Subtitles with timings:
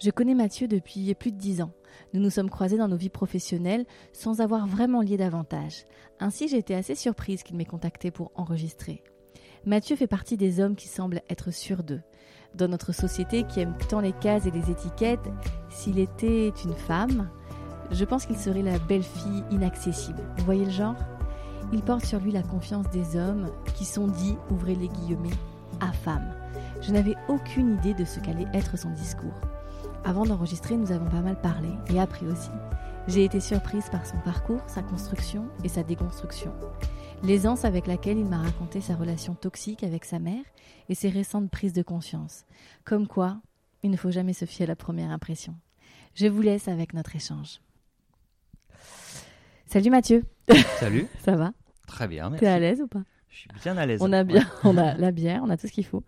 [0.00, 1.72] Je connais Mathieu depuis plus de dix ans.
[2.14, 5.86] Nous nous sommes croisés dans nos vies professionnelles sans avoir vraiment lié davantage.
[6.20, 9.02] Ainsi, j'ai été assez surprise qu'il m'ait contacté pour enregistrer.
[9.66, 12.00] Mathieu fait partie des hommes qui semblent être sûrs d'eux.
[12.54, 15.28] Dans notre société qui aime tant les cases et les étiquettes,
[15.68, 17.28] s'il était une femme,
[17.90, 20.22] je pense qu'il serait la belle fille inaccessible.
[20.36, 20.96] Vous voyez le genre?
[21.72, 25.28] Il porte sur lui la confiance des hommes qui sont dits, ouvrez les guillemets,
[25.80, 26.32] à femme.
[26.80, 29.34] Je n'avais aucune idée de ce qu'allait être son discours.
[30.08, 32.48] Avant d'enregistrer, nous avons pas mal parlé et appris aussi.
[33.08, 36.50] J'ai été surprise par son parcours, sa construction et sa déconstruction.
[37.22, 40.44] L'aisance avec laquelle il m'a raconté sa relation toxique avec sa mère
[40.88, 42.46] et ses récentes prises de conscience.
[42.86, 43.42] Comme quoi,
[43.82, 45.54] il ne faut jamais se fier à la première impression.
[46.14, 47.60] Je vous laisse avec notre échange.
[49.66, 50.24] Salut Mathieu.
[50.80, 51.06] Salut.
[51.22, 51.52] Ça va?
[51.86, 52.46] Très bien, merci.
[52.46, 53.02] T'es à l'aise ou pas?
[53.38, 54.00] Je suis bien à l'aise.
[54.02, 56.02] On a bien, on a la bière, on a tout ce qu'il faut.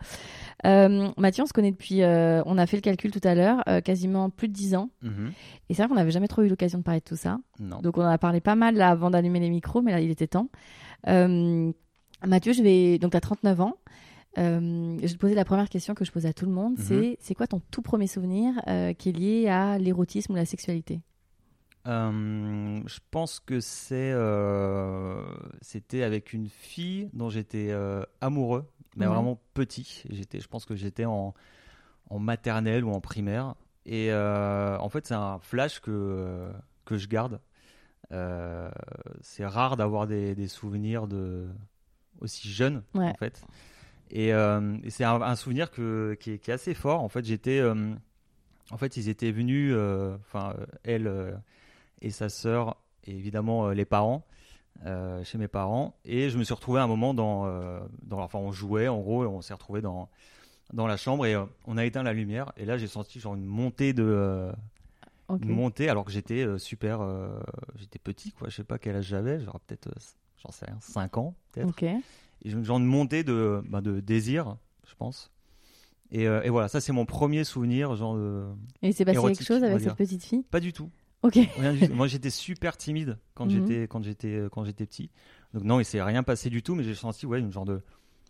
[0.67, 3.63] Euh, Mathieu, on se connaît depuis, euh, on a fait le calcul tout à l'heure,
[3.69, 4.91] euh, quasiment plus de 10 ans.
[5.03, 5.33] Mhm.
[5.69, 7.39] Et c'est vrai qu'on n'avait jamais trop eu l'occasion de parler de tout ça.
[7.59, 7.81] Non.
[7.81, 10.11] Donc on en a parlé pas mal là avant d'allumer les micros, mais là il
[10.11, 10.49] était temps.
[11.07, 13.75] Mathieu, je vais donc à 39 ans.
[14.39, 16.75] Euh, je vais te poser la première question que je pose à tout le monde,
[16.79, 16.85] Mhm.
[16.85, 20.45] c'est c'est quoi ton tout premier souvenir euh, qui est lié à l'érotisme ou la
[20.45, 21.01] sexualité?
[21.87, 25.25] Euh, je pense que c'est, euh,
[25.63, 29.15] c'était avec une fille dont j'étais euh, amoureux, mais Ouais.
[29.15, 30.05] vraiment petit.
[30.11, 31.35] J'étais, je pense que j'étais en,
[32.11, 33.55] en maternelle ou en primaire.
[33.87, 36.51] Et en fait, c'est un flash que,
[36.85, 37.41] que je garde.
[39.23, 41.49] C'est rare d'avoir des, des souvenirs de
[42.21, 43.07] aussi jeunes Ouais.
[43.07, 43.43] en fait.
[44.11, 47.01] Et, et c'est un, un souvenir que, qui, est, qui est assez fort.
[47.03, 47.63] En fait, j'étais,
[48.71, 49.75] en fait, ils étaient venus,
[50.21, 50.55] enfin,
[50.85, 51.41] elle
[52.03, 54.25] et sa sœur, et évidemment euh, les parents,
[54.87, 55.99] euh, chez mes parents.
[56.05, 58.99] Et je me suis retrouvé à un moment dans, euh, dans, enfin, on jouait en
[59.01, 60.09] gros, et on s'est retrouvé dans
[60.73, 62.53] dans la chambre et euh, on a éteint la lumière.
[62.57, 64.51] Et là, j'ai senti genre une montée de
[65.43, 67.01] une montée alors que j'étais super,
[67.77, 68.49] j'étais petit quoi.
[68.49, 69.89] Je sais pas quel âge j'avais, genre peut-être,
[70.43, 71.69] j'en sais rien, 5 ans peut-être.
[72.43, 74.57] Et genre une montée de, bah, de désir,
[74.89, 75.31] je pense.
[76.11, 78.17] Et, et voilà, ça c'est mon premier souvenir, genre.
[78.83, 80.43] Et il s'est passé quelque chose avec cette petite fille?
[80.51, 80.91] Pas du tout.
[81.23, 81.39] Ok.
[81.93, 83.53] Moi j'étais super timide quand Mhm.
[83.53, 85.11] j'étais quand j'étais euh, quand j'étais petit.
[85.55, 87.81] Donc non, il s'est rien passé du tout, mais j'ai senti ouais une genre de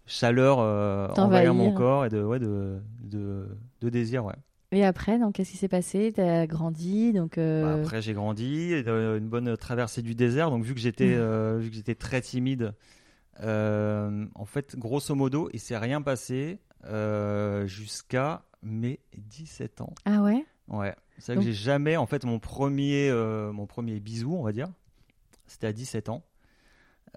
[0.06, 3.46] chaleur euh, envahir mon corps et de ouais de de,
[3.80, 4.34] de désir ouais.
[4.72, 6.12] Et après, donc qu'est-ce qui s'est passé?
[6.14, 7.38] T'as grandi, donc.
[7.38, 10.50] euh, Bah, après j'ai grandi, euh, une bonne traversée du désert.
[10.50, 11.20] Donc vu que j'étais Mhm.
[11.20, 12.74] euh, vu que j'étais très timide,
[13.42, 16.58] euh, en fait grosso modo il s'est rien passé
[17.66, 19.94] jusqu'à mes 17 ans.
[20.04, 20.44] Ah ouais?
[20.68, 24.42] Ouais, c'est vrai que j'ai jamais, en fait, mon premier, euh, mon premier bisou, on
[24.42, 24.68] va dire,
[25.46, 26.24] c'était à 17 ans.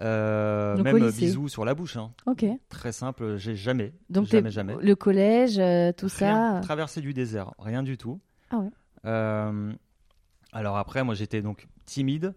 [0.00, 2.12] Euh, même bisou sur la bouche, hein.
[2.26, 2.44] Ok.
[2.68, 4.74] très simple, j'ai jamais, Donc jamais, jamais.
[4.80, 6.60] le collège, euh, tout Rien, ça.
[6.62, 8.20] traversée du désert, rien du tout.
[8.50, 8.70] Ah ouais.
[9.06, 9.72] Euh,
[10.52, 12.34] alors après, moi, j'étais donc timide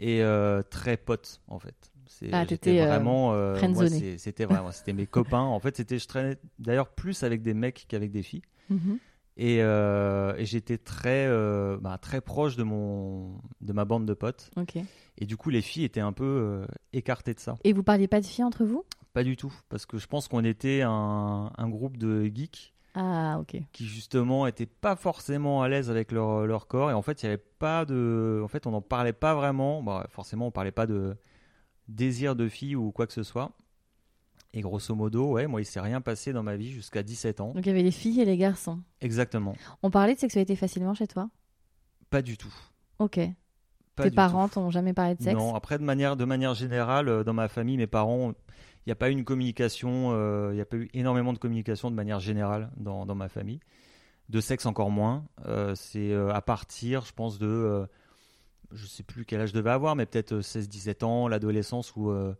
[0.00, 0.22] et
[0.70, 1.74] très pote, en fait.
[2.32, 3.54] Ah, j'étais vraiment,
[4.18, 5.40] c'était vraiment, c'était mes copains.
[5.40, 8.42] En fait, c'était, je traînais d'ailleurs plus avec des mecs qu'avec des filles.
[8.68, 8.98] Mhm.
[9.38, 14.14] Et, euh, et j'étais très, euh, bah, très proche de, mon, de ma bande de
[14.14, 14.50] potes.
[14.56, 14.78] Ok.
[15.18, 17.54] Et du coup, les filles étaient un peu euh, écartées de ça.
[17.64, 18.84] Et vous parliez pas de filles entre vous?
[19.12, 19.52] Pas du tout.
[19.68, 23.58] Parce que je pense qu'on était un, un groupe de geeks Ah ok.
[23.72, 26.90] qui, justement, étaient pas forcément à l'aise avec leur, leur corps.
[26.90, 28.40] Et en fait, il avait pas de.
[28.42, 29.82] En fait, on n'en parlait pas vraiment.
[29.82, 31.14] Bon, forcément, on parlait pas de
[31.88, 33.52] désir de filles ou quoi que ce soit.
[34.56, 37.52] Et grosso modo, ouais, moi, il s'est rien passé dans ma vie jusqu'à 17 ans.
[37.52, 38.80] Donc il y avait les filles et les garçons.
[39.02, 39.54] Exactement.
[39.82, 41.28] On parlait de sexualité facilement chez toi?
[42.08, 42.54] Pas du tout.
[42.98, 43.20] Ok.
[43.96, 45.36] Pas Tes parents t'ont jamais parlé de sexe?
[45.36, 48.92] Non, après de manière, de manière générale, euh, dans ma famille, mes parents, il n'y
[48.92, 51.94] a pas eu une communication, euh, il n'y a pas eu énormément de communication de
[51.94, 53.60] manière générale dans, dans ma famille.
[54.30, 55.26] De sexe encore moins.
[55.46, 57.86] Euh, c'est euh, à partir, je pense, de, euh,
[58.72, 62.10] je sais plus quel âge je devais avoir, mais peut-être euh, 16-17 ans, l'adolescence où
[62.10, 62.34] euh,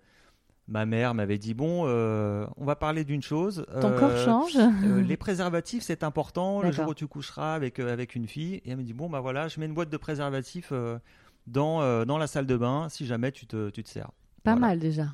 [0.68, 3.64] ma mère m'avait dit, bon, euh, on va parler d'une chose.
[3.80, 6.62] Ton euh, corps change euh, les préservatifs, c'est important.
[6.62, 8.54] Le jour où tu coucheras avec, avec une fille.
[8.64, 10.72] Et elle me dit Bon, bah voilà, je mets une boîte de préservatifs
[11.46, 14.10] dans, dans la salle de bain si jamais tu te, tu te sers.
[14.42, 14.68] Pas Voilà.
[14.68, 15.06] mal déjà.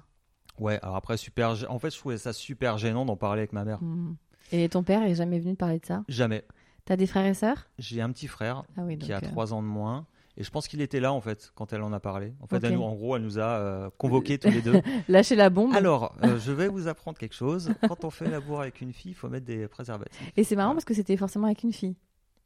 [0.59, 1.55] Ouais, alors après, super.
[1.71, 3.83] En fait, je trouvais ça super gênant d'en parler avec ma mère.
[3.83, 4.17] Mhm.
[4.53, 6.05] Et ton père est jamais venu te parler de ça?
[6.09, 6.45] Jamais.
[6.85, 7.69] T'as des frères et sœurs?
[7.79, 10.07] J'ai un petit frère Ah oui, qui a trois ans de moins.
[10.39, 12.33] Et je pense qu'il était là en fait quand elle en a parlé.
[12.41, 12.63] En fait, Ok.
[12.65, 14.73] elle nous- en gros, elle nous a euh, convoqués tous les deux.
[15.09, 15.75] Lâcher la bombe.
[15.75, 17.71] Alors, euh, je vais vous apprendre quelque chose.
[17.87, 20.33] Quand on fait l'amour avec une fille, il faut mettre des préservatifs.
[20.37, 20.77] Et c'est marrant Voilà.
[20.77, 21.97] parce que c'était forcément avec une fille.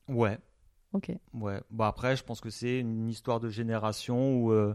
[0.08, 0.36] Ouais,
[0.92, 1.12] Ok.
[1.34, 1.60] ouais.
[1.70, 4.74] Bon après, je pense que c'est une histoire de génération où euh,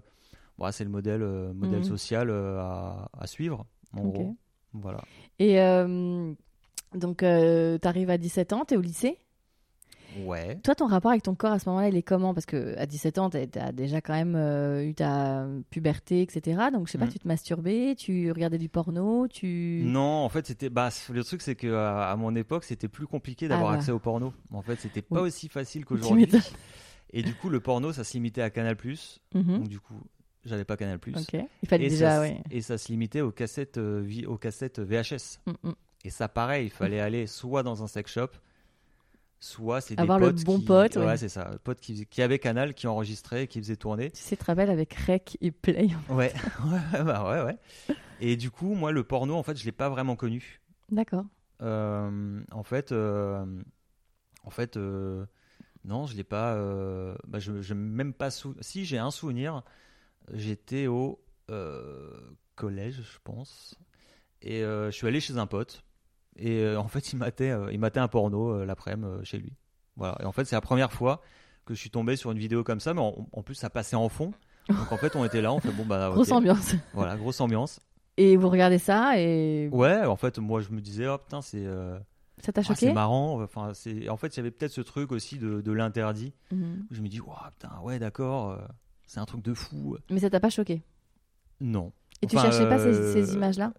[0.57, 1.83] bon, c'est le modèle, euh, modèle Mhm.
[1.83, 3.65] social à, à suivre.
[3.93, 4.13] En Ok.
[4.13, 4.37] gros,
[4.73, 5.01] voilà.
[5.39, 5.57] Et
[6.93, 9.17] donc, euh, t'arrives à 17 ans, t'es au lycée?
[10.19, 10.57] Ouais.
[10.63, 12.33] Toi, ton rapport avec ton corps à ce moment-là, il est comment?
[12.33, 16.63] Parce que à 17 ans, t'as déjà quand même euh, eu ta puberté, etc.
[16.73, 17.11] Donc, je sais pas, Mhm.
[17.11, 19.81] tu te masturbais, tu regardais du porno, tu.
[19.85, 20.69] Non, en fait, c'était.
[20.69, 23.79] Bah, le truc, c'est que à, à mon époque, c'était plus compliqué d'avoir Ah bah.
[23.79, 24.33] accès au porno.
[24.51, 25.27] En fait, c'était pas Oui.
[25.27, 26.27] aussi facile qu'aujourd'hui.
[27.13, 28.75] Et du coup, le porno, ça se limitait à Canal+.
[29.33, 29.43] Mhm.
[29.59, 29.95] Donc du coup,
[30.45, 30.97] j'avais pas Canal+.
[30.97, 31.41] Ok.
[31.61, 35.39] Il fallait Et, déjà, ça, et ça se limitait aux cassettes, euh, aux cassettes VHS.
[35.45, 35.73] Mm, mm.
[36.05, 38.29] Et ça, pareil, il fallait aller soit dans un sex shop,
[39.41, 40.65] soit c'est des Avoir le bon qui...
[40.65, 41.17] pote, Ouais, ouais.
[41.17, 41.51] c'est ça.
[41.63, 44.11] Potes qui, qui avaient Canal, qui enregistraient, qui faisaient tourner.
[44.11, 45.89] Tu sais, te rappelles avec Rec et Play.
[46.09, 46.31] Ouais,
[46.65, 47.95] ouais, bah ouais, ouais.
[48.21, 50.61] Et du coup, moi, le porno, en fait, je l'ai pas vraiment connu.
[50.89, 51.25] D'accord.
[51.61, 53.43] Euh, en fait, euh,
[54.43, 55.25] en fait, euh,
[55.85, 56.55] non, je l'ai pas.
[57.27, 59.63] bah, je, je même pas sou- Si j'ai un souvenir,
[60.33, 61.19] j'étais au
[62.55, 63.75] collège, je pense,
[64.43, 65.83] et je suis allé chez un pote.
[66.37, 69.53] Et euh, en fait, il matait, euh, il matait un porno euh, l'après-midi chez lui.
[69.95, 70.17] Voilà.
[70.21, 71.21] Et en fait, c'est la première fois
[71.65, 73.95] que je suis tombé sur une vidéo comme ça, mais en, en plus, ça passait
[73.95, 74.31] en fond.
[74.69, 76.09] Donc en fait, on était là, on fait bon bah.
[76.13, 76.75] Grosse ambiance.
[76.93, 77.79] Voilà, grosse ambiance.
[78.17, 81.65] Et vous regardez ça et Ouais, en fait, moi, je me disais, oh putain, c'est.
[81.65, 81.97] euh,
[82.43, 83.41] ça t'a ah, choqué c'est marrant.
[83.41, 86.33] Enfin, c'est en fait, il y avait peut-être ce truc aussi de, de l'interdit.
[86.51, 86.85] Mhm.
[86.91, 88.57] Je me dis, waouh, putain, ouais, d'accord, euh,
[89.05, 89.97] c'est un truc de fou.
[90.09, 90.81] Mais ça t'a pas choqué
[91.59, 91.91] Non.
[92.21, 93.73] Et tu cherchais pas ces, ces images-là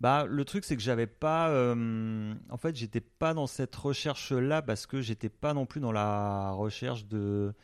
[0.00, 1.48] Bah, le truc, c'est que j'avais pas.
[1.50, 5.92] euh, en fait, j'étais pas dans cette recherche-là parce que j'étais pas non plus dans
[5.92, 7.54] la recherche de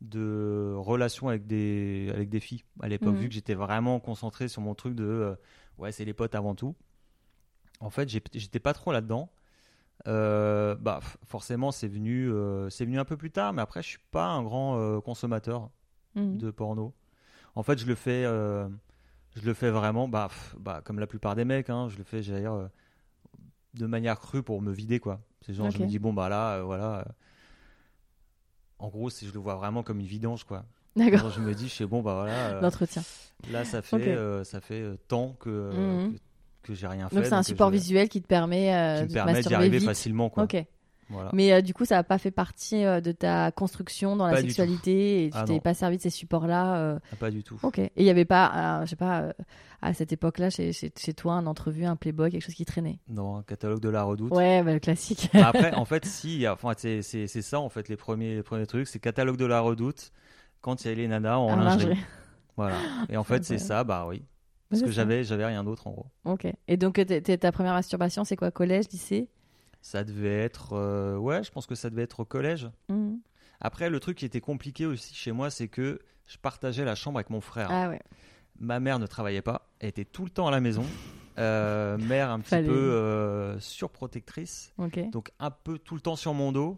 [0.00, 3.20] de relations avec des avec des filles à l'époque, Mhm.
[3.20, 5.34] vu que j'étais vraiment concentré sur mon truc de euh,
[5.78, 6.74] ouais, c'est les potes avant tout.
[7.80, 9.30] En fait, j'étais pas trop là-dedans.
[10.06, 12.30] Euh, bah, forcément, c'est venu,
[12.70, 15.70] c'est venu un peu plus tard, mais après, je suis pas un grand consommateur
[16.14, 16.38] Mhm.
[16.38, 16.94] de porno.
[17.54, 18.24] En fait, je le fais,
[19.36, 22.04] je le fais vraiment, bah, pff, bah, comme la plupart des mecs, hein, je le
[22.04, 22.68] fais, dire, euh,
[23.74, 25.20] de manière crue pour me vider, quoi.
[25.42, 25.82] C'est genre, je Ok.
[25.82, 26.98] me dis, bon, bah là, euh, voilà.
[27.00, 27.04] euh,
[28.78, 30.64] en gros, je le vois vraiment comme une vidange, quoi.
[30.96, 31.30] D'accord.
[31.30, 32.46] Je me dis, je sais, bon, bah voilà.
[32.56, 33.02] euh, L'entretien.
[33.48, 34.06] là, ça fait, Ok.
[34.08, 35.72] euh, ça fait euh, tant que, euh,
[36.06, 36.14] Mhm.
[36.14, 36.18] que,
[36.62, 37.16] que j'ai rien fait.
[37.16, 39.42] Donc c'est un support je- visuel qui te permet, euh, qui de me te permet
[39.42, 39.86] d'y arriver vite.
[39.86, 40.44] facilement, quoi.
[40.44, 40.56] Ok.
[41.10, 41.30] Voilà.
[41.32, 44.32] Mais euh, du coup, ça n'a pas fait partie euh, de ta construction dans la
[44.34, 46.76] Pas sexualité et tu Ah t'es pas servi de ces supports-là.
[46.76, 47.58] euh, Ah, Pas du tout.
[47.62, 47.78] Ok.
[47.78, 49.34] Et il n'y avait pas, je sais pas,
[49.82, 53.00] à cette époque-là, chez, chez, chez toi, un entrevue, un Playboy, quelque chose qui traînait?
[53.08, 54.32] Non, un catalogue de la redoute.
[54.32, 55.28] Ouais, bah, le classique.
[55.34, 58.86] Bah après, en fait, si, enfin, c'est ça, en fait, les premiers, les premiers trucs,
[58.86, 60.12] c'est catalogue de la redoute,
[60.60, 61.86] quand il y a les nanas en lingerie.
[61.86, 61.98] lingerie.
[62.56, 62.76] Voilà.
[63.08, 64.22] Et en fait, c'est ça, bah oui.
[64.68, 66.06] Parce que j'avais j'avais rien d'autre, en gros.
[66.24, 66.46] Ok.
[66.68, 67.00] Et donc,
[67.40, 68.50] ta première masturbation, c'est quoi?
[68.52, 69.28] Collège, lycée?
[69.82, 70.74] Ça devait être.
[70.74, 72.68] euh, ouais, je pense que ça devait être au collège.
[72.88, 73.18] Mhm.
[73.60, 77.18] Après, le truc qui était compliqué aussi chez moi, c'est que je partageais la chambre
[77.18, 77.68] avec mon frère.
[77.70, 78.00] Ah ouais.
[78.58, 80.84] Ma mère ne travaillait pas, elle était tout le temps à la maison.
[81.38, 84.74] Euh, mère un petit Fallait- peu euh, surprotectrice.
[85.10, 86.76] Donc un peu tout le temps sur mon dos.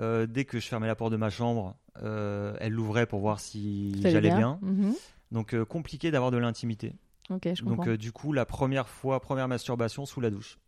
[0.00, 3.98] Euh, dès que je fermais la porte de ma chambre, elle l'ouvrait pour voir si
[4.02, 4.58] j'allais bien.
[4.60, 4.94] Mhm.
[5.32, 6.92] Donc compliqué d'avoir de l'intimité.
[7.62, 10.58] Donc du coup, la première fois, première masturbation sous la douche.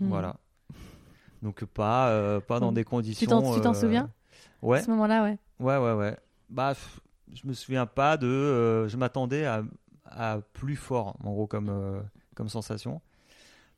[0.00, 0.08] Mhm.
[0.08, 0.36] Voilà.
[1.46, 2.74] Donc pas, euh, pas dans Mhm.
[2.74, 3.54] des Tu conditions.
[3.54, 4.10] tu t'en euh, souviens?
[4.62, 5.38] Ouais, À ce moment-là, ouais.
[5.60, 6.16] ouais, ouais, ouais.
[6.50, 6.74] Bah,
[7.32, 8.26] je me souviens pas de.
[8.26, 9.62] euh, je m'attendais à,
[10.06, 12.02] à plus fort, en gros, comme,
[12.34, 13.00] comme sensation.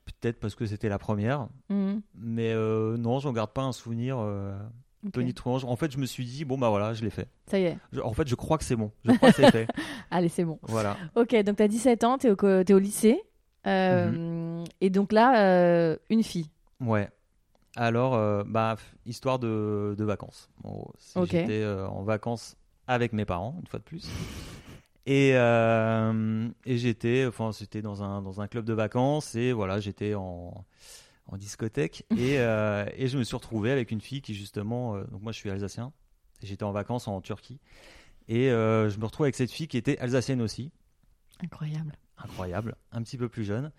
[0.06, 1.48] Peut-être parce que c'était la première.
[1.68, 2.00] Mhm.
[2.14, 5.12] Mais non, j'en garde pas un souvenir Ok.
[5.12, 5.58] tonitruant.
[5.64, 7.28] En fait, je me suis dit, bon, bah voilà, je l'ai fait.
[7.46, 7.76] Ça y est.
[7.92, 8.90] Je- en fait, je crois que c'est bon.
[9.04, 9.68] Je crois que c'est fait.
[10.10, 10.58] Allez, c'est bon.
[10.62, 10.96] Voilà.
[11.16, 13.20] Ok, donc t'as 17 ans, co- t'es au lycée.
[13.66, 14.64] Euh, Mhm.
[14.80, 16.48] Et donc là, euh, une fille.
[16.80, 17.10] Ouais.
[17.76, 20.50] Alors, euh, bah, histoire de, de vacances.
[21.24, 22.56] J'étais euh, en vacances
[22.86, 24.08] avec mes parents, une fois de plus.
[25.06, 29.80] Et, euh, et j'étais, enfin, c'était dans un, dans un club de vacances et voilà,
[29.80, 30.64] j'étais en,
[31.26, 35.32] en discothèque et, et je me suis retrouvé avec une fille qui, justement, donc moi
[35.32, 35.92] je suis alsacien,
[36.42, 37.58] j'étais en vacances en Turquie
[38.28, 40.72] et je me retrouve avec cette fille qui était alsacienne aussi.
[41.42, 41.94] Incroyable.
[42.18, 43.72] incroyable, un petit peu plus jeune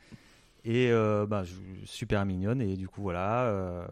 [0.63, 1.43] et euh, bah,
[1.85, 3.87] super mignonne et du coup voilà, euh,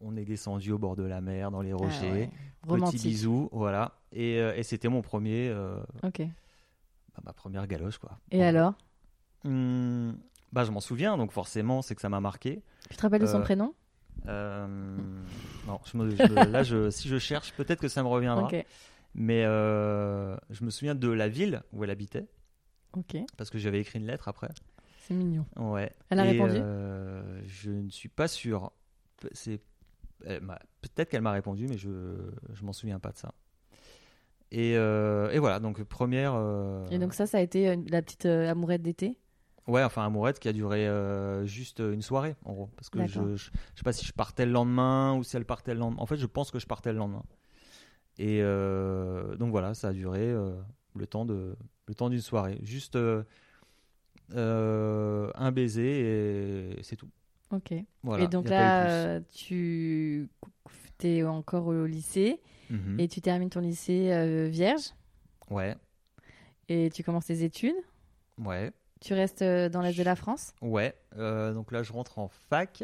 [0.00, 2.30] on est descendu au bord de la mer dans les Ah rochers, ouais.
[2.68, 6.20] petit bisou, voilà et, euh, et c'était mon premier, euh, Ok.
[7.14, 8.18] bah, ma première galoche quoi.
[8.30, 8.74] Et alors?
[9.44, 10.16] Hum,
[10.52, 12.62] bah, je m'en souviens, donc forcément, c'est que ça m'a marqué.
[12.88, 13.74] Tu te rappelles de son prénom?
[14.26, 18.48] non, je me- je- là, je, si je cherche, peut-être que ça me reviendra.
[19.14, 22.26] Mais je me souviens de la ville où elle habitait,
[22.96, 23.16] Ok.
[23.36, 24.48] parce que j'avais écrit une lettre après.
[25.06, 25.44] C'est mignon.
[25.56, 25.92] Ouais.
[26.08, 28.72] Elle a Et, répondu euh, Je ne suis pas sûr.
[29.32, 29.60] C'est
[30.20, 31.90] peut-être qu'elle m'a répondu, mais je
[32.52, 33.34] je m'en souviens pas de ça.
[34.50, 36.32] Et, euh, et voilà, donc première.
[36.34, 39.18] euh, Et donc ça, ça a été la petite amourette d'été?
[39.66, 40.88] Ouais, enfin amourette qui a duré
[41.46, 43.44] juste une soirée en gros, parce que je, je
[43.74, 46.00] sais pas si je partais le lendemain ou si elle partait le lendemain.
[46.00, 47.24] En fait, je pense que je partais le lendemain.
[48.18, 50.32] Et donc voilà, ça a duré
[50.94, 51.56] le temps de
[51.86, 52.96] le temps d'une soirée, juste
[54.34, 57.08] euh, un baiser et c'est tout.
[57.50, 57.72] Ok.
[58.02, 58.24] Voilà.
[58.24, 60.28] et donc là, euh, tu
[61.02, 62.40] es encore au lycée
[62.70, 62.98] Mhm.
[62.98, 64.90] et tu termines ton lycée euh, vierge
[65.50, 65.76] Ouais,
[66.70, 67.74] et tu commences tes études.
[68.42, 70.54] ouais, Tu restes dans l'Est de la France.
[70.62, 70.94] ouais.
[71.18, 72.82] Euh, donc là, je rentre en fac.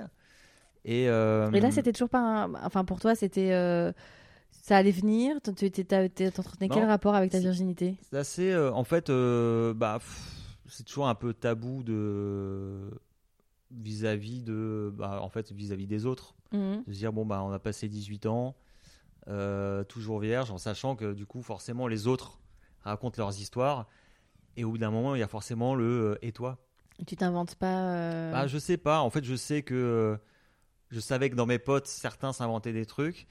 [0.85, 2.19] Et, euh, Et là, c'était toujours pas.
[2.21, 3.53] un- Enfin, pour toi, c'était.
[3.53, 3.93] euh,
[4.63, 5.37] Ça allait venir?
[5.57, 5.71] Tu
[6.69, 6.75] Non.
[6.75, 7.97] quel rapport avec ta virginité?
[8.11, 8.55] C'est assez.
[8.57, 10.40] en fait, bah, pff,
[10.71, 12.91] c'est toujours un peu tabou de
[13.71, 16.83] vis-à-vis de, bah, en fait, vis-à-vis des autres, Mhm.
[16.87, 18.57] de se dire bon bah, on a passé 18 ans,
[19.29, 22.41] euh, toujours vierge, en sachant que du coup, forcément, les autres
[22.83, 23.87] racontent leurs histoires,
[24.57, 26.59] et au bout d'un moment, il y a forcément le euh, et toi?
[27.07, 27.95] Tu t'inventes pas.
[27.95, 29.01] euh, Bah, je sais pas.
[29.01, 30.17] En fait, je sais que euh,
[30.91, 33.27] je savais que dans mes potes, certains s'inventaient des trucs.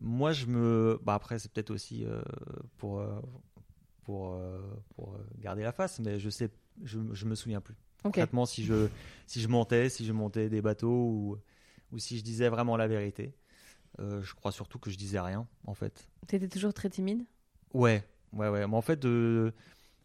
[0.00, 0.98] Moi, je me.
[1.04, 2.04] Bah, après, c'est peut-être aussi
[2.78, 3.00] pour,
[4.04, 4.60] pour, euh,
[4.94, 6.50] pour euh, garder la face, mais je sais,
[6.82, 7.74] je, je me souviens plus.
[8.04, 8.12] Ok.
[8.12, 8.88] Concrètement, si je,
[9.26, 11.38] si je montais, si je montais des bateaux ou,
[11.92, 13.34] ou si je disais vraiment la vérité.
[14.00, 16.08] Euh, je crois surtout que je disais rien, en fait.
[16.26, 17.24] T'étais toujours très timide?
[17.72, 18.66] Ouais, ouais, ouais.
[18.66, 19.52] Mais en fait, euh,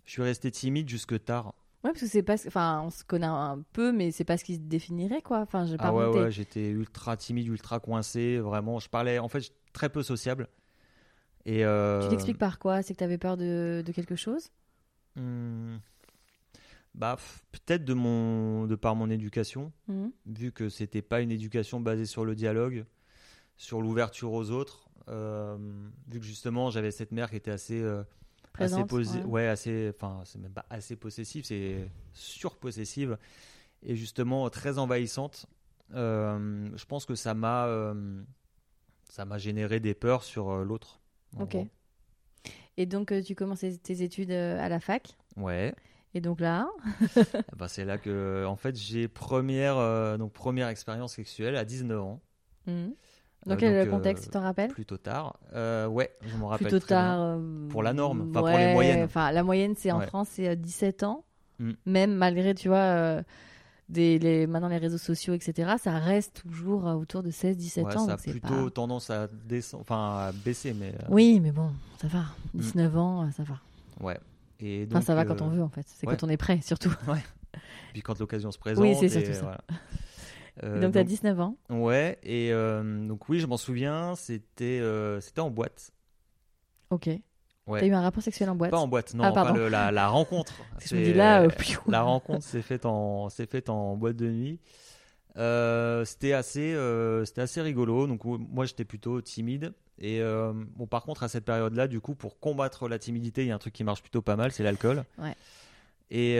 [0.05, 1.53] je suis resté timide jusque tard.
[1.83, 2.35] Ouais, parce que c'est pas.
[2.47, 5.39] Enfin, on se connaît un peu, mais c'est pas ce qui se définirait, quoi.
[5.39, 8.79] Enfin, j'ai pas Ah ouais, ouais, j'étais ultra timide, ultra coincé, vraiment.
[8.79, 10.47] Je parlais, en fait, très peu sociable.
[11.45, 12.81] Et euh, Tu t'expliques par quoi?
[12.81, 14.49] C'est que t'avais peur de, de quelque chose?
[15.15, 15.77] Hmm,
[16.95, 17.17] bah,
[17.51, 20.11] peut-être de mon, de par mon éducation, Mhm.
[20.27, 22.85] vu que c'était pas une éducation basée sur le dialogue,
[23.57, 24.85] sur l'ouverture aux autres.
[25.07, 25.57] euh,
[26.07, 28.03] vu que justement, j'avais cette mère qui était assez, euh,
[28.59, 29.23] assez Présente, ouais.
[29.25, 33.17] ouais, assez, enfin, c'est même pas assez possessive, c'est surpossessive
[33.81, 35.47] et justement très envahissante.
[35.91, 37.93] Je pense que ça m'a,
[39.09, 40.98] ça m'a généré des peurs sur l'autre.
[41.37, 41.49] Ok.
[41.51, 41.67] gros.
[42.77, 45.17] Et donc, euh, tu commences tes études euh, à la fac?
[45.37, 45.73] Ouais.
[46.13, 46.67] Et donc là,
[47.51, 51.65] Eh ben, c'est là que, en fait, j'ai première, euh, donc première expérience sexuelle à
[51.65, 52.21] 19 ans.
[52.67, 52.89] Euh,
[53.45, 54.71] dans quel donc, contexte euh, tu t'en rappelles?
[54.71, 55.39] Plutôt tard.
[55.53, 57.19] Euh, ouais, je m'en rappelle Plutôt très tard.
[57.21, 59.03] euh, Pour la norme, enfin, pour ouais, les moyennes.
[59.03, 60.07] Enfin, la moyenne, c'est en Ouais.
[60.07, 61.25] France, c'est euh, 17 ans.
[61.59, 61.71] Mm.
[61.85, 63.23] Même malgré, tu vois, euh,
[63.89, 67.97] des, les, maintenant les réseaux sociaux, etc., ça reste toujours euh, autour de 16-17 Ouais,
[67.97, 68.05] ans.
[68.05, 71.39] ça a donc c'est plutôt pas- tendance à descendre, enfin à baisser, mais euh, Oui,
[71.39, 72.25] mais bon, ça va.
[72.53, 73.59] 19 ans, euh, ça va.
[74.01, 74.17] ouais.
[74.61, 75.85] Et Enfin, donc, ça va quand euh, on veut, en fait.
[75.87, 76.15] C'est ouais.
[76.17, 76.93] quand on est prêt, surtout.
[77.93, 78.83] Puis quand l'occasion se présente.
[78.83, 79.41] Oui, c'est et surtout ça.
[79.41, 79.61] voilà.
[80.61, 81.55] Euh, donc, tu as donc, 19 ans.
[81.69, 84.81] Ouais, et donc oui, je m'en souviens, c'était
[85.21, 85.91] c'était en boîte.
[86.89, 87.09] Ok.
[87.69, 87.79] Ouais.
[87.81, 90.07] T'as eu un rapport sexuel en boîte Pas en boîte, non, Ah, le- la, la
[90.07, 90.53] rencontre.
[90.73, 91.49] Parce que je me C'est- dis là, euh,
[91.87, 94.59] la rencontre s'est faite en s'est faite en boîte de nuit.
[95.37, 98.07] Euh, c'était assez euh, c'était assez rigolo.
[98.07, 100.21] Donc moi j'étais plutôt timide et
[100.75, 103.55] bon par contre à cette période-là du coup pour combattre la timidité il y a
[103.55, 105.03] un truc qui marche plutôt pas mal c'est l'alcool.
[105.17, 105.35] Ouais.
[106.09, 106.35] Et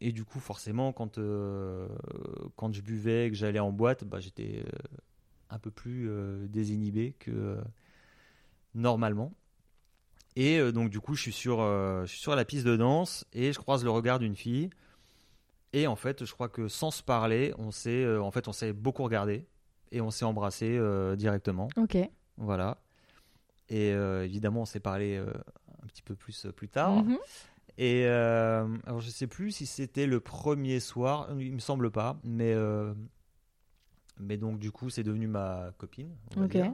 [0.00, 1.18] et du coup forcément quand
[2.56, 4.64] quand je buvais et que j'allais en boîte bah j'étais
[5.50, 6.10] un peu plus
[6.48, 7.56] désinhibé que
[8.74, 9.32] normalement.
[10.36, 12.76] Et euh, donc du coup, je suis sur, euh, je suis sur la piste de
[12.76, 14.70] danse et je croise le regard d'une fille.
[15.72, 18.52] Et en fait, je crois que sans se parler, on s'est, euh, en fait, on
[18.52, 19.46] s'est beaucoup regardé
[19.92, 20.78] et on s'est embrassé
[21.16, 21.68] directement.
[21.76, 21.96] Ok.
[22.36, 22.78] Voilà.
[23.68, 27.04] Et évidemment, on s'est parlé un petit peu plus plus tard.
[27.04, 27.18] Mhm.
[27.78, 32.54] Et alors, je sais plus si c'était le premier soir, il me semble pas, mais
[34.18, 36.14] mais donc du coup, c'est devenu ma copine.
[36.36, 36.52] on va Ok.
[36.52, 36.72] dire.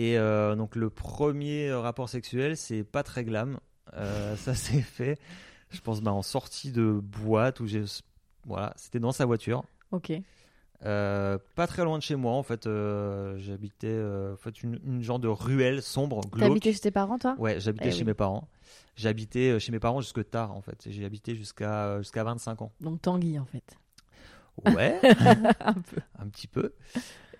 [0.00, 3.58] Et euh, donc le premier rapport sexuel, c'est pas très glam.
[3.94, 5.18] Euh, ça s'est fait,
[5.70, 7.82] je pense, bah, en sortie de boîte où j'ai,
[8.46, 9.64] voilà, c'était dans sa voiture.
[9.90, 10.12] Ok.
[10.84, 14.78] Euh, pas très loin de chez moi en fait euh, j'habitais euh, en fait une,
[14.86, 17.34] une genre de ruelle sombre glauque T'habitais chez tes parents, toi?
[17.36, 18.04] Ouais, j'habitais Eh chez oui.
[18.04, 18.48] mes parents.
[18.94, 20.84] J'habitais euh, chez mes parents jusque tard, en fait.
[20.86, 22.70] J'ai habité jusqu'à euh, jusqu'à 25 ans.
[22.80, 23.76] Donc Tanguy, en fait.
[24.72, 25.00] Ouais,
[25.60, 25.96] un peu.
[26.20, 26.72] un petit peu.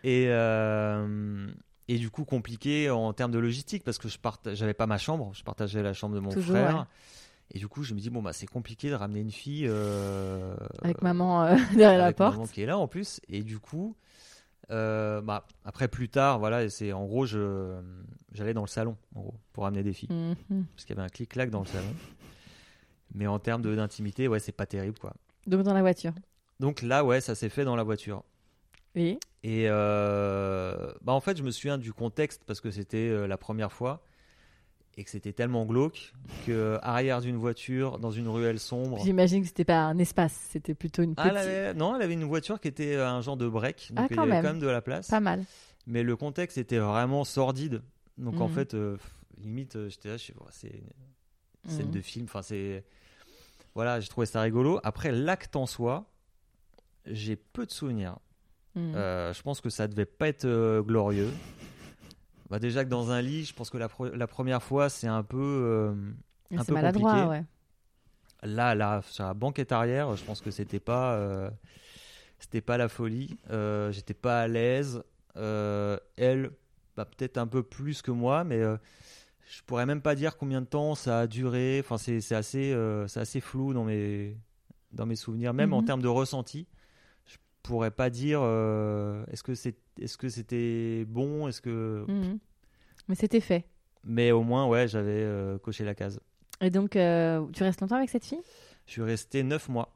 [0.03, 1.47] Et, euh,
[1.89, 4.19] et du coup, compliqué en termes de logistique, parce que je
[4.55, 6.77] j'avais pas ma chambre, je partageais la chambre de mon Toujours, frère.
[6.77, 6.83] ouais.
[7.55, 9.65] Et du coup, je me dis, bon, bah, c'est compliqué de ramener une fille.
[9.67, 12.33] euh, Avec maman euh, derrière la avec porte.
[12.35, 13.21] maman qui est là en plus.
[13.29, 13.97] Et du coup,
[14.71, 17.81] euh, bah, après, plus tard, voilà, c'est en gros, je,
[18.33, 20.11] j'allais dans le salon, en gros, pour ramener des filles.
[20.13, 20.67] Mhm.
[20.75, 21.95] Parce qu'il y avait un clic-clac dans le salon.
[23.15, 25.15] Mais en termes d'intimité, ouais, c'est pas terrible, quoi.
[25.47, 26.13] Donc dans la voiture.
[26.61, 28.25] Donc là, ouais, ça s'est fait dans la voiture.
[28.95, 29.19] Oui.
[29.45, 33.37] Et euh, bah en fait, je me souviens du contexte parce que c'était euh, la
[33.39, 34.03] première fois
[34.97, 36.13] et que c'était tellement glauque
[36.45, 39.01] que arrière d'une voiture dans une ruelle sombre.
[39.05, 41.31] J'imagine que c'était pas un espace, c'était plutôt une Ah, petite.
[41.31, 43.99] elle avait- non, elle avait une voiture qui était euh, un genre de break, donc
[44.05, 44.43] Ah, il y quand avait même.
[44.43, 45.09] quand même de la place.
[45.09, 45.45] Pas mal.
[45.87, 47.83] Mais le contexte était vraiment sordide.
[48.19, 48.55] Donc en Mhm.
[48.55, 48.97] fait, euh,
[49.41, 50.83] limite, j'étais là, je sais pas, c'est
[51.65, 51.93] une scène Mhm.
[51.93, 52.25] de film.
[52.25, 52.85] Enfin, c'est
[53.77, 54.81] voilà, j'ai trouvé ça rigolo.
[54.83, 56.07] Après l'acte en soi,
[57.07, 58.19] j'ai peu de souvenirs.
[58.79, 58.95] Mhm.
[58.95, 61.31] Euh, je pense que ça devait pas être euh, glorieux.
[62.49, 63.89] Bah déjà que dans un lit, je pense que la,
[64.27, 65.37] première fois, c'est un peu.
[65.39, 65.93] euh,
[66.57, 67.29] un c'est peu maladroit, compliqué.
[67.29, 67.45] ouais.
[68.43, 71.15] là, là, sur la banquette arrière, je pense que c'était pas.
[71.15, 71.51] euh,
[72.39, 73.37] c'était pas la folie.
[73.91, 75.03] J'étais pas à l'aise.
[75.35, 76.51] Elle,
[76.97, 80.67] bah, peut-être un peu plus que moi, mais je pourrais même pas dire combien de
[80.67, 81.81] temps ça a duré.
[81.85, 82.75] Enfin, c'est assez,
[83.09, 84.39] c'est assez flou dans mes,
[84.93, 85.87] dans mes souvenirs, même en Mhm.
[85.87, 86.67] termes de ressenti.
[87.69, 92.07] Pourrais pas dire euh, est-ce que c'est, est-ce que c'était bon, est-ce que.
[92.09, 92.39] Mhm.
[93.09, 93.67] Mais c'était fait.
[94.05, 96.19] Mais au moins, ouais, j'avais euh, coché la case.
[96.63, 98.41] Et donc, euh, tu restes longtemps avec cette fille?
[98.87, 99.95] Je suis resté 9 mois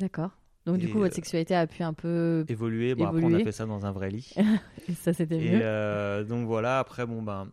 [0.00, 0.30] D'accord.
[0.66, 2.44] Donc, du coup, votre sexualité a pu un peu.
[2.48, 2.96] évolué.
[2.96, 4.34] Bon, après, on a fait ça dans un vrai lit.
[4.88, 6.24] Et ça, c'était mieux.
[6.24, 7.52] donc voilà, après, bon, ben,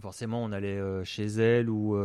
[0.00, 1.96] forcément, on allait chez elle ou,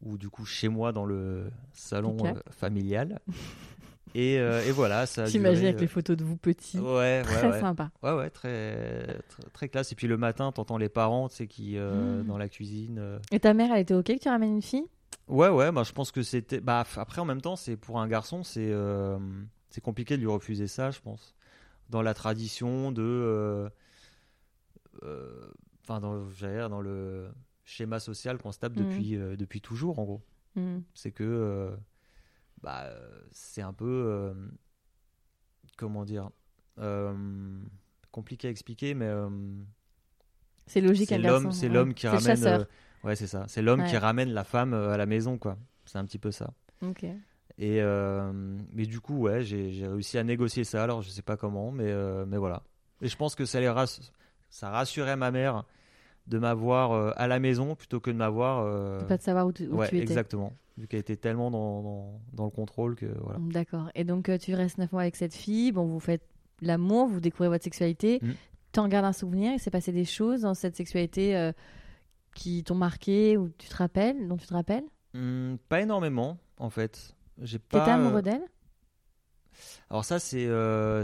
[0.00, 2.18] ou du coup chez moi dans le salon
[2.50, 3.18] familial.
[4.14, 6.78] Et, euh, et voilà, ça J'imagine avec les photos de vous petits.
[6.78, 7.60] euh, Ouais, Très ouais, ouais.
[7.60, 7.90] sympa.
[8.02, 9.92] Ouais, ouais, très, très, très classe.
[9.92, 12.26] Et puis le matin, t'entends les parents, tu sais, qui, euh, Mm.
[12.26, 12.98] dans la cuisine.
[12.98, 13.18] euh.
[13.30, 14.84] Et ta mère, elle était OK que tu ramènes une fille?
[15.28, 16.60] Ouais, ouais, bah, je pense que c'était.
[16.60, 19.18] Bah, après, en même temps, c'est pour un garçon, c'est euh,
[19.70, 21.34] c'est compliqué de lui refuser ça, je pense.
[21.90, 23.02] Dans la tradition de.
[23.02, 23.68] euh,
[25.04, 25.50] euh,
[25.84, 27.28] Enfin, dans, j'allais dire, dans le
[27.64, 28.84] schéma social qu'on se tape Mhm.
[28.84, 30.22] depuis, euh, depuis toujours, en gros.
[30.54, 30.82] Mhm.
[30.94, 31.72] C'est que.
[32.62, 33.86] Bah, euh, c'est un peu.
[33.86, 34.34] euh,
[35.76, 36.30] comment dire
[36.78, 37.58] euh,
[38.10, 39.10] Compliqué à expliquer, mais.
[40.66, 41.72] C'est logique, c'est l'homme, c'est ouais.
[41.74, 42.66] l'homme qui ramène.
[43.04, 43.44] ouais, c'est ça.
[43.48, 45.56] C'est l'homme qui ramène la femme à la maison, quoi.
[45.84, 46.52] C'est un petit peu ça.
[46.82, 47.04] Ok.
[47.58, 48.32] Et euh,
[48.72, 50.82] mais du coup, ouais, j'ai j'ai réussi à négocier ça.
[50.82, 52.62] Alors, je sais pas comment, mais euh, mais voilà.
[53.00, 54.12] Et je pense que ça les rass-
[54.50, 55.64] ça rassurait ma mère
[56.26, 58.64] de m'avoir euh, à la maison plutôt que de m'avoir.
[58.66, 60.02] euh, De pas de savoir où tu, où ouais, tu étais.
[60.04, 60.52] exactement.
[60.78, 63.38] Vu qu'elle était tellement dans, dans, dans le contrôle que voilà.
[63.40, 63.90] D'accord.
[63.94, 65.70] Et donc, euh, tu restes 9 mois avec cette fille.
[65.72, 66.22] Bon, vous faites
[66.62, 68.20] l'amour, vous découvrez votre sexualité.
[68.22, 68.30] Mm.
[68.72, 69.52] T'en gardes un souvenir?
[69.52, 71.52] Il s'est passé des choses dans cette sexualité euh,
[72.34, 74.84] qui t'ont marqué ou tu te rappelles, dont tu te rappelles?
[75.14, 77.14] Hum, pas énormément, en fait.
[77.42, 77.94] J'ai T'étais pas.
[77.94, 78.44] amoureux d'elle?
[79.90, 80.48] Alors ça, c'est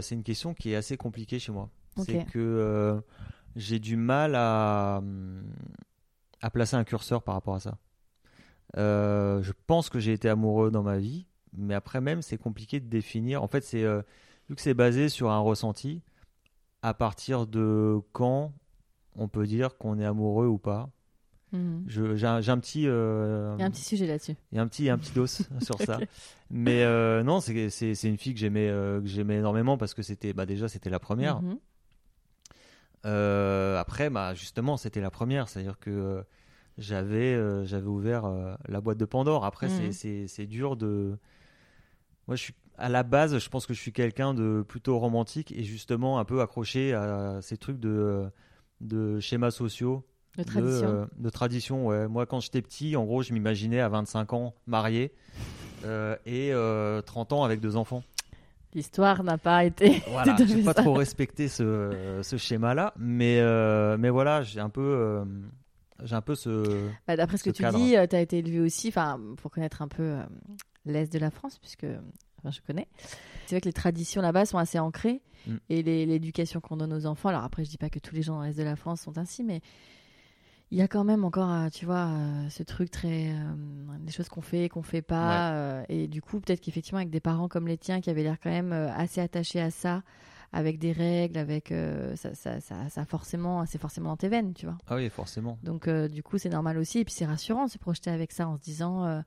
[0.01, 1.69] c'est une question qui est assez compliquée chez moi.
[1.97, 2.99] C'est que
[3.55, 5.43] j'ai du mal à, hum,
[6.41, 7.77] à placer un curseur par rapport à ça.
[8.77, 11.25] Euh, je pense que j'ai été amoureux dans ma vie,
[11.57, 13.43] mais après même, c'est compliqué de définir.
[13.43, 14.01] En fait, c'est euh,
[14.47, 16.01] vu que c'est basé sur un ressenti,
[16.81, 18.53] à partir de quand
[19.15, 20.89] on peut dire qu'on est amoureux ou pas.
[21.51, 21.83] Mhm.
[21.87, 22.87] J'ai un, petit...
[22.87, 24.35] euh, Il y a un petit sujet là-dessus.
[24.51, 25.25] il y a un petit, un petit dos
[25.61, 25.99] sur ça.
[26.51, 26.85] Mais
[27.23, 28.71] non, c'est une fille que j'aimais
[29.03, 31.41] j'aimais énormément parce que c'était bah, déjà c'était la première.
[31.41, 31.57] Mhm.
[33.05, 35.47] Euh, après, bah, justement, c'était la première.
[35.49, 36.21] C'est-à-dire que euh,
[36.77, 38.29] j'avais euh, j'avais ouvert
[38.67, 39.45] la boîte de Pandore.
[39.45, 39.91] Après, c'est- Mhm.
[39.93, 41.17] c'est c'est dur de.
[42.27, 45.51] Moi, je suis à la base, je pense que je suis quelqu'un de plutôt romantique
[45.51, 48.29] et justement un peu accroché à ces trucs de,
[48.79, 50.05] de schémas sociaux.
[50.37, 50.87] De tradition.
[50.87, 52.07] De, euh, de tradition, ouais.
[52.07, 55.11] Moi, quand j'étais petit, en gros, je m'imaginais à 25 ans marié
[55.83, 58.03] euh, et euh, 30 ans avec deux enfants.
[58.73, 60.01] L'histoire n'a pas été.
[60.09, 64.81] Voilà, j'ai pas trop respecté ce, ce schéma-là, mais, euh, mais voilà, j'ai un peu,
[64.81, 65.25] euh,
[66.03, 66.87] j'ai un peu ce.
[67.07, 68.93] Bah, D'après ce que tu dis, tu as été élevé aussi,
[69.37, 70.23] pour connaître un peu euh,
[70.85, 71.85] l'Est de la France, puisque
[72.39, 72.87] enfin, je connais.
[73.47, 75.55] C'est vrai que les traditions là-bas sont assez ancrées Mm.
[75.69, 77.29] et l'éducation qu'on donne aux enfants.
[77.29, 79.17] Alors après, je dis pas que tous les gens dans l'Est de la France sont
[79.17, 79.61] ainsi, mais
[80.71, 83.31] il y a quand même encore, euh, tu vois, euh, ce truc très.
[83.31, 83.53] euh,
[83.99, 85.83] des choses qu'on fait, qu'on fait pas.
[85.89, 88.49] et du coup, peut-être qu'effectivement, avec des parents comme les tiens qui avaient l'air quand
[88.49, 90.03] même assez attachés à ça,
[90.53, 91.71] avec des règles, avec.
[91.71, 94.77] euh, ça, ça, ça, ça forcément, c'est forcément dans tes veines, tu vois.
[94.87, 95.57] Ah oui, forcément.
[95.63, 96.99] Donc, euh, du coup, c'est normal aussi.
[96.99, 99.21] Et puis, c'est rassurant de se projeter avec ça en se disant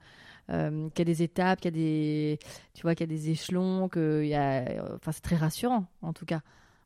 [0.50, 2.38] euh, qu'il y a des étapes, qu'il y a des,
[2.74, 4.64] tu vois, qu'il y a des échelons, qu'il y a,
[4.96, 6.40] enfin, c'est très rassurant, en tout cas.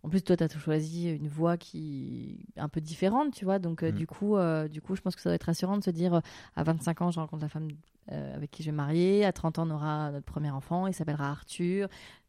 [0.06, 3.58] En plus, toi, tu as choisi une voie qui est un peu différente, tu vois.
[3.58, 3.94] Donc, euh, Mm.
[3.96, 6.14] du, coup, euh, du coup, je pense que ça doit être rassurant de se dire
[6.14, 6.20] euh,
[6.54, 7.68] à 25 ans, je rencontre la femme
[8.12, 9.24] euh, avec qui je vais me marier.
[9.24, 10.86] À 30 ans, on aura notre premier enfant.
[10.86, 11.88] Il s'appellera Arthur.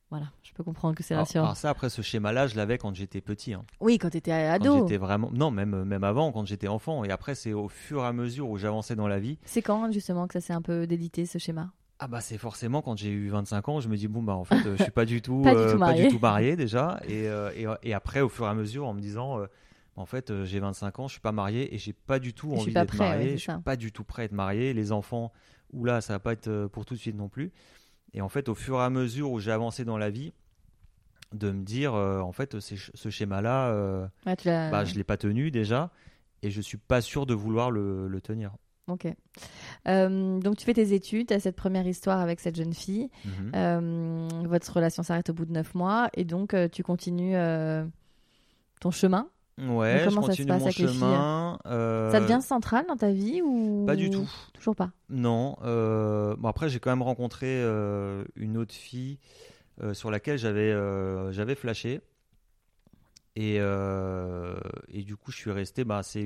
[0.10, 1.44] Voilà, je peux comprendre que c'est rassurant.
[1.46, 3.54] alors ça, après ce schéma-là, je l'avais quand j'étais petit.
[3.54, 3.64] hein.
[3.82, 4.80] oui, quand tu étais Quand ado.
[4.80, 7.04] j'étais vraiment, non, même même avant, quand j'étais enfant.
[7.04, 9.38] Et après, c'est au fur et à mesure où j'avançais dans la vie.
[9.44, 11.72] C'est quand, justement, que ça s'est un peu délité, ce schéma?
[12.00, 14.44] Ah bah c'est forcément quand j'ai eu 25 ans, je me dis bon bah en
[14.44, 16.04] fait euh, je suis pas du tout Pas du euh, tout marié.
[16.04, 18.86] pas du tout marié déjà et, euh, et, et après au fur et à mesure
[18.88, 19.48] en me disant euh,
[19.96, 22.76] en fait j'ai 25 ans, je suis pas marié et j'ai pas du tout envie
[22.76, 25.32] d'être ouais, marié, je suis pas du tout prêt à être marié, les enfants
[25.74, 27.52] ou là ça va pas être pour tout de suite non plus.
[28.14, 30.34] Et en fait au fur et à mesure où j'ai avancé dans la vie
[31.34, 33.72] de me dire euh, en fait ce schéma là
[34.26, 35.92] Ouais, tu l'as- bah je l'ai pas tenu déjà
[36.44, 38.52] et je suis pas sûr de vouloir le, le tenir.
[38.88, 39.06] Ok.
[39.88, 43.10] Euh, donc, tu fais tes études, tu as cette première histoire avec cette jeune fille.
[43.26, 43.52] Mhm.
[43.56, 47.36] Euh, votre relation s'arrête au bout de neuf mois et donc euh, tu continues
[48.80, 49.28] ton chemin.
[49.58, 51.60] Ouais, comment je ça se continue passe mon avec chemin.
[51.66, 54.30] Ça devient central dans ta vie ou Pas du tout.
[54.54, 54.92] Toujours pas.
[55.10, 55.58] Non.
[55.62, 57.62] bon après, j'ai quand même rencontré
[58.36, 59.20] une autre fille
[59.94, 60.74] sur laquelle j'avais
[61.34, 62.02] j'avais flashé.
[63.36, 65.84] Et, et du coup, je suis resté.
[65.84, 66.24] Bah, c'est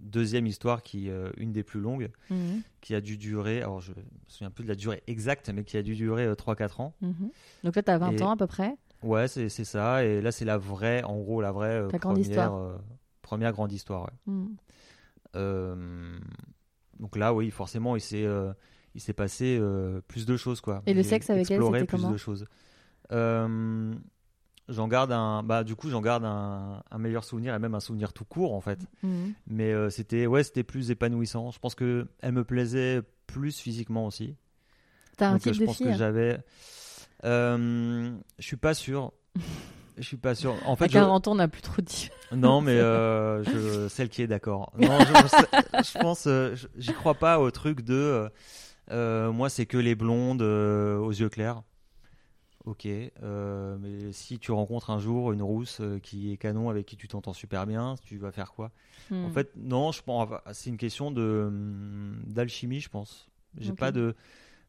[0.00, 3.62] deuxième histoire qui euh, une des plus longues, Mhm, qui a dû durer.
[3.62, 3.96] Alors, je me
[4.28, 6.94] souviens plus de la durée exacte, mais qui a dû durer euh, 3-4 ans.
[7.00, 7.30] mhm.
[7.64, 8.76] Donc là, tu as 20 Et- ans à peu près?
[9.02, 10.04] Ouais, c'est ça.
[10.04, 12.54] Et là, c'est la vraie, en gros, la vraie euh, grande première, histoire.
[12.54, 12.76] euh,
[13.22, 14.02] première grande histoire.
[14.04, 14.32] ouais.
[14.32, 14.56] Mhm.
[15.36, 16.18] Euh,
[16.98, 19.60] donc là, oui, forcément, il s'est passé
[20.08, 20.82] plus de choses, quoi.
[20.86, 22.10] Et le sexe avec elle, exploré c'était plus comment?
[22.12, 22.46] de choses.
[24.70, 27.80] J'en garde un, bah du coup, j'en garde un, un meilleur souvenir et même un
[27.80, 28.78] souvenir tout court en fait.
[29.02, 29.34] Mhm.
[29.48, 31.50] Mais euh, c'était, ouais, c'était plus épanouissant.
[31.50, 34.36] Je pense que elle me plaisait plus physiquement aussi.
[35.16, 36.38] T'as un Donc, euh, type je de pense fille que hein j'avais.
[37.24, 39.12] Euh, je suis pas sûr.
[39.98, 40.54] Je suis pas sûr.
[40.66, 42.08] En À fait, je- 40 ans, on n'a plus trop dit.
[42.32, 44.72] non, mais euh, je, celle qui est d'accord.
[44.78, 48.30] Non, je, je- pense, euh, j'y crois pas au truc de.
[48.90, 51.62] moi, c'est que les blondes aux yeux clairs.
[52.66, 56.84] Ok, euh, mais si tu rencontres un jour une rousse euh, qui est canon avec
[56.84, 58.70] qui tu t'entends super bien, tu vas faire quoi?
[59.22, 59.30] En Mhm.
[59.30, 63.28] fait, non, je pense, c'est une question de hum, d'alchimie, je pense.
[63.58, 63.80] J'ai Ok.
[63.80, 64.14] pas de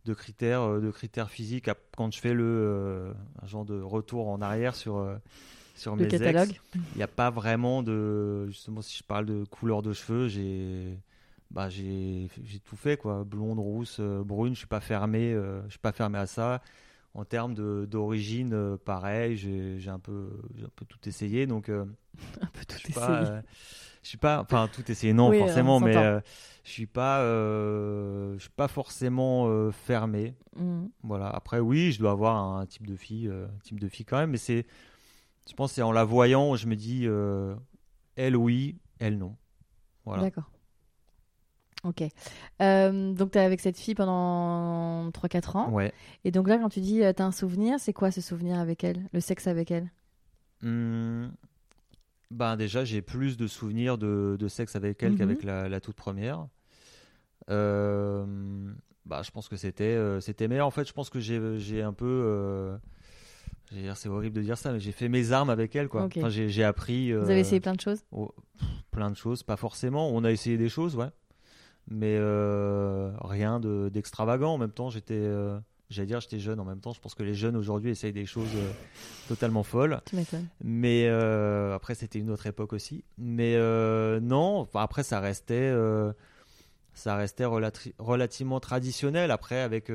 [0.06, 4.41] de critères euh, de critères physiques quand je fais le un genre de retour en
[4.41, 5.06] arrière sur
[5.75, 6.21] sur le mes ex.
[6.21, 6.60] catalogue.
[6.93, 8.47] Il n'y a pas vraiment de.
[8.47, 10.99] Justement, si je parle de couleur de cheveux, j'ai.
[11.51, 12.30] Bah, j'ai
[12.63, 16.25] tout fait quoi blonde rousse brune je suis pas fermé je suis pas fermé à
[16.25, 16.62] ça
[17.13, 17.54] en termes
[17.86, 20.30] d'origine euh, pareil j'ai un peu
[20.63, 21.86] un peu tout essayé donc euh,
[22.41, 23.06] Un peu tout je suis essayé.
[23.06, 23.41] pas euh,
[24.04, 25.93] je suis pas enfin tout essayé non Oui, forcément mais
[26.63, 30.89] je suis pas je suis pas forcément fermé Mhm.
[31.04, 31.30] voilà.
[31.30, 34.32] Après, oui, je dois avoir un type de fille, euh, type de fille quand même,
[34.32, 34.65] mais c'est,
[35.50, 37.06] je pense, c'est en la voyant, je me dis,
[38.15, 39.36] elle oui, elle non.
[40.06, 40.24] Voilà.
[40.24, 40.52] D'accord.
[41.84, 42.04] Ok.
[42.62, 45.70] Euh, donc, tu es avec cette fille pendant 3-4 ans.
[45.72, 45.91] Ouais.
[46.24, 48.84] Et donc là, quand tu dis tu as un souvenir, c'est quoi ce souvenir avec
[48.84, 49.08] elle?
[49.13, 49.89] Le sexe avec elle?
[50.63, 51.32] Hum,
[52.30, 55.17] ben déjà, j'ai plus de souvenirs de, de sexe avec elle Mhm.
[55.17, 56.48] qu'avec la, la toute première.
[57.50, 58.26] Euh,
[59.06, 60.67] bah, je pense que c'était, euh, c'était meilleur.
[60.67, 62.06] En fait, je pense que j'ai, un peu.
[62.26, 62.78] euh,
[63.96, 66.04] c'est horrible de dire ça, mais j'ai fait mes armes avec elle, quoi.
[66.06, 67.12] Enfin, j'ai, appris.
[67.12, 68.04] Vous euh, avez essayé plein de choses?
[68.12, 70.10] Oh, pff, plein de choses, pas forcément.
[70.12, 71.10] On a essayé des choses, ouais.
[71.89, 74.54] Mais euh, rien de- d'extravagant.
[74.54, 76.60] En même temps, j'étais, euh, j'allais dire, j'étais jeune.
[76.60, 78.72] En même temps, je pense que les jeunes aujourd'hui essayent des choses euh,
[79.28, 80.02] totalement folles.
[80.06, 80.48] Tu m'étonnes.
[80.63, 83.04] Mais après, c'était une autre époque aussi.
[83.17, 83.58] Mais
[84.22, 85.74] non, après, ça restait,
[86.94, 89.32] ça restait relati- relativement traditionnel.
[89.32, 89.91] Après, avec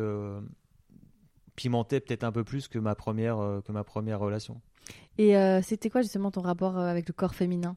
[1.55, 4.61] pimenté peut-être un peu plus que ma première, que ma première relation.
[5.19, 7.77] Et c'était quoi justement ton rapport avec le corps féminin?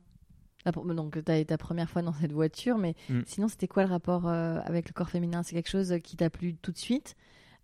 [0.65, 3.21] Donc, tu as ta première fois dans cette voiture, mais Mm.
[3.25, 5.41] sinon, c'était quoi le rapport euh, avec le corps féminin?
[5.43, 7.15] C'est quelque chose qui t'a plu tout de suite?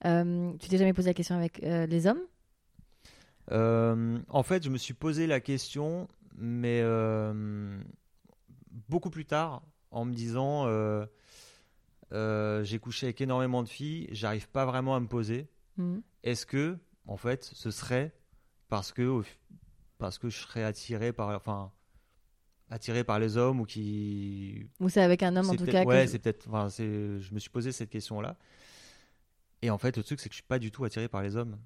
[0.06, 2.22] Euh, Tu t'es jamais posé la question avec euh, les hommes?
[3.52, 6.82] Euh, en fait, je me suis posé la question, mais
[8.90, 10.66] beaucoup plus tard, en me disant
[12.12, 15.48] j'ai couché avec énormément de filles, j'arrive pas vraiment à me poser.
[15.78, 16.02] Mhm.
[16.24, 16.78] Est-ce que,
[17.08, 18.14] en fait, ce serait
[18.70, 19.22] parce que,
[19.98, 21.72] parce que je serais attiré par, enfin,
[22.70, 24.66] attiré par les hommes ou qui.
[24.80, 26.48] Ou c'est avec un homme en tout cas que- Ouais, c'est peut-être.
[26.48, 26.68] Enfin.
[26.70, 28.36] Je me suis posé cette question-là.
[29.62, 31.36] Et en fait, le truc, c'est que je suis pas du tout attiré par les
[31.36, 31.58] hommes.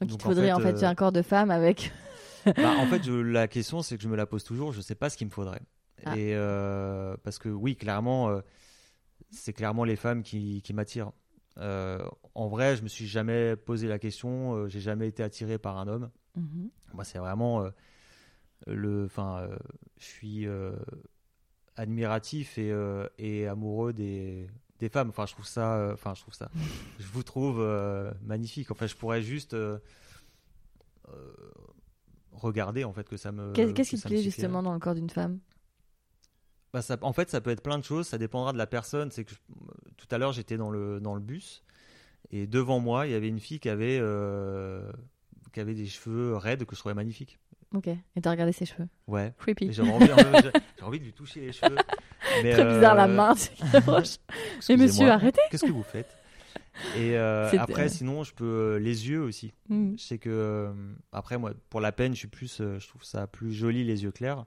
[0.00, 1.92] Donc, il te en faudrait fait, en fait euh, un corps de femme avec.
[2.44, 4.72] Bah, en fait, je- la question, c'est que je me la pose toujours.
[4.72, 5.60] Je sais pas ce qu'il me faudrait.
[6.04, 6.16] Ah.
[6.18, 8.40] Et euh, parce que oui, clairement, euh,
[9.30, 11.12] c'est clairement les femmes qui, qui m'attirent.
[12.34, 14.66] En vrai, je me suis jamais posé la question.
[14.68, 16.10] J'ai jamais été attiré par un homme.
[16.36, 16.70] Mhm.
[16.94, 17.64] Moi, c'est vraiment
[18.66, 19.04] le.
[19.06, 19.56] Enfin, euh,
[19.98, 20.72] je suis euh,
[21.76, 24.48] admiratif et, euh, et amoureux des,
[24.78, 25.08] des femmes.
[25.10, 25.90] Enfin, je trouve ça.
[25.92, 26.50] Enfin, je trouve ça.
[26.98, 27.60] je vous trouve
[28.22, 28.70] magnifique.
[28.70, 29.56] Enfin, je pourrais juste
[32.32, 33.52] regarder en fait que ça me.
[33.52, 35.38] Qu'est- Qu'est-ce que qui te plaît justement dans le corps d'une femme?
[36.72, 38.06] Bah, ça- en fait, ça peut être plein de choses.
[38.08, 39.10] Ça dépendra de la personne.
[39.10, 39.36] C'est que je-
[39.96, 41.62] tout à l'heure, j'étais dans le dans le bus
[42.30, 44.90] et devant moi, il y avait une fille qui avait euh,
[45.52, 47.38] qui avait des cheveux raides que je trouvais magnifiques.
[47.74, 47.86] Ok.
[47.88, 49.32] Et t'as regardé ses cheveux Ouais.
[49.38, 49.72] Creepy.
[49.72, 51.76] J'avais envie, j'ai- j'ai envie de lui toucher les cheveux.
[52.42, 53.34] Mais, Très bizarre la euh, main.
[53.34, 54.86] excusez-moi.
[54.86, 56.16] monsieur, arrêtez Qu'est-ce que vous faites?
[56.96, 59.52] Et euh, après, sinon, je peux euh, les yeux aussi.
[59.68, 59.96] Mhm.
[59.98, 60.72] Je sais que
[61.12, 64.12] après, moi, pour la peine, je suis plus, je trouve ça plus joli les yeux
[64.12, 64.44] clairs.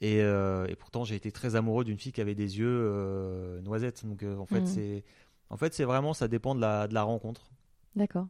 [0.00, 4.04] Et, euh, et pourtant, j'ai été très amoureux d'une fille qui avait des yeux noisettes.
[4.04, 5.04] Donc, euh, en fait, c'est,
[5.50, 7.50] en fait, c'est vraiment, ça dépend de la, de la rencontre.
[7.96, 8.26] D'accord.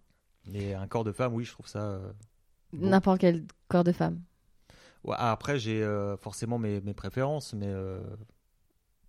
[0.47, 2.01] Mais un corps de femme, oui, je trouve ça.
[2.75, 2.91] Bon.
[2.91, 4.21] N'importe quel corps de femme.
[5.05, 8.01] Ouais, après, j'ai euh, forcément mes, mes préférences, mais euh,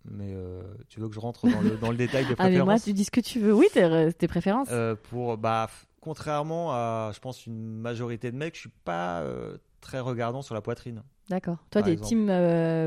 [0.04, 2.56] mais euh, tu veux que je rentre dans le, dans le détail des Ah, mais
[2.56, 3.52] moi, préférences tu dis ce que tu veux.
[3.52, 4.68] Oui, tes, tes préférences.
[5.10, 5.68] Pour bah,
[6.00, 9.24] contrairement à, je pense, une majorité de mecs, je suis pas
[9.80, 11.02] très regardant sur la poitrine.
[11.28, 11.58] D'accord.
[11.70, 12.26] Toi, t'es team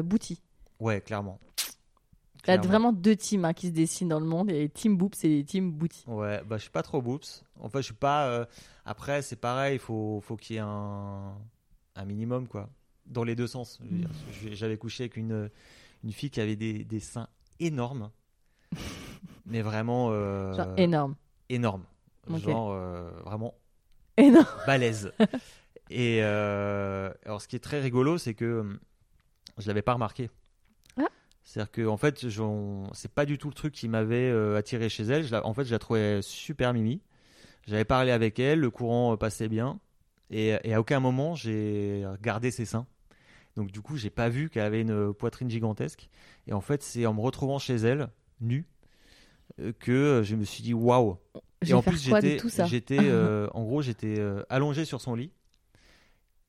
[0.03, 0.41] booty.
[0.79, 1.39] Ouais, clairement.
[2.47, 4.49] Il y a vraiment deux teams hein, qui se dessinent dans le monde.
[4.49, 6.03] Et team boobs et team booty.
[6.07, 7.43] Ouais, bah je suis pas trop boops.
[7.59, 8.27] Enfin, je suis pas.
[8.29, 8.45] euh,
[8.85, 11.33] Après, c'est pareil, il faut, faut qu'il y ait un,
[11.95, 12.69] un minimum, quoi.
[13.05, 13.79] Dans les deux sens.
[14.31, 15.49] Je- J'avais couché avec une,
[16.03, 17.27] une fille qui avait des, des seins
[17.59, 18.09] énormes.
[19.45, 20.09] mais vraiment.
[20.11, 21.15] euh, Genre énorme.
[21.49, 21.83] énorme.
[22.29, 23.55] Genre euh, vraiment
[24.17, 24.45] Énorme.
[24.67, 25.11] balèze.
[25.89, 28.79] Et euh, alors, ce qui est très rigolo, c'est que hum,
[29.57, 30.29] je l'avais pas remarqué.
[31.49, 32.27] C'est-à-dire que en fait,
[32.93, 35.23] c'est pas du tout le truc qui m'avait euh, attiré chez elle.
[35.23, 37.01] Je la- en fait, je la trouvais super mimi.
[37.67, 39.79] J'avais parlé avec elle, le courant euh, passait bien,
[40.31, 42.87] et, et à aucun moment j'ai regardé ses seins.
[43.57, 46.09] Donc du coup, j'ai pas vu qu'elle avait une poitrine gigantesque.
[46.47, 48.09] Et en fait, c'est en me retrouvant chez elle,
[48.41, 48.65] nue,
[49.59, 51.17] euh, que je me suis dit waouh.
[51.67, 52.63] Et en plus, j'étais, tout ça?
[52.65, 55.31] j'étais, euh, en gros, j'étais euh, allongé sur son lit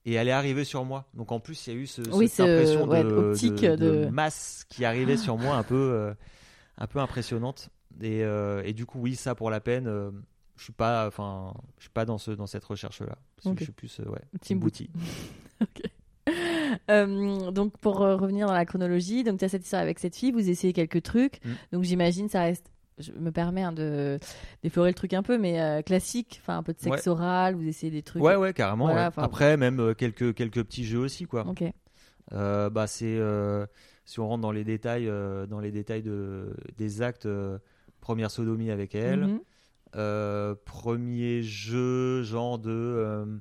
[0.06, 1.06] et elle est arrivée sur moi.
[1.14, 3.54] Donc en plus, il y a eu ce, Oui, cette ce- impression ouais, de, optique
[3.62, 6.14] de- de- de masse qui arrivait sur moi, un peu, euh,
[6.78, 7.68] un peu impressionnante.
[8.00, 10.10] Et, euh, et du coup, oui, ça pour la peine, euh,
[10.56, 13.16] je suis pas, enfin, je suis pas dans ce, dans cette recherche-là.
[13.36, 13.58] Parce que Ok.
[13.58, 14.90] je suis plus, ouais, Team booty.
[16.88, 20.14] Euh, donc pour euh, revenir dans la chronologie, donc tu as cette histoire avec cette
[20.14, 21.44] fille, vous essayez quelques trucs.
[21.44, 21.50] Mm.
[21.72, 24.18] Donc j'imagine ça reste je me permets hein, de
[24.62, 27.66] déflorer le truc un peu mais euh, classique, enfin un peu de sexe oral, vous
[27.66, 28.22] essayez des trucs.
[28.22, 28.86] Ouais, ouais, carrément.
[28.86, 29.06] Voilà, ouais.
[29.08, 31.46] enfin- Après, même euh, quelques, quelques petits jeux aussi, quoi.
[31.46, 31.64] OK.
[32.32, 33.18] Euh, bah c'est
[34.04, 35.06] si on rentre dans les détails
[35.48, 37.26] dans les détails de des actes
[38.00, 39.40] première sodomie avec elle Mhm.
[39.96, 43.40] euh, premier jeu genre de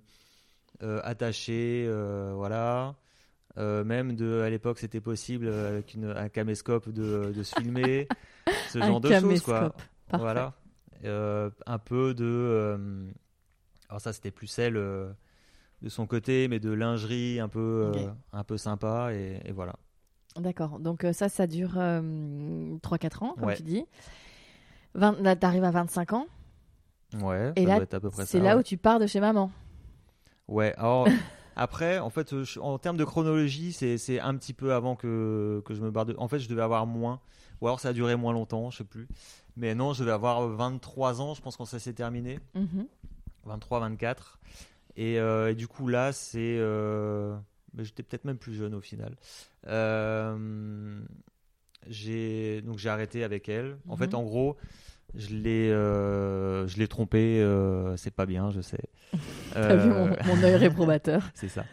[1.04, 1.88] attaché
[2.36, 2.96] voilà
[3.60, 7.54] Euh, même de à l'époque c'était possible euh, avec une, un caméscope de, de se
[7.60, 8.08] filmer
[8.70, 9.74] ce Un genre de choses quoi.
[10.08, 10.24] Parfait.
[10.24, 10.54] voilà
[11.04, 13.10] Euh, un peu de euh,
[13.90, 15.12] alors ça c'était plus celle euh,
[15.82, 17.92] de son côté mais de lingerie un peu
[18.34, 19.76] un peu sympa et, et voilà
[20.38, 20.80] D'accord.
[20.80, 23.56] Donc ça ça dure 3-4 ans comme Ouais.
[23.58, 23.84] tu dis.
[24.94, 26.28] 20, là t'arrives à 25 ans
[27.22, 27.86] ouais et ça là
[28.26, 28.60] c'est là ouais.
[28.60, 29.52] où tu pars de chez maman.
[30.48, 31.08] Ouais, alors
[31.60, 35.62] après, en fait, euh, je- en termes de chronologie, c'est un petit peu avant que,
[35.66, 36.16] que je me barre de.
[36.18, 37.20] En fait, je devais avoir moins,
[37.62, 39.08] ou alors ça a duré moins longtemps, je sais plus.
[39.58, 42.40] Mais non, je devais avoir 23 ans, je pense, quand ça s'est terminé.
[42.56, 42.88] Mhm.
[43.46, 44.40] 23, 24.
[44.96, 46.38] Et, euh, et du coup, là, c'est.
[46.60, 47.36] euh,
[47.78, 49.16] J'étais peut-être même plus jeune au final.
[49.68, 51.00] Euh,
[51.88, 53.78] j'ai donc j'ai arrêté avec elle.
[53.88, 54.16] En fait, Mhm.
[54.20, 54.58] en gros,
[55.16, 57.42] je l'ai euh, je l'ai trompé.
[57.42, 58.84] euh, c'est pas bien, je sais.
[59.54, 61.30] T'as vu Euh, mon, mon œil réprobateur.
[61.34, 61.66] c'est ça.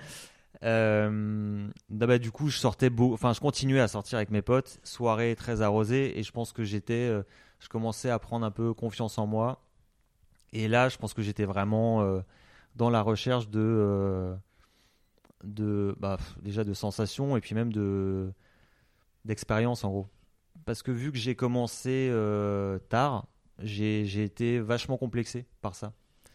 [0.65, 4.81] Euh, bah, du coup, je sortais beau, enfin, je continuais à sortir avec mes potes,
[4.85, 7.23] soirée très arrosée, et je pense que j'étais, euh,
[7.61, 9.61] je commençais à prendre un peu confiance en moi.
[10.53, 12.21] Et là, je pense que j'étais vraiment euh,
[12.75, 14.35] dans la recherche de, euh,
[15.45, 18.33] de, bah, déjà de sensations et puis même de
[19.27, 20.07] d'expérience en gros.
[20.65, 23.27] Parce que vu que j'ai commencé euh, tard,
[23.61, 25.93] j'ai été vachement complexé par ça.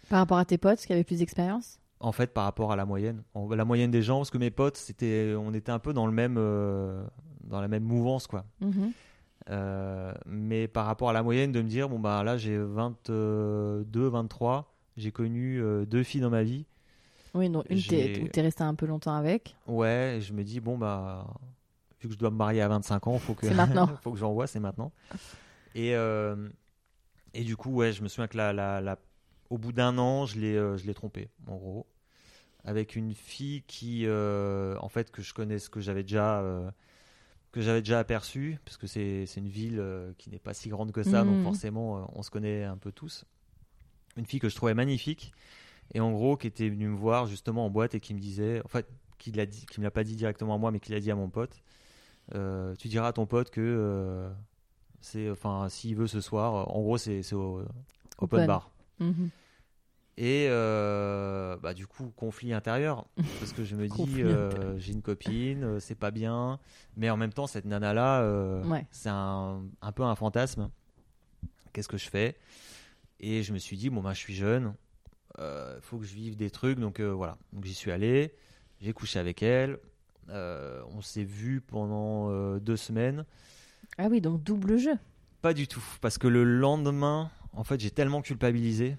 [0.09, 1.79] Par rapport à tes potes qui avaient plus d'expérience?
[1.99, 3.23] En fait par rapport à la moyenne.
[3.35, 6.07] En- la moyenne des gens parce que mes potes c'était on était un peu dans
[6.07, 7.03] le même euh,
[7.43, 8.45] dans la même mouvance quoi.
[8.59, 8.91] Mhm.
[9.49, 13.85] Euh, mais par rapport à la moyenne de me dire bon bah là j'ai 22
[14.07, 16.65] 23 j'ai connu deux filles dans ma vie.
[17.33, 19.55] Oui, non, une t'es- resté un peu longtemps avec.
[19.67, 21.27] ouais et je me dis bon bah
[22.01, 23.47] vu que je dois me marier à 25 ans faut que
[24.01, 24.91] faut que j'envoie c'est maintenant
[25.75, 26.49] et euh,
[27.33, 28.99] et du coup ouais je me souviens que la, la, la-
[29.49, 31.87] au bout d'un an je l'ai euh, je l'ai trompé en gros
[32.63, 36.43] avec une fille qui, euh, en fait, que je connais, que j'avais déjà,
[37.51, 39.79] que j'avais déjà aperçu, parce que c'est c'est une ville
[40.19, 42.91] qui n'est pas si grande que ça, donc forcément, euh, on se connaît un peu
[42.91, 43.25] tous.
[44.15, 45.33] Une fille que je trouvais magnifique,
[45.95, 48.61] et en gros, qui était venue me voir justement en boîte et qui me disait,
[48.63, 48.87] en fait,
[49.17, 51.09] qui l'a dit, qui me l'a pas dit directement à moi, mais qui l'a dit
[51.09, 51.63] à mon pote.
[52.35, 54.29] Euh, tu diras à ton pote que euh,
[55.01, 57.67] c'est, enfin, s'il veut ce soir, euh, en gros, c'est open
[58.19, 58.45] Open.
[58.47, 58.69] bar.
[58.99, 59.29] Mhm.
[60.17, 63.05] Et euh, bah, du coup, conflit intérieur.
[63.39, 66.59] Parce que je me dis, euh, j'ai une copine, euh, c'est pas bien.
[66.97, 68.85] Mais en même temps, cette nana-là, Ouais.
[68.91, 70.69] c'est un, un peu un fantasme.
[71.73, 72.35] Qu'est-ce que je fais?
[73.19, 74.73] Et je me suis dit, bon, bah, je suis jeune,
[75.39, 76.77] il faut que je vive des trucs.
[76.79, 77.37] Donc voilà.
[77.53, 78.35] Donc j'y suis allé,
[78.81, 79.79] j'ai couché avec elle.
[80.29, 83.25] Euh, on s'est vu pendant euh, deux semaines.
[83.97, 84.93] Ah oui, donc double jeu.
[85.41, 88.95] Pas du tout, parce que le lendemain, en fait, j'ai tellement culpabilisé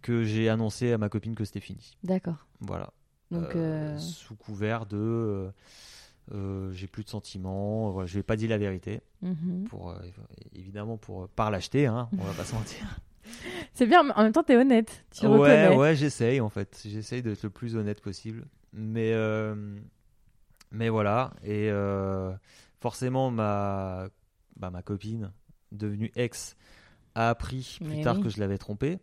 [0.00, 1.96] que j'ai annoncé à ma copine que c'était fini.
[2.04, 2.46] D'accord.
[2.60, 2.92] Voilà.
[3.30, 5.50] Donc, Euh, euh, Sous couvert de.
[6.32, 7.90] euh, j'ai plus de sentiments.
[7.90, 9.00] Voilà, je lui ai pas dit la vérité.
[9.22, 9.64] mhm.
[9.68, 9.94] Pour,
[10.54, 13.00] évidemment, pour pas l'acheter, hein, on va pas se mentir.
[13.74, 15.04] c'est bien, mais en même temps, t'es honnête.
[15.10, 15.76] Tu ouais, reconnais.
[15.76, 16.80] ouais, j'essaye en fait.
[16.86, 18.44] J'essaye d'être le plus honnête possible.
[18.72, 19.12] Mais,
[20.72, 21.32] mais voilà.
[21.44, 22.32] Et euh,
[22.80, 24.08] forcément, ma,
[24.56, 25.30] bah, ma copine,
[25.70, 26.56] devenue ex,
[27.14, 28.22] a appris plus Mais tard oui.
[28.24, 28.98] que je l'avais trompée.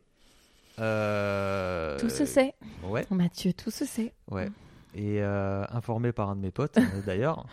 [0.80, 2.54] Euh, Tout se sait.
[2.84, 4.14] Ouais, Mathieu, tout se sait.
[4.32, 4.50] ouais.
[4.96, 7.46] Et euh, informé par un de mes potes, euh, d'ailleurs.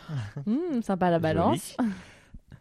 [0.47, 1.77] Hum, sympa la balance.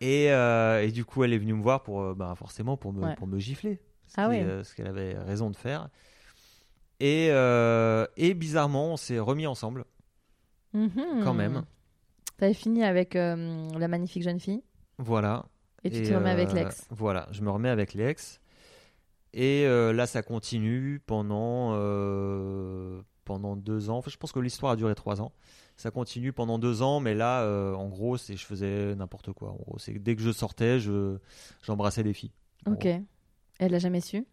[0.01, 3.15] Et, et du coup, elle est venue me voir pour, bah, forcément pour me, Ouais.
[3.15, 3.79] pour me gifler.
[4.07, 4.45] Ce Ah ouais.
[4.63, 5.87] ce qu'elle avait raison de faire.
[6.99, 7.27] Et,
[8.17, 9.85] et bizarrement, on s'est remis ensemble,
[10.75, 11.23] Mhm.
[11.23, 11.63] quand même.
[12.37, 14.61] T'avais fini avec euh, la magnifique jeune fille
[14.97, 15.45] Voilà.
[15.83, 16.85] et tu te remets avec euh, l'ex.
[16.89, 18.41] Voilà, je me remets avec l'ex.
[19.33, 21.71] Et euh, là, ça continue pendant,
[23.25, 23.97] pendant deux ans.
[23.97, 25.31] Enfin, je pense que l'histoire a duré trois ans.
[25.77, 29.49] Ça continue pendant deux ans, mais là, en gros, c'est je faisais n'importe quoi.
[29.51, 31.17] En gros, dès que je sortais, je
[31.63, 32.31] j'embrassais des filles.
[32.65, 32.85] Ok.
[32.85, 33.03] gros.
[33.59, 34.25] Elle l'a jamais su?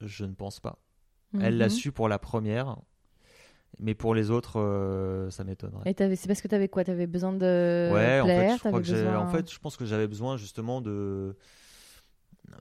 [0.00, 0.78] Je ne pense pas.
[1.40, 1.70] Elle l'a Mhm.
[1.70, 2.78] su pour la première,
[3.78, 5.90] mais pour les autres, euh, ça m'étonnerait.
[5.90, 6.84] Et c'est parce que t'avais quoi?
[6.84, 8.52] T'avais besoin de ouais, en fait, plaire?
[8.54, 11.36] je crois t'avais que j'ai- besoin- en fait, je pense que j'avais besoin justement de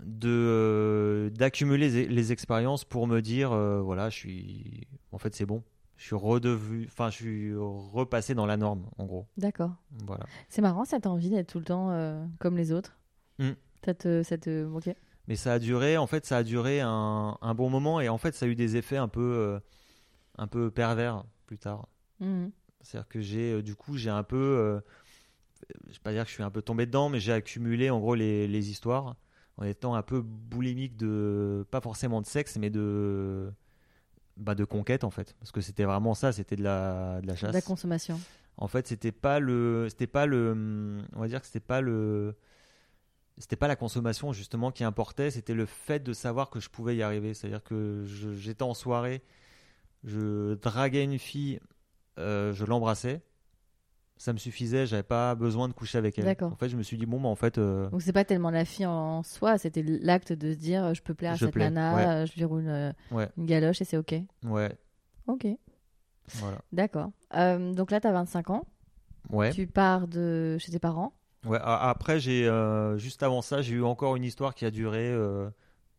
[0.03, 5.35] de euh, d'accumuler les, les expériences pour me dire euh, voilà, je suis en fait
[5.35, 5.63] c'est bon.
[5.97, 9.27] Je suis redevenu enfin je suis repassé dans la norme en gros.
[9.37, 9.71] D'accord.
[10.05, 10.25] Voilà.
[10.49, 12.97] C'est marrant, ça t'a envie d'être tout le temps euh, comme les autres?
[13.39, 13.51] Mm.
[13.85, 14.65] Ça te, ça te...
[14.65, 14.89] Ok.
[15.27, 18.17] Mais ça a duré en fait ça a duré un, un bon moment et en
[18.17, 19.59] fait ça a eu des effets un peu
[20.37, 21.87] un peu pervers plus tard.
[22.19, 22.51] Mhm.
[22.81, 24.79] C'est-à-dire que j'ai, euh, du coup, j'ai un peu, euh,
[25.87, 27.99] je vais pas dire que je suis un peu tombé dedans, mais j'ai accumulé en
[27.99, 29.15] gros les, les histoires
[29.57, 33.51] en étant un peu boulimique de, pas forcément de sexe, mais de,
[34.37, 37.35] bah, de conquête en fait, parce que c'était vraiment ça, c'était de la, de la
[37.35, 37.53] chasse.
[37.53, 38.19] La consommation.
[38.57, 42.35] En fait, c'était pas le, c'était pas le, on va dire que c'était pas le,
[43.37, 46.95] c'était pas la consommation justement qui importait, c'était le fait de savoir que je pouvais
[46.95, 47.33] y arriver.
[47.33, 48.03] C'est-à-dire que
[48.35, 49.21] j'étais en soirée,
[50.05, 51.59] je draguais une fille,
[52.19, 53.21] euh, je l'embrassais,
[54.17, 56.23] ça me suffisait, j'avais pas besoin de coucher avec elle.
[56.25, 56.53] D'accord.
[56.53, 58.49] En fait, je me suis dit bon, bah, en fait, euh, Donc c'est pas tellement
[58.51, 61.53] la fille en soi, c'était l'acte de se dire je peux plaire à Je cette
[61.53, 62.05] plais, nana, ouais.
[62.05, 64.15] euh, je lui roule une, ouais, une galoche et c'est ok.
[64.45, 64.77] ouais,
[65.27, 65.47] Ok,
[66.35, 67.11] voilà, d'accord.
[67.33, 68.65] Euh, donc là, t'as 25 ans,
[69.31, 69.51] ouais.
[69.51, 71.13] tu pars de chez tes parents.
[71.45, 75.11] Ouais, après, j'ai euh, juste avant ça, j'ai eu encore une histoire qui a duré
[75.11, 75.49] euh,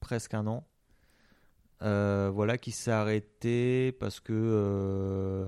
[0.01, 0.64] presque un an.
[1.83, 5.47] Euh, voilà, qui s'est arrêtée parce que, euh,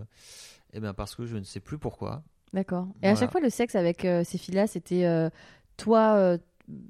[0.74, 2.22] eh ben parce que je ne sais plus pourquoi.
[2.52, 2.88] D'accord.
[3.02, 5.28] Et à chaque fois, le sexe avec euh, ces filles-là, c'était
[5.76, 6.36] toi,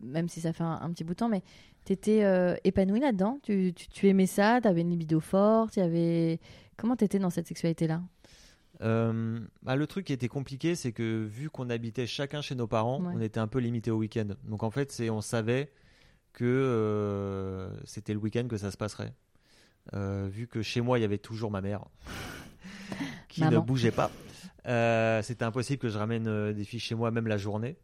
[0.03, 1.43] même si ça fait un, un petit bout de temps, mais
[1.85, 3.39] t'étais euh, épanoui là-dedans?
[3.43, 4.61] Tu, tu, tu aimais ça?
[4.61, 5.77] T'avais une libido forte?
[5.77, 6.41] Y avait...
[6.77, 8.03] Comment t'étais dans cette sexualité-là?
[8.83, 12.67] Euh, bah, le truc qui était compliqué, c'est que vu qu'on habitait chacun chez nos
[12.69, 13.13] parents, Ouais.
[13.17, 14.29] on était un peu limité au week-end.
[14.45, 15.71] Donc en fait, c'est on savait
[16.33, 19.13] que euh, c'était le week-end que ça se passerait.
[19.95, 21.85] Euh, vu que chez moi, il y avait toujours ma mère
[23.29, 24.11] qui ne bougeait pas.
[24.67, 27.77] Euh, c'était impossible que je ramène euh, des filles chez moi, même la journée.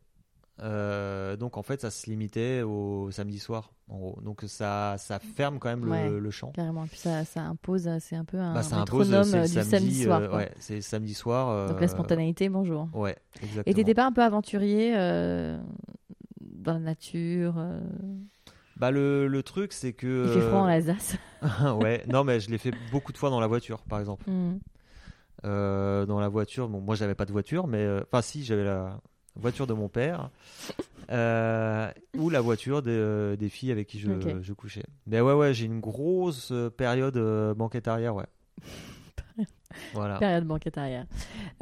[0.62, 4.20] Euh, donc en fait, ça se limitait au samedi soir, en gros.
[4.22, 6.08] Donc ça, ça ferme quand même Ouais.
[6.08, 6.52] le, champ.
[6.52, 6.86] Carrément.
[6.86, 9.14] Puis ça, ça impose, c'est un peu un Bah, ça impose, du
[9.48, 10.20] samedi, samedi soir.
[10.20, 11.68] euh, ouais, c'est samedi soir.
[11.68, 12.88] Donc la spontanéité, bonjour.
[12.92, 13.62] Ouais, exactement.
[13.66, 14.92] Et t'étais pas un peu aventurier
[16.40, 17.56] dans la nature
[18.76, 21.16] Bah le, le truc c'est que Il fait froid en euh, Alsace.
[21.80, 24.58] ouais non mais je l'ai fait beaucoup de fois dans la voiture par exemple Hmm.
[25.44, 28.64] Euh, dans la voiture bon moi j'avais pas de voiture mais euh, enfin si j'avais
[28.64, 28.98] la
[29.36, 30.30] voiture de mon père
[31.10, 35.52] euh, ou la voiture des, euh, des filles avec qui je, couchais mais ouais ouais
[35.52, 38.26] j'ai une grosse euh, période euh, banquette arrière ouais
[39.92, 40.18] Voilà.
[40.18, 41.04] Période banquette arrière.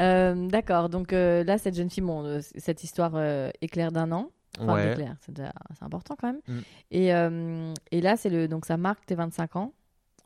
[0.00, 4.12] Euh, D'accord, donc euh, là, cette jeune fille, bon, euh, cette histoire euh, éclair d'un
[4.12, 4.30] an.
[4.61, 4.92] Enfin, Ouais.
[4.92, 6.40] éclair, c'est important quand même.
[6.46, 6.61] Mm.
[6.90, 9.72] Et, euh, et là, c'est le, donc ça marque tes 25 ans.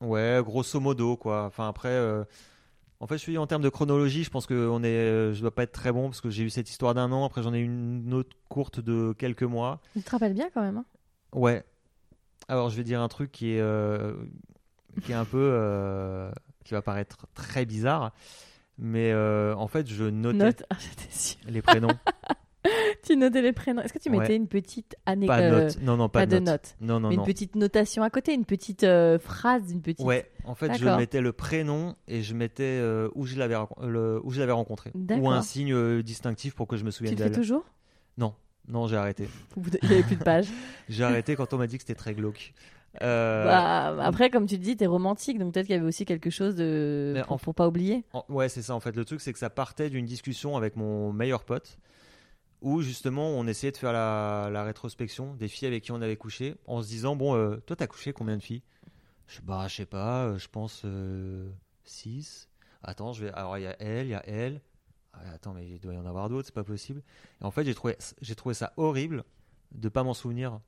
[0.00, 1.44] Ouais, grosso modo, quoi.
[1.44, 2.24] Enfin, après, euh,
[3.00, 5.40] en fait, je suis en termes de chronologie, je pense que on est, euh, je
[5.40, 7.24] dois pas être très bon parce que j'ai eu cette histoire d'un an.
[7.24, 9.80] Après, j'en ai eu une autre courte de quelques mois.
[9.92, 10.78] Tu te rappelles bien quand même.
[10.78, 10.84] hein?
[11.32, 11.64] Ouais.
[12.48, 13.62] Alors, je vais dire un truc qui est,
[15.02, 16.30] qui est un peu,
[16.64, 18.12] qui va paraître très bizarre,
[18.78, 20.62] mais en fait, je notais Note.
[21.48, 21.96] Les prénoms.
[23.04, 23.82] Tu notais les prénoms.
[23.82, 24.18] Est-ce que tu Ouais.
[24.18, 25.78] mettais une petite année pas de notes.
[25.82, 26.74] Non, non, pas, pas de notes.
[26.80, 27.22] Non, non, mais non.
[27.22, 30.04] une petite notation à côté, une petite euh, phrase, une petite.
[30.06, 33.86] Ouais, en fait, je mettais le prénom et je mettais euh, où je l'avais renco-
[33.86, 36.96] le- où je l'avais rencontré ou un signe euh, distinctif pour que je me Tu
[36.98, 37.64] souvienne le fais toujours?
[38.18, 38.34] Non,
[38.68, 39.28] non, j'ai arrêté.
[39.56, 40.48] Il n'y avait plus de pages.
[40.88, 42.52] J'ai arrêté quand on m'a dit que c'était très glauque.
[43.02, 46.30] Euh, Bah, après, comme tu dis, t'es romantique, donc peut-être qu'il y avait aussi quelque
[46.30, 48.04] chose de pour, en- pour pas oublier.
[48.14, 48.96] en- ouais, c'est ça en fait.
[48.96, 51.78] Le truc, c'est que ça partait d'une discussion avec mon meilleur pote
[52.66, 56.16] où justement on essayait de faire la, la rétrospection des filles avec qui on avait
[56.16, 58.62] couché en se disant bon, euh, toi t'as couché combien de filles?
[59.28, 60.84] Je, Bah, je sais pas, euh, je pense
[61.84, 62.48] 6.
[62.82, 63.32] Attends, je vais.
[63.34, 64.60] Alors il y a elle, il y a elle.
[65.12, 67.02] Ah, attends, mais il doit y en avoir d'autres, c'est pas possible.
[67.40, 69.22] Et en fait, j'ai trouvé, j'ai trouvé ça horrible
[69.72, 70.60] de pas m'en souvenir.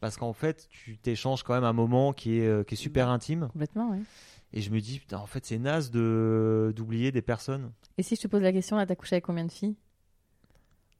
[0.00, 3.08] Parce qu'en fait, tu t'échanges quand même un moment qui est, euh, qui est super
[3.08, 3.48] intime.
[3.52, 4.04] Complètement, oui.
[4.52, 7.72] Et je me dis, putain, en fait, c'est naze de d'oublier des personnes.
[7.98, 9.76] Et si je te pose la question, là, t'as couché avec combien de filles?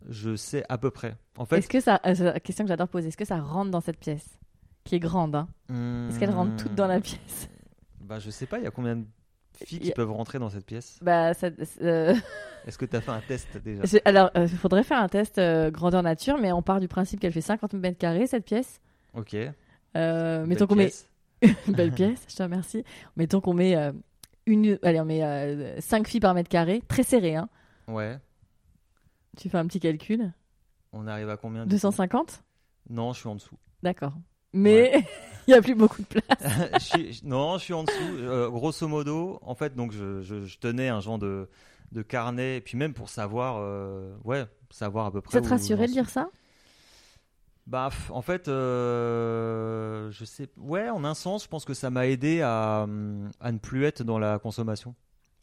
[0.09, 1.16] Je sais à peu près.
[1.38, 3.38] En fait, Est-ce que ça, euh, c'est la question que j'adore poser, est-ce que ça
[3.40, 4.38] rentre dans cette pièce
[4.84, 5.48] qui est grande hein?
[5.70, 7.48] Est-ce qu'elles rentrent toutes dans la pièce?
[8.00, 9.05] Bah, je sais pas, il y a combien de
[9.64, 10.98] filles Il qui a- peuvent rentrer dans cette pièce?
[11.00, 11.48] Bah, ça,
[11.80, 12.14] euh,
[12.66, 13.84] Est-ce que tu as fait un test déjà?
[13.84, 17.20] J'ai- alors, il faudrait faire un test euh, grandeur nature, mais on part du principe
[17.20, 18.80] qu'elle fait 50 mètres carrés cette pièce.
[19.14, 19.34] Ok.
[19.34, 20.90] Euh, Belle mettons qu'on met
[21.68, 22.84] belle pièce, je te remercie.
[23.16, 23.92] Mettons qu'on met euh,
[24.46, 27.36] une, allez, on met 5 filles par mètre carré, très serré.
[27.36, 27.48] Hein.
[27.88, 28.18] Ouais.
[29.37, 30.32] Tu fais un petit calcul.
[30.93, 31.70] On arrive à combien du coup?
[31.74, 32.43] 250
[32.91, 33.57] Non, je suis en dessous.
[33.82, 34.14] D'accord.
[34.53, 34.93] Mais
[35.47, 36.70] il n'y a plus beaucoup de place.
[36.74, 37.97] je suis- je- non, je suis en dessous.
[38.18, 41.49] Euh, grosso modo, en fait, donc je, je- je tenais un genre de,
[41.93, 45.32] de carnet, et puis même pour savoir, euh, ouais, savoir à peu près.
[45.39, 46.28] Ça te rassurait de dire ça
[47.66, 50.49] Bah, en fait, euh, je sais.
[50.57, 53.85] Ouais, en un sens, je pense que ça m'a aidé à, hum, à ne plus
[53.85, 54.95] être dans la consommation.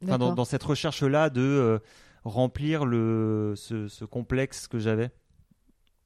[0.04, 1.80] Enfin, dans, dans cette recherche-là de euh,
[2.24, 5.12] remplir le, ce, ce complexe que j'avais,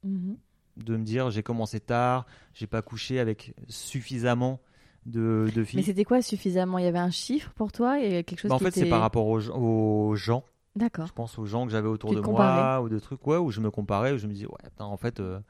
[0.04, 0.36] Mhm.
[0.76, 4.60] de me dire j'ai commencé tard, j'ai pas couché avec suffisamment
[5.06, 5.82] de, de Mais filles.
[5.84, 6.78] c'était quoi suffisamment?
[6.78, 8.00] Il y avait un chiffre pour toi?
[8.02, 10.44] Et quelque chose Bah, en qui fait, c'est par rapport aux, gens- aux gens.
[10.74, 11.06] D'accord.
[11.06, 13.50] Je pense aux gens que j'avais autour Tu de moi ou de trucs, ouais, où
[13.50, 15.40] je me comparais, où je me disais ouais, putain, en fait, euh,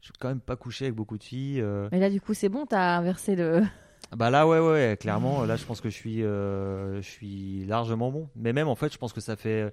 [0.00, 1.60] je suis quand même pas couché avec beaucoup de filles.
[1.60, 1.88] euh.
[1.92, 3.62] Mais là, du coup, c'est bon, t'as inversé le.
[4.12, 8.10] Bah là, ouais, ouais, clairement, là, je pense que je suis, euh, je suis largement
[8.12, 8.28] bon.
[8.36, 9.72] Mais même, en fait, je pense que ça fait.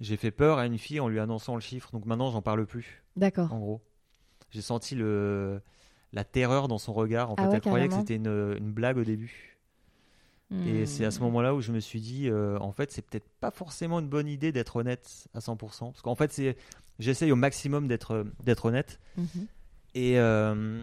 [0.00, 2.66] J'ai fait peur à une fille en lui annonçant le chiffre, donc maintenant, j'en parle
[2.66, 3.52] plus, D'accord.
[3.52, 3.80] en gros.
[4.50, 5.60] J'ai senti le,
[6.12, 7.30] la terreur dans son regard.
[7.30, 9.58] En fait, Ah ouais, elle croyait que c'était une, une blague au début.
[10.66, 11.24] Et c'est à ce Hmm.
[11.24, 14.28] moment-là où je me suis dit, euh, en fait, c'est peut-être pas forcément une bonne
[14.28, 15.92] idée d'être honnête à 100%.
[15.92, 16.40] Parce qu'en fait,
[16.98, 18.24] j'essaye au maximum d'être,
[18.64, 18.98] honnête.
[19.16, 19.46] Mhm.
[19.94, 20.82] Et, euh,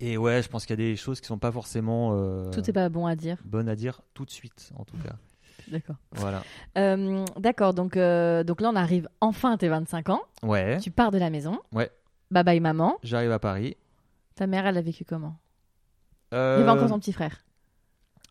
[0.00, 2.68] et ouais, je pense qu'il y a des choses qui sont pas forcément euh, Tout
[2.68, 3.38] est pas bon à dire.
[3.44, 5.16] bonnes à dire tout de suite, en tout cas.
[5.68, 5.96] D'accord.
[6.12, 6.42] Voilà.
[6.78, 10.22] Euh, D'accord, donc, euh, donc là, on arrive enfin à tes 25 ans.
[10.42, 11.58] Ouais, Tu pars de la maison.
[11.72, 11.90] Ouais.
[12.30, 12.98] Bye bye, maman.
[13.02, 13.76] j'arrive à Paris.
[14.34, 15.36] Ta mère, elle a vécu comment?
[16.32, 17.38] Il y avait encore ton petit frère?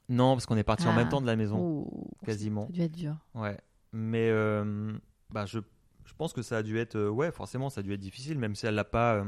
[0.07, 0.95] Non, parce qu'on est parti en Ah.
[0.95, 2.63] même temps de la maison, Ouh, quasiment.
[2.67, 3.15] Ça a dû être dur.
[3.33, 3.57] Ouais.
[3.91, 4.93] Mais euh,
[5.31, 5.59] bah, je,
[6.05, 8.53] je pense que ça a dû être, ouais, forcément, ça a dû être difficile, même
[8.53, 9.23] si elle l'a pas,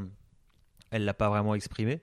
[0.92, 2.02] elle l'a pas vraiment exprimé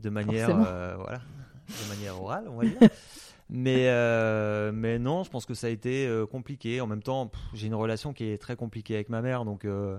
[0.00, 1.20] de manière, euh, voilà,
[1.68, 2.78] de manière orale, on va dire.
[3.50, 6.80] mais euh, mais non, je pense que ça a été euh, compliqué.
[6.80, 9.98] En même temps, j'ai une relation qui est très compliquée avec ma mère, donc euh,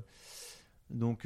[0.89, 1.25] donc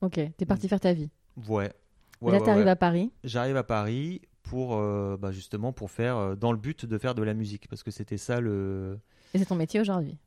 [0.00, 1.10] Ok, t'es parti faire ta vie.
[1.48, 1.72] ouais.
[2.20, 2.70] Ouais, là, ouais, t'arrives ouais.
[2.70, 3.10] à Paris.
[3.24, 4.76] J'arrive à Paris pour
[5.16, 8.18] bah, justement pour faire dans le but de faire de la musique parce que c'était
[8.18, 8.98] ça le
[9.32, 10.18] Et c'est ton métier aujourd'hui.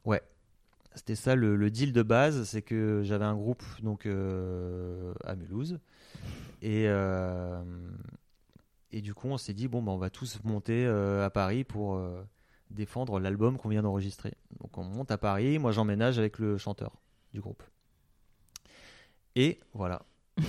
[0.96, 5.36] C'était ça le, le deal de base, c'est que j'avais un groupe donc euh, à
[5.36, 5.80] Mulhouse
[6.62, 7.62] et euh,
[8.92, 11.64] et du coup on s'est dit bon bah on va tous monter euh, à Paris
[11.64, 12.22] pour euh,
[12.70, 14.34] défendre l'album qu'on vient d'enregistrer.
[14.62, 17.02] Donc on monte à Paris, moi j'emménage avec le chanteur
[17.34, 17.64] du groupe.
[19.36, 20.04] Et voilà.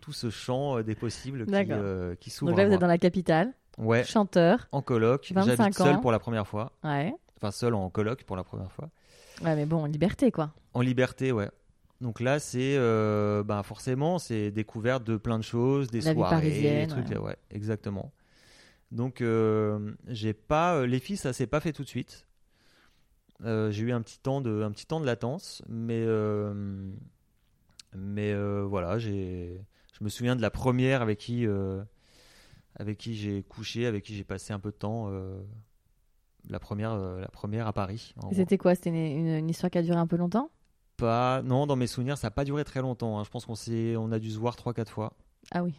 [0.00, 2.50] Tout ce champ des possibles qui, euh, qui s'ouvre.
[2.50, 3.52] Donc là, vous êtes dans la capitale.
[3.78, 4.68] Ouais, Chanteur.
[4.72, 5.30] en coloc.
[5.32, 6.72] 25 J'habite seul pour la première fois.
[6.84, 7.14] Ouais.
[7.36, 8.90] Enfin seul en coloc pour la première fois.
[9.42, 10.52] Ouais, mais bon, liberté, quoi.
[10.74, 11.50] En liberté, ouais.
[12.02, 16.80] Donc là, c'est euh, bah forcément, c'est découverte de plein de choses, des La soirées,
[16.80, 17.18] des trucs, ouais.
[17.18, 17.36] ouais.
[17.50, 18.12] exactement.
[18.90, 20.76] Donc, euh, j'ai pas.
[20.76, 22.26] euh, les filles, ça s'est pas fait tout de suite.
[23.44, 26.04] Euh, j'ai eu un petit temps de, un petit temps de latence, mais,
[27.94, 28.34] mais
[28.64, 29.60] voilà, j'ai.
[29.98, 31.46] Je me souviens de la première avec qui,
[32.76, 35.10] avec qui j'ai couché, avec qui j'ai passé un peu de temps.
[36.48, 38.14] la première, la première à Paris.
[38.32, 38.74] C'était quoi?
[38.74, 40.50] C'était une, une- une histoire qui a duré un peu longtemps?
[41.02, 43.18] Pas, non, dans mes souvenirs, ça n'a pas duré très longtemps.
[43.18, 43.24] hein.
[43.24, 45.12] Je pense qu'on s'est, on a dû se voir 3-4 fois.
[45.50, 45.74] Ah oui.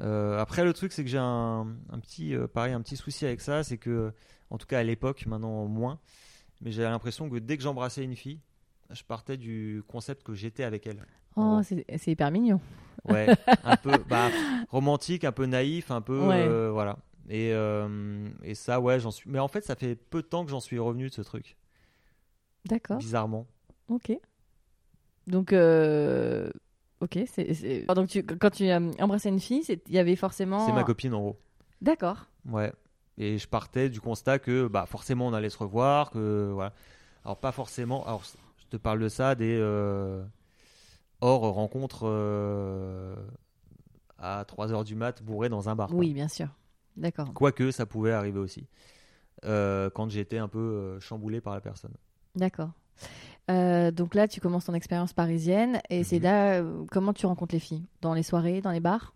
[0.00, 3.24] Euh, après, le truc, c'est que j'ai un, un petit, euh, pareil, un petit souci
[3.24, 4.12] avec ça, c'est que,
[4.50, 5.98] en tout cas à l'époque, maintenant moins,
[6.60, 8.38] mais j'ai l'impression que dès que j'embrassais une fille,
[8.90, 11.02] je partais du concept que j'étais avec elle.
[11.36, 12.60] Oh, c'est hyper mignon.
[13.08, 13.26] Ouais,
[13.64, 14.28] un peu bah,
[14.68, 16.44] romantique, un peu naïf, un peu, Ouais.
[16.46, 16.98] euh, voilà.
[17.30, 17.52] Et,
[18.42, 19.30] et ça, ouais, j'en suis.
[19.30, 21.56] Mais en fait, ça fait peu de temps que j'en suis revenu de ce truc,
[22.66, 22.98] D'accord.
[22.98, 23.46] bizarrement.
[23.88, 24.12] Ok.
[25.26, 26.50] Donc, euh,
[27.00, 27.18] ok.
[27.26, 30.66] c'est c'est- Donc, tu, quand tu euh, embrassais une fille, c'est- il y avait forcément.
[30.66, 31.38] C'est ma copine en gros.
[31.80, 32.26] D'accord.
[32.48, 32.72] Ouais.
[33.16, 36.72] Et je partais du constat que bah, forcément on allait se revoir, que voilà.
[37.24, 38.04] Alors pas forcément.
[38.04, 40.22] Alors je te parle de ça des euh,
[41.20, 43.14] hors rencontres euh,
[44.18, 45.88] à 3h du mat bourré dans un bar.
[45.88, 45.96] quoi.
[45.98, 46.48] Oui, bien sûr.
[46.96, 47.32] D'accord.
[47.34, 48.66] Quoique ça pouvait arriver aussi.
[49.44, 51.92] Euh, quand j'étais un peu euh, chamboulé par la personne.
[52.34, 52.70] D'accord.
[53.50, 56.22] Euh, donc là, tu commences ton expérience parisienne et c'est Mhm.
[56.22, 57.84] là euh, comment tu rencontres les filles?
[58.00, 59.14] Dans les soirées, dans les bars?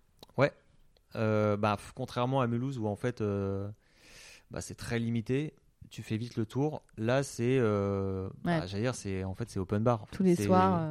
[1.16, 3.22] Euh, bah, contrairement à Mulhouse où en fait
[4.50, 5.54] bah, c'est très limité,
[5.88, 6.82] tu fais vite le tour.
[6.98, 8.66] Là c'est, bah, Ouais.
[8.66, 10.04] j'allais dire c'est en fait c'est open bar.
[10.12, 10.82] tous les C'est- soirs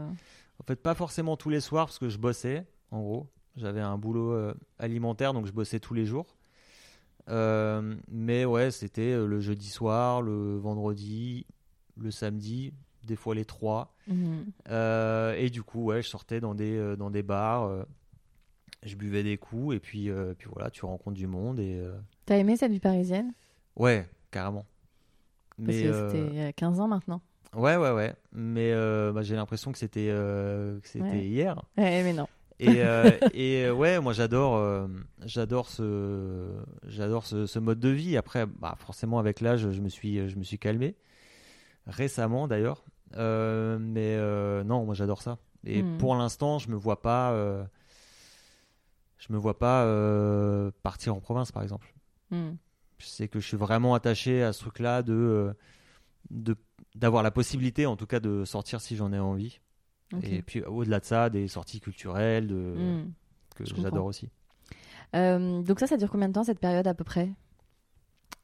[0.60, 3.28] En fait, pas forcément tous les soirs parce que je bossais, en gros.
[3.58, 4.36] J'avais un boulot
[4.80, 6.36] alimentaire, donc je bossais tous les jours.
[7.28, 11.46] Mais ouais, c'était le jeudi soir, le vendredi,
[11.96, 12.74] le samedi,
[13.08, 13.93] des fois les trois.
[14.08, 14.45] mhm.
[14.70, 17.84] Euh, et du coup, ouais, je sortais dans des, euh, dans des bars, euh,
[18.84, 21.60] je buvais des coups, et puis, puis voilà, tu rencontres du monde.
[21.60, 21.82] Et,
[22.26, 23.34] T'as aimé cette vie parisienne?
[23.76, 24.66] Ouais, carrément.
[25.58, 27.22] Parce Mais, que c'était il y a 15 ans maintenant.
[27.55, 28.14] ouais, ouais, ouais.
[28.32, 31.26] Mais euh, bah, j'ai l'impression que c'était euh, que c'était Ouais.
[31.26, 31.55] hier.
[31.78, 32.28] Ouais, mais non.
[32.60, 34.88] Et, euh, et ouais, moi j'adore,
[35.26, 36.47] j'adore ce,
[36.88, 38.18] j'adore ce, ce mode de vie.
[38.18, 40.95] Après, bah, forcément avec l'âge, je me suis, je me suis calmé
[41.88, 42.84] récemment d'ailleurs.
[43.16, 45.38] Euh, mais euh, non, moi j'adore ça.
[45.66, 45.97] Et Hmm.
[45.97, 47.64] pour l'instant, je me vois pas, euh,
[49.18, 49.84] je me vois pas
[50.84, 51.93] partir en province par exemple.
[52.32, 52.51] Hmm.
[52.99, 55.55] Je sais que je suis vraiment attaché à ce truc-là de,
[56.95, 59.60] d'avoir la possibilité, en tout cas, de sortir si j'en ai envie.
[60.24, 63.12] Et puis au-delà de ça, des sorties culturelles de, Hmm.
[63.55, 64.30] que j'adore aussi.
[65.14, 67.30] Donc ça, ça dure combien de temps cette période à peu près?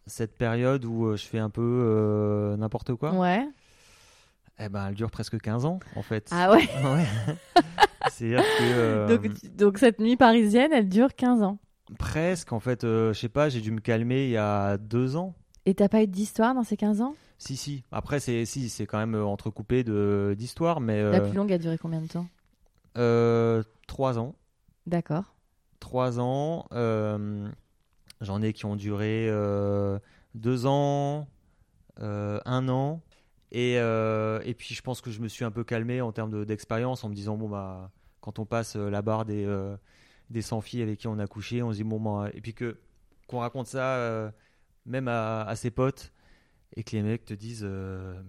[0.05, 3.47] Cette période où je fais un peu n'importe quoi, Ouais.
[4.59, 6.29] Eh ben, elle dure presque 15 ans en fait.
[6.31, 6.67] Ah ouais.
[6.83, 7.05] Ouais.
[8.11, 9.17] C'est-à-dire que euh,
[9.55, 11.57] Donc, cette nuit parisienne, elle dure 15 ans.
[11.97, 15.15] presque, en fait, euh, je sais pas, j'ai dû me calmer il y a deux
[15.15, 15.33] ans.
[15.65, 17.15] Et t'as pas eu d'histoire dans ces 15 ans?
[17.37, 17.83] Si, si.
[17.91, 19.83] Après, c'est si, c'est quand même euh, entrecoupé
[20.35, 22.27] d'histoires, mais La euh, plus longue a duré combien de temps?
[22.97, 24.35] Euh, trois ans.
[24.85, 25.33] D'accord.
[25.79, 26.65] Trois ans.
[28.21, 29.29] J'en ai qui ont duré
[30.35, 31.27] deux ans,
[31.97, 33.01] un an.
[33.53, 36.31] Et, euh, et puis je pense que je me suis un peu calmé en termes
[36.31, 39.77] de- d'expérience en me disant, bon, bah, quand on passe euh, la barre des, euh,
[40.31, 42.53] des 100 filles avec qui on a couché, on se dit, bon, bah, et puis
[42.55, 42.79] que
[43.27, 44.31] qu'on raconte ça euh,
[44.85, 46.11] même à, à ses potes
[46.75, 47.63] et que les mecs te disent,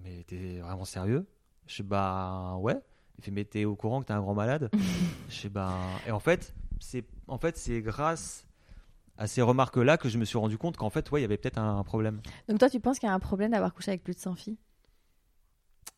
[0.05, 1.27] mais t'es vraiment sérieux?
[1.67, 2.77] Je sais, bah, ouais.
[3.19, 4.71] Il fait, mais t'es au courant que t'es un grand malade?
[5.29, 8.47] Je sais, bah, et en fait, c'est en fait, c'est grâce
[9.17, 11.39] à ces remarques-là que je me suis rendu compte qu'en fait, ouais, il y avait
[11.39, 12.21] peut-être un, un problème.
[12.49, 14.35] Donc toi, tu penses qu'il y a un problème d'avoir couché avec plus de 100
[14.35, 14.59] filles?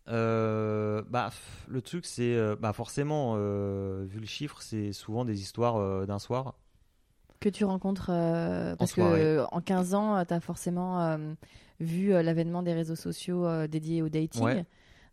[0.08, 1.30] Euh, bah,
[1.68, 6.06] le truc, c'est euh, bah, forcément, euh, vu le chiffre, c'est souvent des histoires euh,
[6.06, 6.54] d'un soir.
[7.40, 8.06] que tu rencontres
[8.78, 11.18] parce que en 15 ans, tu as forcément
[11.80, 14.42] vu l'avènement des réseaux sociaux dédiés au dating.
[14.42, 14.66] Ouais.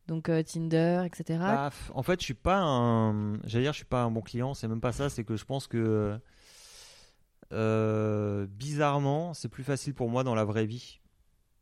[0.07, 1.39] Donc Tinder, etc.
[1.39, 4.53] Bah, en fait, je suis pas un, j'allais dire, je suis pas un bon client.
[4.53, 5.09] C'est même pas ça.
[5.09, 6.19] C'est que je pense que
[8.47, 10.99] bizarrement, c'est plus facile pour moi dans la vraie vie.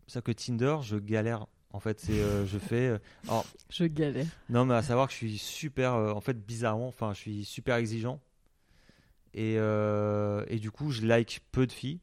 [0.07, 1.47] C'est ça que Tinder, je galère.
[1.73, 2.89] En fait, c'est, euh, je fais.
[2.89, 2.97] euh,
[3.27, 4.25] alors, Je galère.
[4.49, 7.45] Non, mais à savoir que je suis super, euh, en fait, bizarrement, enfin, je suis
[7.45, 8.19] super exigeant.
[9.33, 11.99] Et, et du coup, je like peu de filles.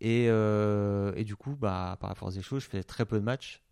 [0.00, 3.24] Et, et du coup, bah, par la force des choses, je fais très peu de
[3.24, 3.62] matchs.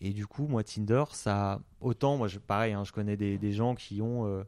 [0.00, 1.60] Et du coup, moi, Tinder, ça.
[1.80, 4.42] Autant, moi, je, pareil, hein, je connais des, des gens qui ont, euh,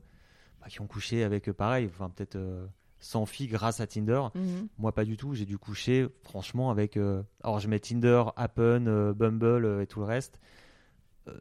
[0.60, 2.66] bah, qui ont couché avec, pareil, enfin, peut-être euh,
[3.02, 4.22] 100 filles grâce à Tinder.
[4.34, 4.68] Mhm.
[4.78, 5.34] Moi, pas du tout.
[5.34, 6.96] J'ai dû coucher, franchement, avec.
[6.96, 10.38] euh, Alors, je mets Tinder, Happen, euh, Bumble euh, et tout le reste.
[11.28, 11.32] Euh,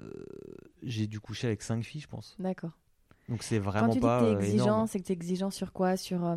[0.84, 2.36] j'ai dû coucher avec 5 filles, je pense.
[2.40, 2.72] D'accord.
[3.30, 5.52] Donc c'est Quand vraiment tu dis pas que t'es euh, exigeant, c'est que t'es exigeant
[5.52, 5.96] sur quoi?
[5.96, 6.36] Sur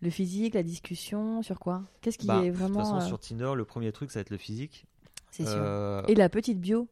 [0.00, 1.82] le physique, la discussion, sur quoi?
[2.02, 2.84] Qu'est-ce qui Bah, est De toute vraiment.
[2.84, 4.86] façon, sur Tinder, le premier truc, ça va être le physique.
[5.30, 6.04] C'est sûr.
[6.08, 6.88] Et la petite bio?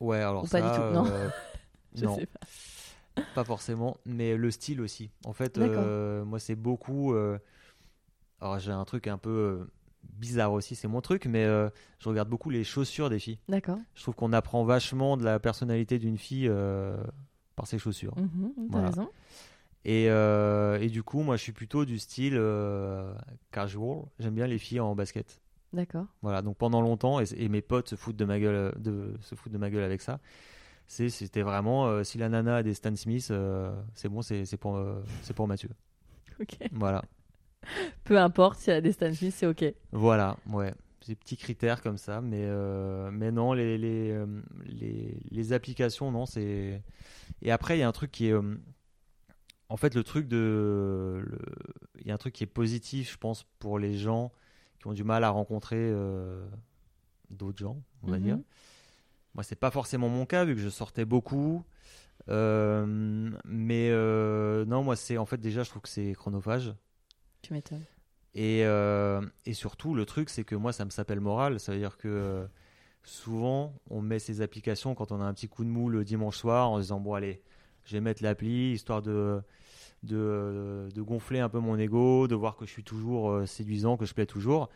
[0.00, 1.04] Ouais, alors Ou pas du tout, non.
[1.96, 2.40] Je non, sais pas.
[3.34, 5.10] Pas forcément, mais le style aussi.
[5.24, 7.14] En fait, euh, moi, c'est beaucoup.
[7.14, 7.38] euh,
[8.40, 9.70] alors, j'ai un truc un peu euh,
[10.02, 13.38] bizarre aussi, c'est mon truc, mais euh, je regarde beaucoup les chaussures des filles.
[13.48, 13.78] D'accord.
[13.94, 16.50] Je trouve qu'on apprend vachement de la personnalité d'une fille
[17.56, 18.14] par ses chaussures.
[18.16, 18.88] Mhm, T'as Voilà.
[18.88, 19.08] raison.
[19.84, 22.40] Et, et du coup, moi, je suis plutôt du style
[23.52, 24.02] casual.
[24.18, 25.40] J'aime bien les filles en basket.
[25.72, 26.06] D'accord.
[26.22, 29.34] Voilà, donc pendant longtemps, et, et mes potes se foutent de ma gueule, de, se
[29.34, 30.20] foutent de ma gueule avec ça.
[30.86, 34.76] C'était vraiment, euh, si la nana a des Stan Smith, euh, c'est bon, c'est, pour,
[34.76, 35.70] euh, c'est pour Mathieu.
[36.40, 36.58] Ok.
[36.72, 37.02] Voilà,
[38.04, 39.64] Peu importe si elle a des Stan Smith, c'est ok.
[39.92, 40.74] voilà, ouais.
[41.06, 42.48] Des petits critères comme ça, mais,
[43.12, 44.18] mais non, les, les,
[44.64, 46.82] les, les applications, non, c'est.
[47.42, 48.34] Et après, il y a un truc qui est.
[49.68, 51.24] en fait, le truc de.
[52.00, 54.32] Il y a un truc qui est positif, je pense, pour les gens
[54.80, 55.92] qui ont du mal à rencontrer
[57.30, 58.22] d'autres gens, on va Mhm.
[58.24, 58.38] dire.
[59.34, 61.64] Moi, c'est pas forcément mon cas vu que je sortais beaucoup.
[62.28, 66.74] Euh, mais euh, non, moi, c'est en fait déjà, je trouve que c'est chronophage.
[67.42, 67.84] Tu m'étonnes.
[68.34, 71.60] Et, euh, et surtout, le truc, c'est que moi, ça me s'appelle moral.
[71.60, 72.46] Ça veut dire que
[73.02, 76.38] souvent, on met ces applications quand on a un petit coup de mou le dimanche
[76.38, 77.42] soir en se disant Bon, allez,
[77.84, 79.42] je vais mettre l'appli histoire de,
[80.04, 84.06] de, de gonfler un peu mon ego, de voir que je suis toujours séduisant, que
[84.06, 84.70] je plais toujours.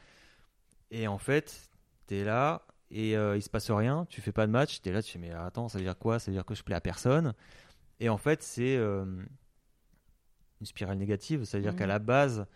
[0.90, 1.70] Et en fait,
[2.06, 4.88] tu es là et euh, il se passe rien, tu fais pas de match, tu
[4.88, 6.18] es là, tu fais Mais attends, ça veut dire quoi?
[6.18, 7.34] Ça veut dire que je plais à personne.
[8.00, 9.04] Et en fait, c'est euh,
[10.60, 11.44] une spirale négative.
[11.44, 11.78] Ça veut dire Mhm.
[11.78, 12.46] qu'à la base,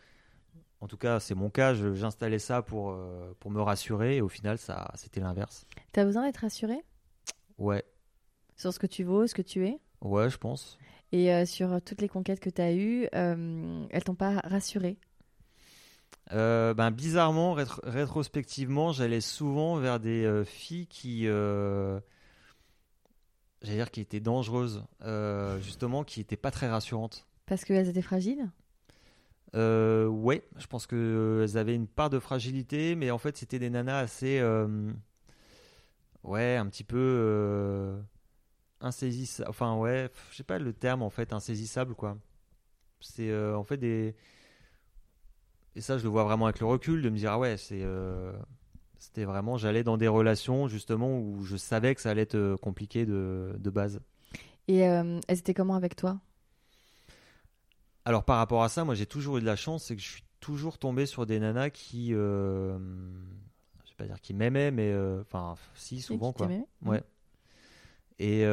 [0.80, 4.28] en tout cas, c'est mon cas, j'installais ça pour, euh, pour me rassurer et au
[4.28, 5.66] final, ça, c'était l'inverse.
[5.92, 6.76] T'as besoin d'être rassuré?
[7.58, 7.84] Ouais,
[8.56, 9.78] sur ce que tu vaux, ce que tu es?
[10.00, 10.78] Ouais, je pense.
[11.12, 14.98] Et euh, sur toutes les conquêtes que tu as eues, elles t'ont pas rassuré?
[16.32, 22.00] Euh, ben, bizarrement, rétro- rétrospectivement, j'allais souvent vers des euh, filles qui, euh,
[23.60, 24.84] j'allais dire, qui étaient dangereuses,
[25.60, 27.26] justement, qui étaient pas très rassurantes.
[27.46, 28.50] Parce qu'elles étaient fragiles?
[29.54, 33.98] Ouais, je pense qu'elles avaient une part de fragilité, mais en fait, c'était des nanas
[33.98, 34.40] assez,
[36.24, 38.00] ouais, un petit peu
[38.80, 39.50] insaisissables.
[39.50, 42.16] Enfin, ouais, je sais pas le terme en fait, insaisissable quoi.
[43.00, 44.14] C'est en fait des.
[45.76, 47.80] Et ça, je le vois vraiment avec le recul, de me dire, ah ouais, c'est.
[47.82, 48.32] euh,
[48.98, 52.56] C'était vraiment, j'allais dans des relations justement où je savais que ça allait être euh,
[52.56, 54.00] compliqué de, de base.
[54.68, 56.20] Et euh, elles étaient comment avec toi?
[58.04, 60.10] Alors par rapport à ça, moi j'ai toujours eu de la chance, c'est que je
[60.10, 62.76] suis toujours tombé sur des nanas qui, euh,
[63.84, 66.48] je vais pas dire qui m'aimaient, mais euh, enfin si souvent qui quoi.
[66.84, 67.02] Ouais.
[68.18, 68.44] Et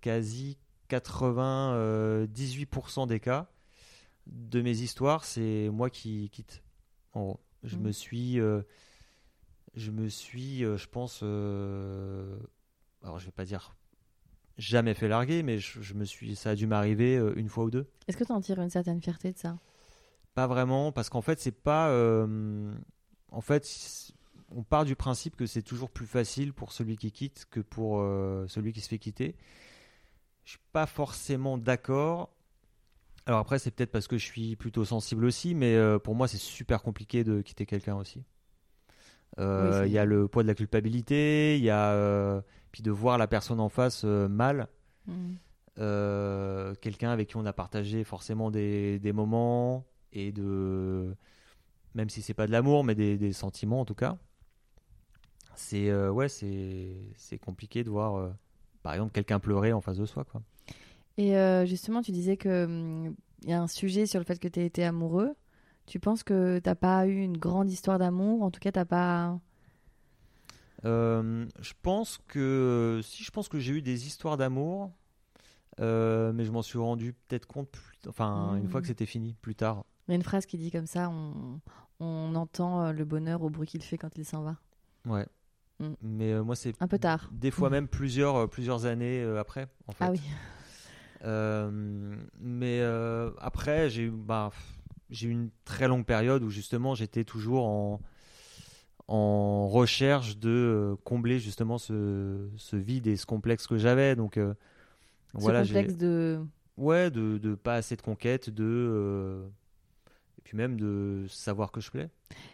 [0.00, 0.58] quasi
[0.88, 3.46] 98% des cas
[4.30, 6.62] de mes histoires, c'est moi qui quitte.
[7.12, 8.62] En gros, je me suis, euh,
[9.74, 12.38] je me suis, euh, je pense, euh,
[13.02, 13.74] alors je vais pas dire
[14.56, 17.64] jamais fait larguer, mais je, je me suis, ça a dû m'arriver euh, une fois
[17.64, 17.88] ou deux.
[18.08, 19.58] Est-ce que tu en tires une certaine fierté de ça?
[20.34, 21.88] Pas vraiment, parce qu'en fait, c'est pas.
[21.90, 22.72] euh,
[23.32, 24.12] en fait,
[24.50, 28.00] on part du principe que c'est toujours plus facile pour celui qui quitte que pour
[28.00, 29.34] euh, celui qui se fait quitter.
[30.44, 32.30] Je suis pas forcément d'accord.
[33.26, 36.26] Alors après, c'est peut-être parce que je suis plutôt sensible aussi, mais euh, pour moi,
[36.28, 38.22] c'est super compliqué de quitter quelqu'un aussi.
[39.38, 42.40] Euh, Oui, Il y a le poids de la culpabilité, il y a euh,
[42.72, 44.68] puis de voir la personne en face mal.
[45.78, 51.14] Euh, quelqu'un avec qui on a partagé forcément des, des moments et de
[51.94, 54.18] même si c'est pas de l'amour mais des, des sentiments en tout cas
[55.54, 58.32] c'est ouais c'est c'est compliqué de voir
[58.82, 60.42] par exemple quelqu'un pleurer en face de soi quoi
[61.18, 64.38] Et euh, justement, tu disais que hum, il y a un sujet sur le fait
[64.38, 65.34] que tu été amoureux.
[65.86, 68.42] Tu penses que t'as pas eu une grande histoire d'amour?
[68.42, 69.38] En tout cas, t'as pas.
[70.86, 74.90] Euh, je pense que si je pense que j'ai eu des histoires d'amour
[75.78, 79.34] euh, mais je m'en suis rendu peut-être compte plus, enfin une fois que c'était fini
[79.42, 81.60] plus tard Il y a une phrase qui dit comme ça on,
[82.00, 84.56] on entend le bonheur au bruit qu'il fait quand il s'en va.
[85.06, 85.26] ouais
[85.80, 85.92] Mm.
[86.02, 87.28] mais euh, moi c'est Un peu tard.
[87.32, 87.72] des fois Mm.
[87.72, 90.20] même plusieurs plusieurs années après en fait Ah oui.
[91.24, 94.50] Euh, mais euh, après, j'ai eu, bah,
[95.10, 98.00] j'ai eu une très longue période où justement j'étais toujours en,
[99.08, 104.16] en recherche de euh, combler justement ce, ce vide et ce complexe que j'avais.
[104.16, 104.54] Donc euh,
[105.34, 106.40] Ce voilà, complexe de.
[106.76, 109.48] ouais, de, de pas assez de conquête, de euh,
[110.50, 112.08] puis même de savoir que je plais.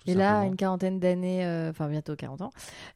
[0.06, 0.42] Et là, simplement.
[0.50, 2.50] une quarantaine d'années, euh, enfin bientôt 40 ans,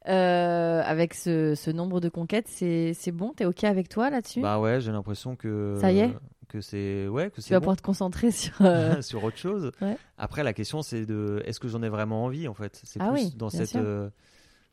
[0.07, 3.33] euh, avec ce, ce nombre de conquêtes, c'est bon?
[3.35, 4.41] T'es OK avec toi là-dessus?
[4.41, 6.13] Bah ouais, j'ai l'impression que Ça y est?
[6.49, 7.63] que c'est ouais que Tu vas bon.
[7.63, 8.53] pouvoir te concentrer sur.
[8.61, 9.71] euh, sur autre chose.
[9.81, 9.97] Ouais.
[10.19, 12.79] Après, la question, c'est de est-ce que j'en ai vraiment envie en fait?
[12.83, 14.09] C'est Ah plus oui, dans cette euh,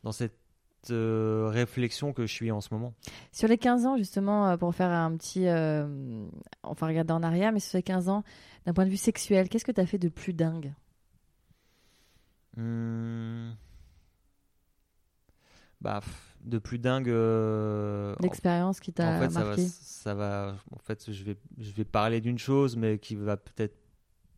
[0.03, 0.37] dans cette
[0.91, 2.93] euh, réflexion que je suis en ce moment.
[3.31, 5.47] Sur les 15 ans, justement, euh, pour faire un petit.
[5.47, 6.25] euh,
[6.63, 8.23] enfin, regarder en arrière, mais sur les 15 ans,
[8.65, 10.73] d'un point de vue sexuel, qu'est-ce que tu as fait de plus dingue?
[12.57, 13.51] Hmm.
[15.81, 16.01] Bah,
[16.43, 17.09] de plus dingue.
[17.09, 20.55] euh, en- L'expérience qui en t'a fait, ça va, marqué ça va.
[20.71, 23.75] En fait, je vais, je vais parler d'une chose, mais qui va peut-être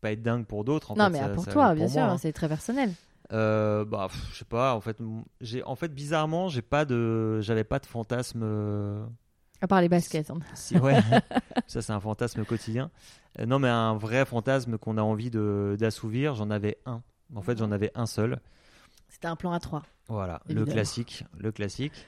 [0.02, 0.92] pas être dingue pour d'autres.
[0.92, 2.18] en Non, fait, mais ça- pour ça toi, bien sûr, hein.
[2.18, 2.92] c'est très personnel.
[3.32, 4.75] Euh, bah, pff, je sais pas.
[4.75, 4.97] En fait,
[5.39, 8.41] j'ai, en fait, bizarrement, j'ai pas de, j'avais pas de fantasme.
[8.43, 9.05] euh,
[9.61, 10.29] À part les baskets.
[10.32, 10.39] hein.
[10.55, 10.99] Si, ouais,
[11.67, 12.91] ça c'est un fantasme quotidien.
[13.39, 17.01] Euh, non, mais un vrai fantasme qu'on a envie de, d'assouvir, j'en avais un.
[17.36, 18.39] En fait, j'en avais un seul.
[19.07, 19.84] C'était un plan à trois.
[20.09, 20.65] Voilà, Évidemment.
[20.65, 22.05] le classique, le classique.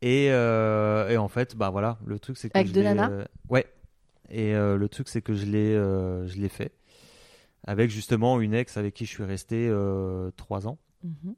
[0.00, 2.94] Et, euh, et en fait, bah voilà, le truc c'est que Avec je deux l'ai,
[2.94, 3.10] nanas?
[3.10, 3.66] euh, ouais.
[4.30, 6.72] Et euh, le truc c'est que je l'ai, euh, je l'ai fait
[7.64, 10.78] avec justement une ex avec qui je suis resté euh, trois ans.
[11.02, 11.34] Mhm.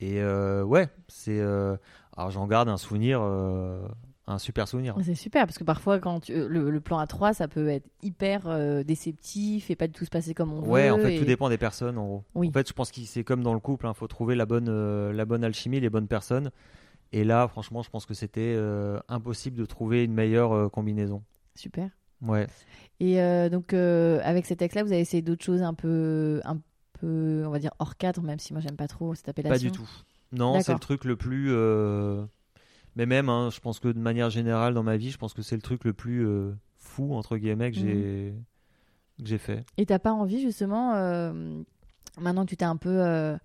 [0.00, 1.38] Et euh, ouais, c'est.
[1.40, 1.76] euh,
[2.16, 4.96] alors j'en garde un souvenir, un super souvenir.
[5.02, 7.86] C'est super, parce que parfois, quand tu- le, le plan à trois, ça peut être
[8.02, 10.92] hyper euh, déceptif et pas du tout se passer comme on Ouais, veut.
[10.92, 12.24] en fait, et- tout dépend des personnes, en gros.
[12.34, 12.48] Oui.
[12.48, 14.68] En fait, je pense que c'est comme dans le couple, il faut trouver la bonne,
[14.68, 16.50] euh, la bonne alchimie, les bonnes personnes.
[17.12, 21.22] Et là, franchement, je pense que c'était euh, impossible de trouver une meilleure combinaison.
[21.54, 21.90] Super.
[22.26, 22.46] Ouais.
[23.00, 26.58] Et euh, donc, euh, avec cet ex-là, vous avez essayé d'autres choses un peu, un
[27.00, 29.54] peu, on va dire, hors cadre, même si moi, j'aime pas trop cette appellation.
[29.54, 29.88] Pas du tout.
[30.32, 31.48] Non, c'est le truc le plus.
[31.50, 32.24] euh,
[32.96, 35.42] Mais même, hein, je pense que de manière générale dans ma vie, je pense que
[35.42, 36.26] c'est le truc le plus
[36.76, 38.34] fou entre guillemets que j'ai
[39.18, 39.64] que j'ai fait.
[39.76, 40.92] Et t'as pas envie, justement,
[42.18, 43.36] maintenant que tu t'es un peu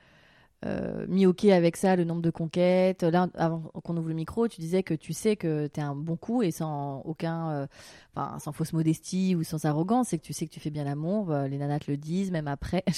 [0.65, 3.03] euh, mis OK avec ça, le nombre de conquêtes.
[3.03, 6.17] Là, avant qu'on ouvre le micro, tu disais que tu sais que t'es un bon
[6.17, 7.67] coup et sans aucun, euh,
[8.15, 10.83] enfin, sans fausse modestie ou sans arrogance, c'est que tu sais que tu fais bien
[10.83, 11.31] l'amour.
[11.31, 12.83] euh, Les nanas te le disent, même après.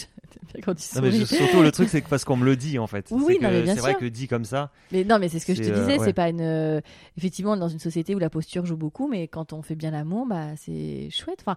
[0.53, 2.79] Bien quand tu Non, mais surtout le truc, c'est que parce qu'on me le dit
[2.79, 3.07] en fait.
[3.11, 4.71] Oui, C'est oui, que non, mais bien c'est vrai que dit comme ça.
[4.91, 6.05] Mais non, mais c'est ce que je te euh, disais, ouais.
[6.05, 6.81] c'est pas une.
[7.17, 10.25] effectivement, dans une société où la posture joue beaucoup, mais quand on fait bien l'amour,
[10.25, 11.39] bah c'est chouette.
[11.45, 11.55] Enfin,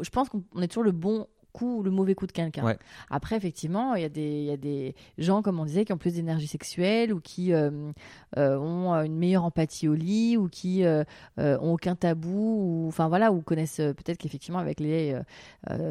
[0.00, 2.64] je pense qu'on on est toujours le bon coup ou le mauvais coup de quelqu'un.
[2.64, 2.76] Ouais.
[3.08, 5.96] Après, effectivement, il y, a des- y a des gens, comme on disait, qui ont
[5.98, 7.70] plus d'énergie sexuelle ou qui euh,
[8.36, 11.04] euh, ont une meilleure empathie au lit ou qui euh,
[11.38, 15.18] euh, ont aucun tabou ou enfin voilà ou connaissent peut-être qu'effectivement avec les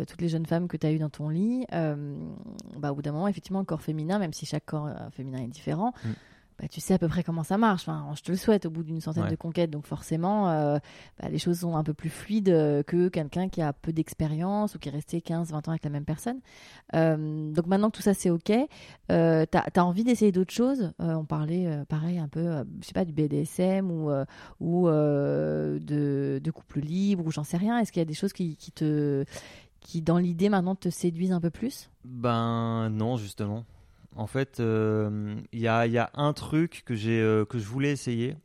[0.07, 3.11] toutes les jeunes femmes que tu as eues dans ton lit, bah, au bout d'un
[3.13, 6.09] moment, effectivement, le corps féminin, même si chaque corps féminin est différent, Mm.
[6.59, 7.83] Bah, tu sais à peu près comment ça marche.
[7.87, 9.31] Enfin, je te le souhaite au bout d'une centaine Ouais.
[9.31, 9.71] de conquêtes.
[9.71, 10.77] Donc forcément, euh,
[11.19, 14.75] bah, les choses sont un peu plus fluides euh, que quelqu'un qui a peu d'expérience
[14.75, 16.39] ou qui est resté 15, 20 ans avec la même personne.
[16.95, 20.91] Euh, donc maintenant que tout ça c'est OK, tu as, envie d'essayer d'autres choses?
[20.99, 24.11] On parlait pareil un peu, je sais pas, du BDSM ou,
[24.59, 27.79] ou de, de couple libre ou j'en sais rien.
[27.79, 29.25] Est-ce qu'il y a des choses qui, qui te
[29.83, 31.89] qui dans l'idée maintenant te séduisent un peu plus?
[32.05, 33.65] Ben non, justement.
[34.15, 37.57] En fait, euh, il y, a, il y a un truc que, j'ai, euh, que
[37.57, 38.35] je voulais essayer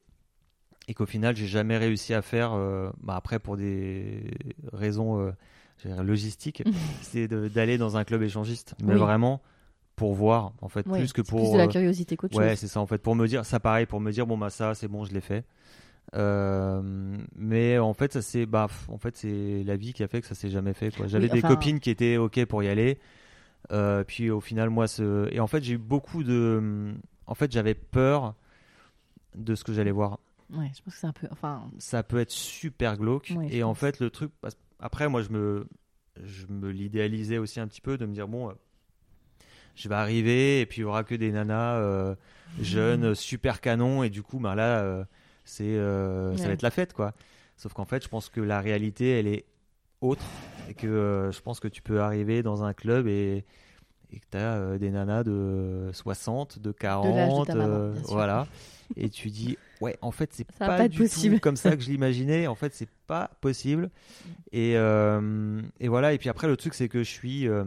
[0.89, 2.53] et qu'au final, j'ai jamais réussi à faire.
[2.55, 4.31] euh, bah, après, pour des
[4.73, 5.33] raisons euh,
[6.03, 6.63] logistiques,
[7.03, 8.75] c'est d'aller dans un club échangiste.
[8.83, 9.01] Mais Oui.
[9.01, 9.43] vraiment
[9.97, 11.41] pour voir, en fait, Ouais, plus que pour.
[11.41, 12.99] plus de la euh, curiosité qu'autre Ouais, c'est ça en fait.
[12.99, 15.21] Pour me dire, ça pareil, pour me dire, bon bah ça, c'est bon, je l'ai
[15.21, 15.45] fait.
[16.15, 16.81] Euh,
[17.37, 20.27] mais en fait, ça c'est, bah, en fait, c'est la vie qui a fait que
[20.27, 20.93] ça s'est jamais fait.
[21.07, 22.99] J'avais Oui, des copines qui étaient ok pour y aller.
[23.73, 25.29] Euh, puis au final, moi, ce...
[25.33, 26.95] et en fait, j'ai eu beaucoup de,
[27.27, 28.35] en fait, j'avais peur
[29.35, 30.19] de ce que j'allais voir.
[30.51, 31.29] Ouais, je pense que c'est un peu.
[31.31, 33.33] Enfin, Ça peut être super glauque.
[33.51, 33.79] Et en pense.
[33.79, 34.31] fait, le truc,
[34.81, 35.67] après, moi, je me,
[36.25, 38.49] je me l'idéalisais aussi un petit peu de me dire bon.
[38.49, 38.53] euh,
[39.75, 42.15] je vais arriver et puis il y aura que des nanas euh,
[42.61, 45.07] jeunes, super canons et du coup, ben là,
[45.45, 47.13] c'est, ça va être la fête quoi.
[47.57, 49.45] Sauf qu'en fait, je pense que la réalité, elle est
[50.01, 50.25] autre
[50.69, 53.45] et que euh, je pense que tu peux arriver dans un club et,
[54.13, 58.47] et que tu as des nanas de 60, de 40, ta maman, euh, voilà.
[58.97, 61.37] et tu dis, ouais, en fait, c'est pas, pas du possible.
[61.37, 62.47] tout comme ça que je l'imaginais.
[62.47, 63.91] En fait, c'est pas possible.
[64.53, 66.13] Et, euh, et voilà.
[66.13, 67.65] Et puis après, le truc, c'est que je suis, euh,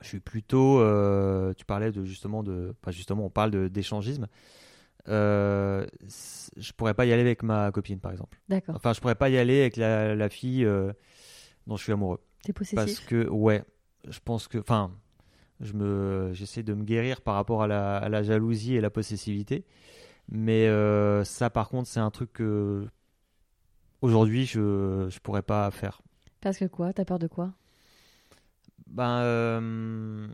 [0.00, 0.80] je suis plutôt.
[0.80, 4.26] euh, tu parlais de justement de, pas justement, on parle d'échangisme.
[5.08, 5.86] Euh,
[6.56, 8.38] je pourrais pas y aller avec ma copine, par exemple.
[8.48, 8.76] d'accord.
[8.76, 10.92] Enfin, je pourrais pas y aller avec la, la fille euh,
[11.66, 12.20] dont je suis amoureux.
[12.42, 12.76] T'es possessif.
[12.76, 13.64] Parce que, ouais,
[14.08, 14.58] je pense que.
[14.58, 14.90] Enfin,
[15.60, 18.90] je me, j'essaie de me guérir par rapport à la, à la jalousie et la
[18.90, 19.64] possessivité.
[20.28, 22.86] Mais euh, ça, par contre, c'est un truc que.
[24.00, 26.00] Aujourd'hui, je, je pourrais pas faire.
[26.40, 26.92] Parce que quoi?
[26.94, 27.52] T'as peur de quoi?
[28.86, 30.28] Ben, euh,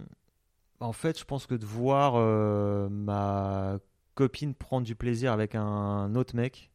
[0.80, 3.78] en fait, je pense que de voir euh, ma
[4.14, 6.70] copine prendre du plaisir avec un autre mec,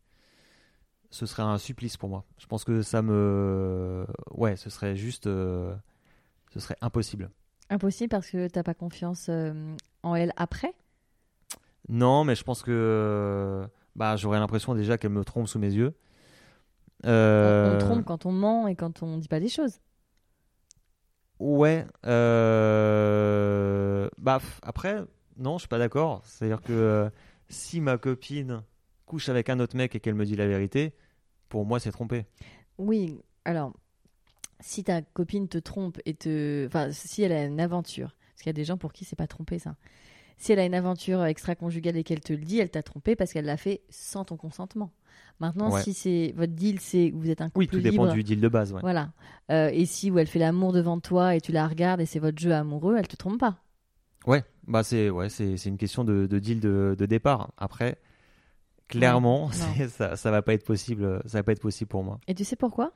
[1.12, 2.26] ce serait un supplice pour moi.
[2.40, 4.06] Je pense que ça me.
[4.32, 5.28] Ouais, ce serait juste.
[5.28, 5.76] euh,
[6.52, 7.30] ce serait impossible.
[7.70, 9.54] Impossible parce que t'as pas confiance euh,
[10.04, 10.74] en elle après?
[11.90, 12.72] Non, mais je pense que.
[12.72, 15.94] euh, Bah, j'aurais l'impression déjà qu'elle me trompe sous mes yeux.
[17.04, 19.80] On- Euh, On trompe quand on ment et quand on dit pas des choses.
[21.40, 21.86] Ouais.
[24.18, 25.04] Bah, après,
[25.38, 26.22] non, je suis pas d'accord.
[26.26, 27.10] C'est-à-dire que
[27.50, 28.62] si ma copine
[29.12, 30.94] couche avec un autre mec et qu'elle me dit la vérité,
[31.50, 32.26] pour moi, c'est trompé.
[32.78, 33.74] Oui, alors,
[34.62, 36.66] si ta copine te trompe et te.
[36.66, 39.18] Enfin, si elle a une aventure, parce qu'il y a des gens pour qui c'est
[39.18, 39.76] pas trompé ça.
[40.38, 43.34] Si elle a une aventure extra-conjugale et qu'elle te le dit, elle t'a trompé parce
[43.34, 44.92] qu'elle l'a fait sans ton consentement.
[45.40, 45.84] Maintenant, Ouais.
[45.84, 48.48] si c'est votre deal, c'est vous êtes un couple Oui, tout dépend du deal de
[48.48, 48.72] base.
[48.72, 48.80] Ouais.
[48.82, 49.12] Voilà.
[49.52, 52.20] Euh, et si où elle fait l'amour devant toi et tu la regardes et c'est
[52.20, 53.58] votre jeu amoureux, elle te trompe pas.
[54.26, 57.52] Ouais, bah c'est ouais, c'est c'est une question de, de deal de, de départ.
[57.58, 57.98] Après,
[59.00, 61.22] clairement, ça ça va pas être possible.
[61.26, 62.20] Ça va pas être possible pour moi.
[62.28, 62.92] Et tu sais pourquoi?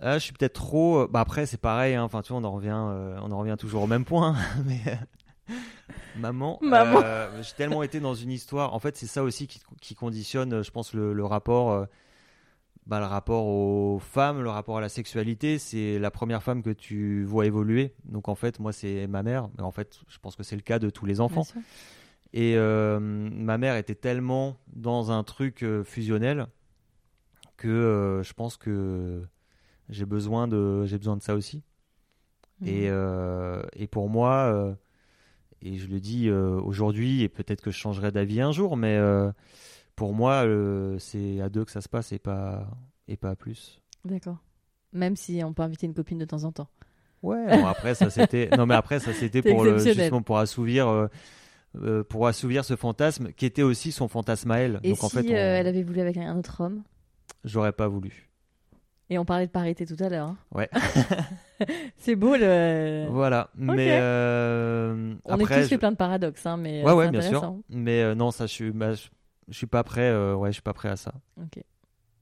[0.00, 1.06] Ah, je suis peut-être trop.
[1.06, 1.94] Bah après, c'est pareil.
[1.94, 2.02] hein.
[2.02, 4.34] Enfin, tu vois, on en revient, euh, on en revient toujours au même point.
[4.66, 5.54] Mais euh,
[6.16, 7.00] maman, Maman.
[7.02, 8.74] euh, j'ai tellement été dans une histoire.
[8.74, 11.70] En fait, c'est ça aussi qui, qui conditionne, euh, je pense, le, le rapport.
[11.70, 11.84] euh,
[12.84, 16.70] bah, le rapport aux femmes, le rapport à la sexualité, c'est la première femme que
[16.70, 17.94] tu vois évoluer.
[18.04, 19.48] Donc en fait, moi, c'est ma mère.
[19.56, 21.42] Mais en fait, je pense que c'est le cas de tous les enfants.
[21.42, 21.60] Bien sûr.
[22.34, 26.46] Et euh, ma mère était tellement dans un truc euh, fusionnel
[27.56, 29.22] que euh, je pense que
[29.88, 31.62] j'ai besoin de j'ai besoin de ça aussi.
[32.64, 32.90] Et, Mhm.
[32.90, 34.76] euh, et pour moi,
[35.60, 38.98] et je le dis aujourd'hui, et peut-être que je changerai d'avis un jour, mais
[39.96, 42.66] pour moi, euh, c'est à deux que ça se passe et pas
[43.08, 43.80] et pas à plus.
[44.04, 44.38] D'accord.
[44.92, 46.68] Même si on peut inviter une copine de temps en temps.
[47.22, 47.46] Ouais.
[47.46, 51.06] Bon, après ça c'était non mais après ça c'était pour le, justement pour assouvir euh,
[51.76, 54.80] euh, pour assouvir ce fantasme qui était aussi son fantasme à elle.
[54.84, 56.82] Et Donc si en fait, on- euh, elle avait voulu avec un autre homme?
[57.44, 58.28] J'aurais pas voulu.
[59.10, 60.28] Et on parlait de parité tout à l'heure.
[60.28, 60.36] hein.
[60.54, 60.70] Ouais.
[61.96, 63.06] C'est beau le.
[63.10, 63.50] Voilà.
[63.54, 66.82] Mais euh, On après, est tous je- fait plein de paradoxes, hein, mais.
[66.84, 67.54] Ouais, ouais, bien sûr.
[67.68, 69.08] Mais euh, non, ça, je suis, bah, je,
[69.48, 70.08] je suis pas prêt.
[70.08, 71.12] euh, ouais, je suis pas prêt à ça.
[71.38, 71.62] Ok.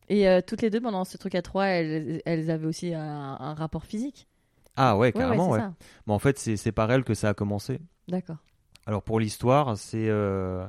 [0.08, 3.54] Et toutes les deux, pendant ce truc à trois, elles, elles avaient aussi un, un
[3.54, 4.26] rapport physique?
[4.76, 5.60] Ah ouais, carrément, ouais.
[6.06, 7.78] Mais en fait, c'est c'est par elle que ça a commencé.
[8.08, 8.38] D'accord.
[8.86, 10.66] Alors pour l'histoire, c'est euh,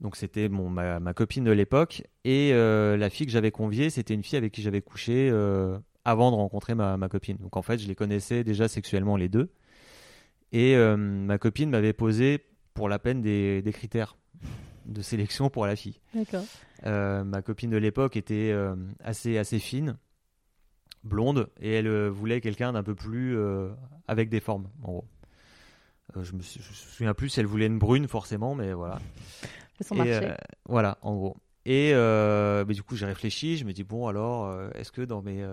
[0.00, 4.14] donc c'était ma, ma copine de l'époque et euh, la fille que j'avais conviée, c'était
[4.14, 7.36] une fille avec qui j'avais couché euh, avant de rencontrer ma, ma copine.
[7.38, 9.50] Donc en fait, je les connaissais déjà sexuellement les deux.
[10.52, 14.16] Et ma copine m'avait posé pour la peine des, des critères
[14.86, 15.98] de sélection pour la fille.
[16.14, 16.44] D'accord.
[16.84, 18.54] Ma copine de l'époque était
[19.02, 19.96] assez, assez fine,
[21.02, 23.36] blonde, et elle voulait quelqu'un d'un peu plus
[24.06, 25.04] avec des formes, en gros.
[26.16, 28.72] Euh, je, me, suis- je me souviens plus si elle voulait une brune forcément, mais
[28.72, 28.98] voilà.
[29.80, 30.12] Son Et, marché.
[30.30, 30.34] euh,
[30.66, 31.36] voilà, en gros.
[31.66, 35.22] Et euh, mais du coup, j'ai réfléchi, je me dis bon alors, est-ce que dans
[35.22, 35.44] mes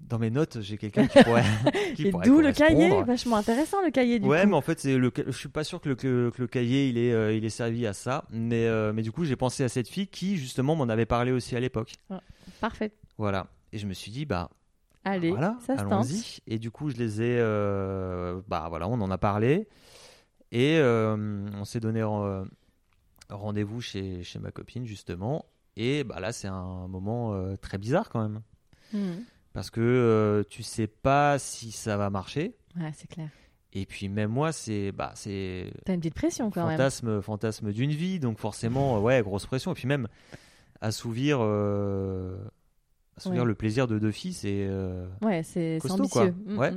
[0.00, 1.44] dans mes notes, j'ai quelqu'un qui pourrait
[1.94, 4.48] qui Et d'où le cahier, vachement intéressant le cahier du ouais, coup.
[4.48, 6.88] mais en fait, c'est le, je suis pas sûr que le, que, que le cahier
[6.88, 8.24] il est, euh, il est servi à ça.
[8.30, 11.30] Mais, euh, mais du coup, j'ai pensé à cette fille qui justement m'en avait parlé
[11.30, 11.94] aussi à l'époque.
[12.60, 12.92] Parfait.
[13.16, 13.46] Voilà.
[13.72, 14.50] Et je me suis dit, bah
[15.04, 15.92] Allez, voilà, ça se tente.
[15.92, 16.38] allons-y.
[16.46, 19.68] Et du coup, je les ai, euh, bah voilà, on en a parlé.
[20.50, 22.44] Et euh, on s'est donné euh,
[23.28, 25.44] rendez-vous chez, chez ma copine justement.
[25.76, 28.40] Et bah là, c'est un moment euh, très bizarre quand même.
[28.92, 29.24] Mhm.
[29.52, 32.56] Parce que tu sais pas si ça va marcher.
[32.76, 33.28] Ouais, c'est clair.
[33.72, 36.76] Et puis même moi, c'est bah, c'est T'as une petite pression quand même.
[36.76, 39.72] fantasme, fantasme d'une vie, donc forcément, ouais, grosse pression.
[39.72, 40.06] Et puis même
[40.80, 42.36] assouvir, euh,
[43.16, 43.48] assouvir Ouais.
[43.48, 46.22] le plaisir de deux filles, c'est euh, Ouais, c'est costaud, quoi.
[46.22, 46.34] ambitieux.
[46.46, 46.58] Mhm.
[46.58, 46.72] Ouais.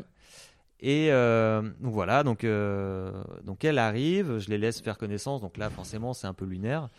[0.80, 3.12] Et euh, donc voilà, donc, euh,
[3.44, 6.90] donc elle arrive, je les laisse faire connaissance, donc là forcément c'est un peu lunaire.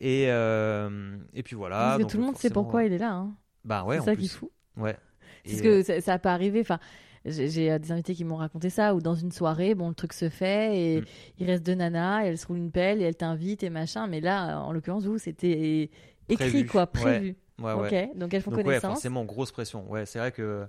[0.00, 1.76] Et, et puis voilà.
[1.76, 3.12] Parce que donc tout le monde sait pourquoi il est là.
[3.12, 3.34] hein.
[3.64, 4.50] Bah ouais, c'est ça qui est fou.
[4.76, 4.96] Ouais.
[5.44, 6.60] Parce que ça, ça peut arriver.
[6.60, 6.78] Enfin,
[7.24, 10.28] j'ai des invités qui m'ont raconté ça, où dans une soirée, bon, le truc se
[10.28, 11.04] fait et Mm.
[11.38, 14.06] il reste deux nanas, et elles se roulent une pelle et elles t'invitent et machin.
[14.08, 15.90] Mais là, en l'occurrence, vous, c'était
[16.28, 16.66] écrit, Prévu.
[16.66, 17.28] quoi, prévu.
[17.28, 18.08] ouais, ouais.
[18.10, 18.90] Ok, donc elles font Donc ouais, connaissance.
[18.92, 19.90] forcément, grosse pression.
[19.90, 20.66] Ouais, c'est vrai que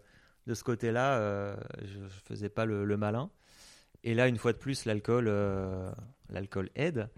[0.48, 3.30] de ce côté-là, euh, je, je faisais pas le, le malin.
[4.04, 5.90] Et là, une fois de plus, l'alcool, euh,
[6.30, 7.10] l'alcool aide.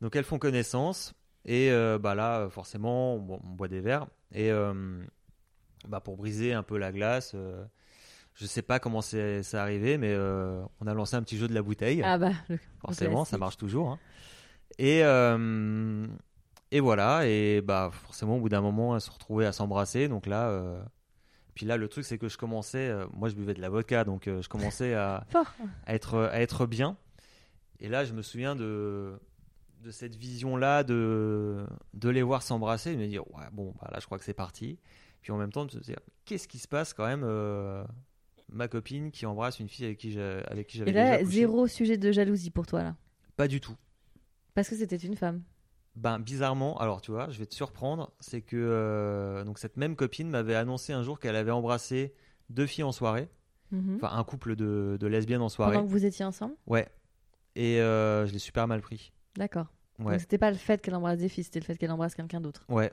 [0.00, 1.14] Donc elles font connaissance.
[1.44, 4.06] Et euh, bah là, forcément, on, bo- on boit des verres.
[4.34, 4.50] Et
[5.88, 7.34] bah, pour briser un peu la glace,
[8.34, 11.62] je sais pas comment c'est arrivé, mais on a lancé un petit jeu de la
[11.62, 12.02] bouteille.
[12.04, 12.32] Ah bah,
[12.80, 13.90] Forcément, ça marche toujours.
[13.90, 13.98] hein.
[14.78, 15.02] Et,
[16.72, 20.08] et voilà, et bah forcément, au bout d'un moment, elles se retrouvaient à s'embrasser.
[20.08, 20.82] Donc là, euh,
[21.54, 24.04] Puis là, le truc, c'est que je commençais, euh, moi je buvais de la vodka,
[24.04, 25.26] donc euh, je commençais à,
[25.86, 26.96] à être, à être bien.
[27.80, 29.18] Et là, je me souviens de,
[29.82, 33.98] de cette vision-là, de, de les voir s'embrasser, de me dire, ouais, bon, bah, là,
[34.00, 34.78] je crois que c'est parti.
[35.20, 37.24] Puis en même temps, de se dire, qu'est-ce qui se passe quand même
[38.48, 41.18] Ma copine qui embrasse une fille avec qui j'ai- avec qui j'avais Et déjà là,
[41.18, 41.30] couché?
[41.38, 42.96] zéro sujet de jalousie pour toi, là?
[43.36, 43.76] Pas du tout.
[44.54, 45.42] Parce que c'était une femme?
[45.94, 49.94] Ben bizarrement, alors tu vois, je vais te surprendre, c'est que euh, donc cette même
[49.94, 52.14] copine m'avait annoncé un jour qu'elle avait embrassé
[52.48, 53.28] deux filles en soirée,
[53.72, 53.96] Mhm.
[53.96, 55.74] enfin un couple de, de lesbiennes en soirée.
[55.74, 56.88] Pendant que vous étiez ensemble Ouais.
[57.56, 59.12] Et euh, je l'ai super mal pris.
[59.36, 59.66] D'accord.
[59.98, 60.12] Ouais.
[60.12, 62.40] Donc c'était pas le fait qu'elle embrasse des filles, c'était le fait qu'elle embrasse quelqu'un
[62.40, 62.64] d'autre.
[62.70, 62.90] Ouais.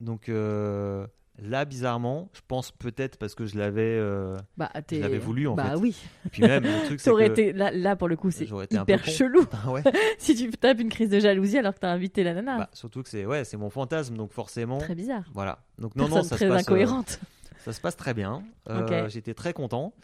[0.00, 1.06] Donc euh,
[1.38, 3.82] là, bizarrement, je pense peut-être parce que je l'avais.
[3.98, 5.76] euh, Bah, l'avais voulu, en bah, fait.
[5.76, 5.96] oui.
[6.26, 7.32] Et puis même, le truc, c'est aurait que.
[7.32, 9.82] été là, là pour le coup, c'est hyper chelou Ah ouais.
[10.18, 12.58] si tu tapes une crise de jalousie alors que t'as invité la nana.
[12.58, 14.78] Bah, surtout que c'est ouais, c'est mon fantasme, donc forcément.
[14.78, 15.24] Très bizarre.
[15.34, 15.58] Voilà.
[15.78, 16.58] Donc non, Personne non, ça très se passe.
[16.58, 17.20] euh, incohérente.
[17.58, 18.42] ça se passe très bien.
[18.68, 19.08] Euh.
[19.08, 19.94] J'étais très content.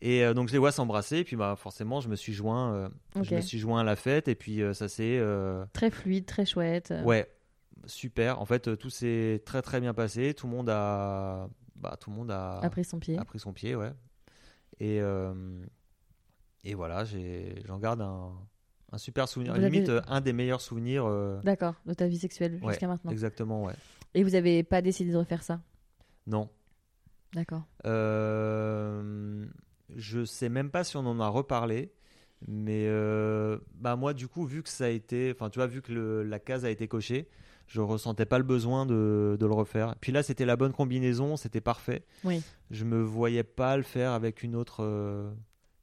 [0.00, 1.18] Et euh, donc je les vois s'embrasser.
[1.18, 2.90] Et puis bah forcément, je me suis joint.
[3.22, 4.28] Je me suis joint à la fête.
[4.28, 5.18] Et puis ça s'est.
[5.18, 6.92] euh, Très fluide, très chouette.
[7.04, 7.26] Ouais,
[7.86, 8.40] super.
[8.40, 10.34] En fait, euh, tout s'est très très bien passé.
[10.34, 11.48] Tout le monde a.
[11.76, 12.58] Bah, tout le monde a.
[12.60, 13.18] Après son pied.
[13.18, 13.92] a pris son pied, ouais.
[14.80, 15.34] Et, euh,
[16.64, 17.04] et voilà,
[17.66, 18.32] j'en garde un,
[18.92, 19.54] un super souvenir.
[19.54, 21.04] Vous Limite, euh, un des meilleurs souvenirs.
[21.06, 23.10] euh, D'accord, de ta vie sexuelle ouais, jusqu'à maintenant.
[23.10, 23.74] Exactement, ouais.
[24.14, 25.60] Et vous avez pas décidé de refaire ça?
[26.26, 26.48] Non.
[27.34, 27.64] D'accord.
[27.84, 29.44] Euh,
[29.96, 31.92] je sais même pas si on en a reparlé.
[32.46, 35.32] Mais euh, bah moi, du coup, vu que ça a été.
[35.34, 37.28] Enfin, tu vois, vu que le- la case a été cochée,
[37.66, 39.94] je ressentais pas le besoin de, de le refaire.
[40.00, 42.04] Puis là, c'était la bonne combinaison, c'était parfait.
[42.24, 42.42] Oui.
[42.70, 45.30] Je me voyais pas le faire avec une autre, euh,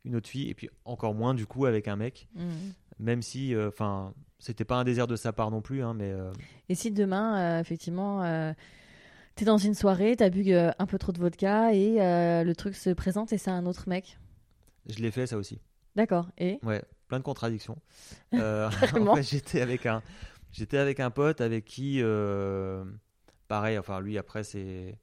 [0.06, 0.50] une autre fille.
[0.50, 2.28] Et puis encore moins, du coup, avec un mec.
[2.36, 2.74] Mhm.
[3.00, 3.56] Même si.
[3.56, 5.84] euh, Enfin, c'était pas un désir de sa part non plus.
[5.84, 6.32] Hein, mais euh,
[6.70, 8.54] Et si demain, euh, effectivement, euh,
[9.36, 12.56] t'es dans une soirée, t'as bu euh, un peu trop de vodka et euh, le
[12.56, 14.18] truc se présente et c'est un autre mec?
[14.88, 15.60] Je l'ai fait, ça aussi.
[15.96, 16.28] D'accord.
[16.38, 16.60] Et?
[16.64, 17.78] Ouais, plein de contradictions.
[18.34, 18.70] Euh,
[19.10, 20.02] en fait, j'étais avec un,
[20.52, 22.84] j'étais avec un pote avec qui, euh,
[23.48, 23.78] pareil.
[23.78, 24.98] Enfin, lui après c'est,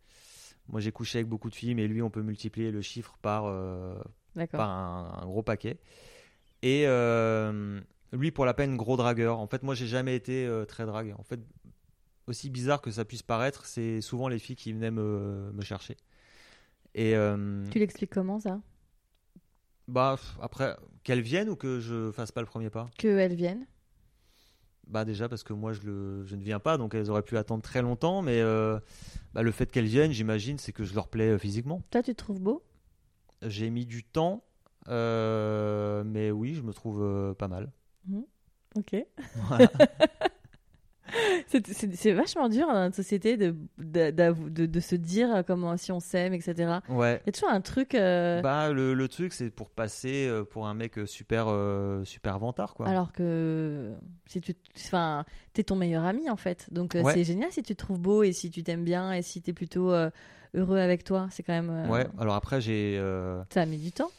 [0.69, 3.45] moi j'ai couché avec beaucoup de filles, mais lui on peut multiplier le chiffre par
[3.47, 3.99] euh,
[4.51, 5.79] par un, un gros paquet.
[6.63, 7.81] Et euh,
[8.13, 9.39] lui pour la peine gros dragueur.
[9.39, 11.15] En fait, moi j'ai jamais été très drague.
[11.19, 11.41] En fait,
[12.27, 15.97] aussi bizarre que ça puisse paraître, c'est souvent les filles qui venaient me, me chercher.
[16.95, 17.15] Et
[17.71, 18.61] Tu l'expliques comment ça?
[19.87, 22.91] Bah après qu'elles viennent ou que je fasse pas le premier pas?
[22.99, 23.67] Qu'elles viennent
[24.89, 27.37] Bah déjà parce que moi je, le, je ne viens pas, donc elles auraient pu
[27.37, 28.79] attendre très longtemps, mais euh,
[29.35, 31.83] bah, le fait qu'elles viennent, j'imagine, c'est que je leur plais euh, physiquement.
[31.91, 32.63] Toi, tu te trouves beau?
[33.43, 34.45] J'ai mis du temps,
[34.89, 37.71] euh, mais oui, je me trouve euh, pas mal.
[38.77, 38.97] Ok.
[39.49, 39.71] Voilà.
[41.49, 46.01] C'est- vachement dur dans notre société de, de, de- de se dire comment si on
[46.01, 46.79] s'aime, etc.
[46.89, 47.21] ouais.
[47.25, 47.95] Il y a toujours un truc.
[47.95, 52.05] euh, Bah le, le truc c'est pour passer euh, pour un mec euh, super euh,
[52.05, 52.89] super vantard quoi.
[52.89, 53.93] Alors que
[54.27, 56.67] si tu, enfin, t'es ton meilleur ami en fait.
[56.73, 57.15] Donc Ouais.
[57.15, 59.53] c'est génial si tu te trouves beau et si tu t'aimes bien et si t'es
[59.53, 60.11] plutôt euh,
[60.55, 61.29] heureux avec toi.
[61.31, 61.89] C'est quand même.
[61.91, 62.07] Ouais.
[62.19, 63.01] Alors après j'ai
[63.53, 64.11] Ça a mis du temps.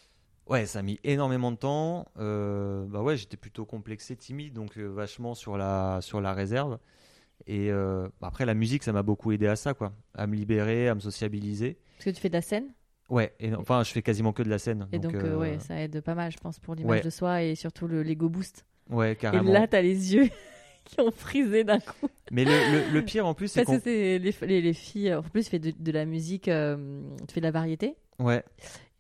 [0.50, 2.08] Ouais ça a mis énormément de temps.
[2.18, 6.80] Euh, bah ouais j'étais plutôt complexé, timide, donc euh, vachement sur la sur la réserve.
[7.48, 10.36] Et euh, bah, après la musique ça m'a beaucoup aidé à ça quoi, à me
[10.36, 11.78] libérer, à me sociabiliser.
[11.98, 12.74] Parce que tu fais de la scène?
[13.10, 14.88] Ouais, et, enfin, je fais quasiment que de la scène.
[14.92, 17.02] et donc, euh, ouais, ça aide pas mal, je pense, pour l'image ouais.
[17.02, 18.66] de soi et surtout le l'ego boost.
[18.92, 19.52] ouais, Et carrément.
[19.52, 20.30] là, t'as les yeux
[20.86, 22.08] qui ont frisé d'un coup.
[22.32, 25.14] Mais le, le- le pire en plus, c'est Parce que c'est les, les, les filles.
[25.16, 26.50] En plus, tu fais de, de la musique, tu
[27.34, 27.96] fais de la variété.
[28.20, 28.44] Ouais,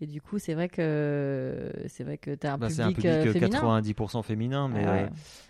[0.02, 3.12] Et du coup, c'est vrai que c'est vrai que t'as un, bah, c'est un public
[3.22, 3.82] public euh, euh, féminin.
[3.82, 4.68] 90% féminin.
[4.70, 5.04] Mais Ah ouais.
[5.04, 5.10] euh,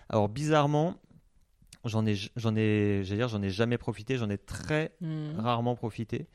[0.09, 0.95] alors, bizarrement,
[1.85, 4.17] j'en ai, j'en ai, j'allais dire, j'en ai jamais profité.
[4.17, 5.37] J'en ai très Hmm.
[5.37, 6.27] rarement profité.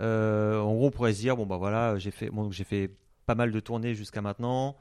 [0.00, 2.90] Euh, en gros, on pourrait se dire, bon, bah voilà, j'ai fait, bon, j'ai fait
[3.26, 4.76] pas mal de tournées jusqu'à maintenant,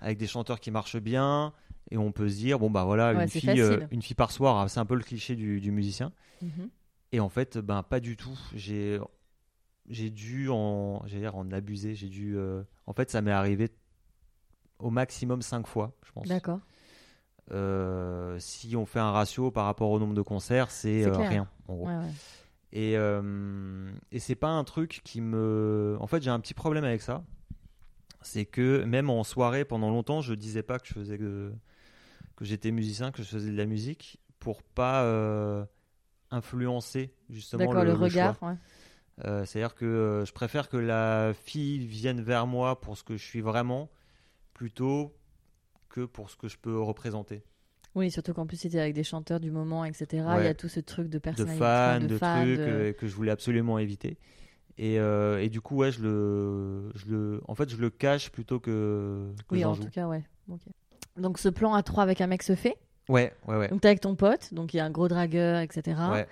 [0.00, 1.52] avec des chanteurs qui marchent bien.
[1.90, 4.30] Et on peut se dire, bon, bah voilà, Ouais, une, fille, euh, une fille par
[4.30, 6.12] soir, hein, c'est un peu le cliché du, du musicien.
[6.42, 6.68] Mhm.
[7.12, 8.38] Et en fait, ben pas du tout.
[8.54, 8.98] J'ai
[9.88, 11.94] j'ai dû en dire en abuser.
[11.94, 13.70] J'ai dû euh, en fait ça m'est arrivé
[14.78, 16.28] au maximum cinq fois, je pense.
[16.28, 16.60] D'accord.
[17.50, 21.48] Euh, si on fait un ratio par rapport au nombre de concerts, c'est euh, rien
[21.68, 21.86] en gros.
[21.86, 22.12] Ouais, ouais.
[22.72, 22.94] Et
[24.16, 27.22] et c'est pas un truc qui me en fait j'ai un petit problème avec ça.
[28.22, 31.52] C'est que même en soirée pendant longtemps, je disais pas que je faisais que,
[32.36, 35.04] que j'étais musicien, que je faisais de la musique pour pas
[36.30, 38.30] influencer justement D'accord, le, le, le choix.
[38.30, 38.42] regard.
[38.42, 38.56] ouais.
[39.24, 43.16] Euh, C'est-à-dire que euh, je préfère que la fille vienne vers moi pour ce que
[43.16, 43.88] je suis vraiment,
[44.54, 45.14] plutôt
[45.88, 47.42] que pour ce que je peux représenter.
[47.94, 50.06] Oui, surtout qu'en plus, c'était avec des chanteurs du moment, etc.
[50.38, 51.58] Il y a tout ce truc de De personnalité.
[51.58, 54.16] fans, de, de, fans, trucs de- euh, que je voulais absolument éviter.
[54.78, 58.58] Et, et du coup, ouais, je le, je le, en fait, je le cache plutôt
[58.58, 59.84] que, que Oui, en joue.
[59.84, 60.24] tout cas, ouais.
[61.18, 62.76] Donc ce plan à trois avec un mec se fait.
[63.10, 63.68] Ouais, ouais, ouais.
[63.68, 65.96] Donc t'es avec ton pote, donc il y a un gros dragueur, etc.
[66.10, 66.26] ouais.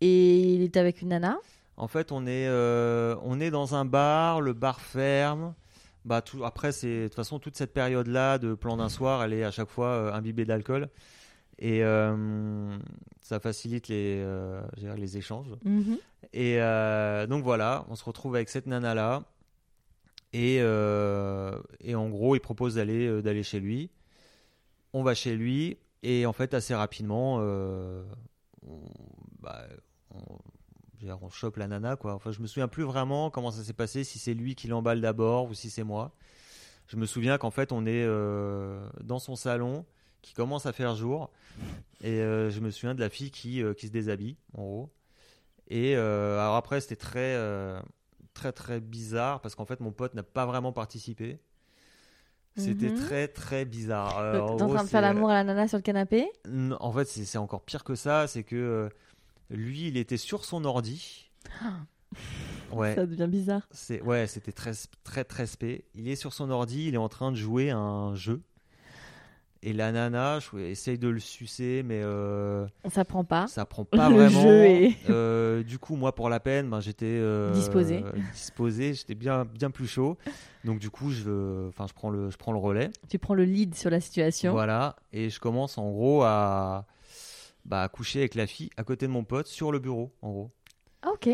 [0.00, 1.38] Et il est avec une nana.
[1.76, 5.54] En fait, on est, euh, on est dans un bar, le bar ferme.
[6.04, 9.32] Bah, tout, après, c'est de toute façon toute cette période-là de plan d'un soir, elle
[9.32, 10.88] est à chaque fois euh, imbibée d'alcool
[11.58, 12.76] et euh,
[13.20, 14.24] ça facilite les,
[14.96, 15.54] les échanges.
[15.64, 15.98] Mhm.
[16.32, 16.58] Et
[17.28, 19.24] donc voilà, on se retrouve avec cette nana-là.
[20.32, 23.90] Et, euh, et en gros, il propose d'aller d'aller chez lui.
[24.92, 25.78] On va chez lui.
[26.02, 28.04] Et en fait, assez rapidement, on,
[29.40, 29.62] bah,
[30.14, 30.38] on,
[31.22, 31.96] on chope la nana.
[31.96, 32.14] Quoi.
[32.14, 35.00] Enfin, je me souviens plus vraiment comment ça s'est passé, si c'est lui qui l'emballe
[35.00, 36.12] d'abord ou si c'est moi.
[36.88, 39.84] Je me souviens qu'en fait, on est euh, dans son salon,
[40.22, 41.30] qui commence à faire jour.
[42.02, 44.90] Et euh, je me souviens de la fille qui, euh, qui se déshabille, en gros.
[45.68, 47.36] Et alors après, c'était très,
[48.34, 51.40] très, très bizarre parce qu'en fait, mon pote n'a pas vraiment participé.
[52.54, 52.94] C'était Mhm.
[52.94, 54.16] très, très bizarre.
[54.18, 56.26] En T'es en gros, train de faire l'amour à la nana sur le canapé?
[56.48, 58.26] Non, En fait, c'est encore pire que ça.
[58.28, 58.88] C'est que
[59.50, 61.30] lui, il était sur son ordi.
[62.72, 62.94] Ouais.
[62.94, 63.62] Ça devient bizarre.
[63.70, 64.72] C'est ouais, c'était très
[65.04, 65.84] très très spé.
[65.94, 68.42] Il est sur son ordi, il est en train de jouer à un jeu.
[69.62, 73.46] Et la nana, je essaye de le sucer, mais euh, Ça prend pas.
[73.46, 74.42] ça prend pas Le vraiment.
[74.42, 78.02] jeu est- Euh, du coup, moi, pour la peine, ben, j'étais euh, Disposé.
[78.32, 80.18] disposé, j'étais bien bien plus chaud.
[80.64, 82.90] Donc du coup, je, enfin, je prends le, je prends le relais.
[83.08, 84.52] Tu prends le lead sur la situation.
[84.52, 86.86] Voilà, et je commence en gros à,
[87.66, 90.50] bah, coucher avec la fille à côté de mon pote sur le bureau, en gros.
[91.02, 91.28] Ah, ok.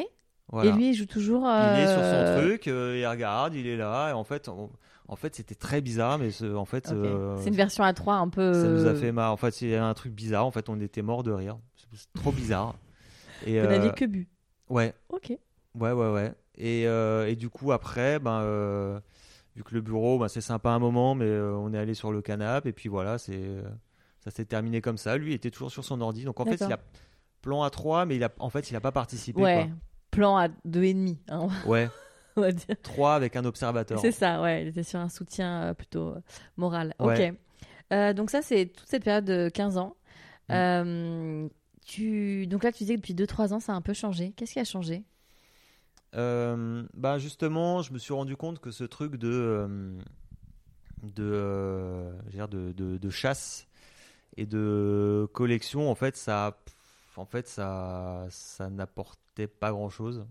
[0.49, 0.71] Voilà.
[0.71, 1.43] Et lui, il joue toujours.
[1.45, 4.49] Il est sur son euh, truc, euh, il regarde, il est là, et en fait,
[4.49, 4.71] on-
[5.09, 6.93] en fait, c'était très bizarre, mais ce- en fait, ok.
[6.95, 8.53] euh, C'est une version à 3 un peu.
[8.53, 9.33] ça nous a euh, fait marre.
[9.33, 10.47] En fait, c'est un truc bizarre.
[10.47, 11.59] En fait, on était mort de rire.
[11.95, 12.75] C'est trop bizarre.
[13.47, 14.29] Et Vous n'aviez que bu.
[14.69, 15.31] ouais, Ok.
[15.31, 16.33] ouais, ouais, ouais.
[16.57, 19.01] Et, et du coup, après, ben,
[19.57, 22.23] vu que le bureau, ben, c'est sympa un moment, mais on est allé sur le
[22.23, 23.41] canapé, et puis voilà, c'est
[24.23, 25.17] ça s'est terminé comme ça.
[25.17, 26.79] Lui il était toujours sur son ordi, donc en fait, il a
[27.41, 29.41] plan à 3 mais il a, en fait, il a pas participé.
[29.41, 29.71] Ouais.
[30.11, 31.17] Plan à 2,5.
[31.29, 31.71] Hein, quoi.
[31.71, 31.91] Ouais,
[32.37, 32.77] on va dire.
[32.83, 33.99] 3 avec un observateur.
[33.99, 34.63] C'est ça, ouais.
[34.63, 36.21] Il était sur un soutien euh, plutôt euh,
[36.57, 36.95] moral.
[37.01, 37.31] Ouais.
[37.31, 37.37] Ok.
[37.93, 39.97] Euh, donc, ça, c'est toute cette période de 15 ans.
[40.49, 40.53] Mm.
[40.53, 41.49] Euh,
[41.85, 42.47] tu...
[42.47, 44.33] Donc là, tu disais que depuis 2-3 ans, ça a un peu changé.
[44.37, 45.03] Qu'est-ce qui a changé?
[46.15, 49.97] Euh, bah justement, je me suis rendu compte que ce truc de
[51.03, 53.67] de, de, de, de chasse
[54.37, 56.59] et de collection, en fait, ça,
[57.17, 60.25] en fait, ça, ça n'apportait pas grand-chose.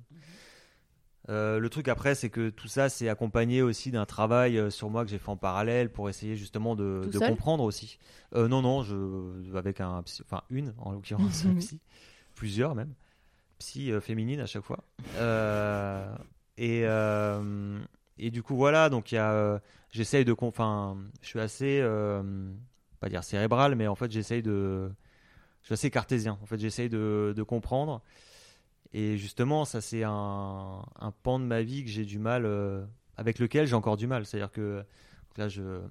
[1.29, 4.89] Euh, le truc après, c'est que tout ça, c'est accompagné aussi d'un travail euh, sur
[4.89, 7.99] moi que j'ai fait en parallèle pour essayer justement de, comprendre aussi.
[8.35, 11.79] Euh, non, non, je, avec un, enfin une en l'occurrence, psy,
[12.33, 12.93] plusieurs même,
[13.59, 14.83] psy euh, féminine à chaque fois.
[16.57, 16.81] Et,
[18.17, 19.59] et du coup voilà, donc il
[19.91, 21.81] j'essaye de, enfin, je suis assez,
[23.01, 24.89] pas dire cérébral, mais en fait j'essaye de,
[25.61, 26.37] je suis assez cartésien.
[26.41, 28.01] En fait, j'essaye de, de comprendre.
[28.93, 32.85] Et justement, ça c'est un, un pan de ma vie que j'ai du mal, euh,
[33.17, 34.25] avec lequel j'ai encore du mal.
[34.25, 34.83] C'est-à-dire que
[35.37, 35.81] là, je,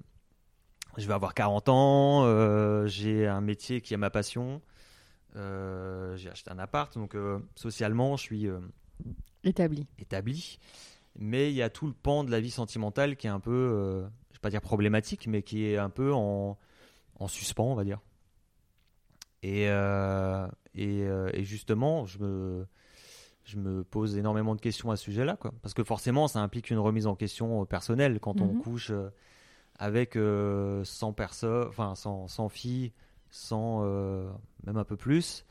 [0.97, 4.61] je vais avoir 40 ans, euh, j'ai un métier qui est ma passion,
[5.35, 7.15] euh, j'ai acheté un appart, donc
[7.55, 8.47] socialement, je suis
[9.43, 9.87] Établi.
[9.99, 10.59] établi.
[11.17, 14.05] Mais il y a tout le pan de la vie sentimentale qui est un peu,
[14.29, 16.57] je vais pas dire problématique, mais qui est un peu en,
[17.21, 17.99] en suspens, on va dire.
[19.43, 22.67] Et, euh, et, euh, et justement, je me,
[23.43, 25.51] je me pose énormément de questions à ce sujet-là, quoi.
[25.61, 28.61] Parce que forcément, ça implique une remise en question euh, personnelle quand on Mhm.
[28.61, 28.91] couche
[29.79, 32.91] avec euh, 100 personnes, enfin 100, 100 filles,
[33.31, 34.31] 100, euh,
[34.65, 35.45] même un peu plus.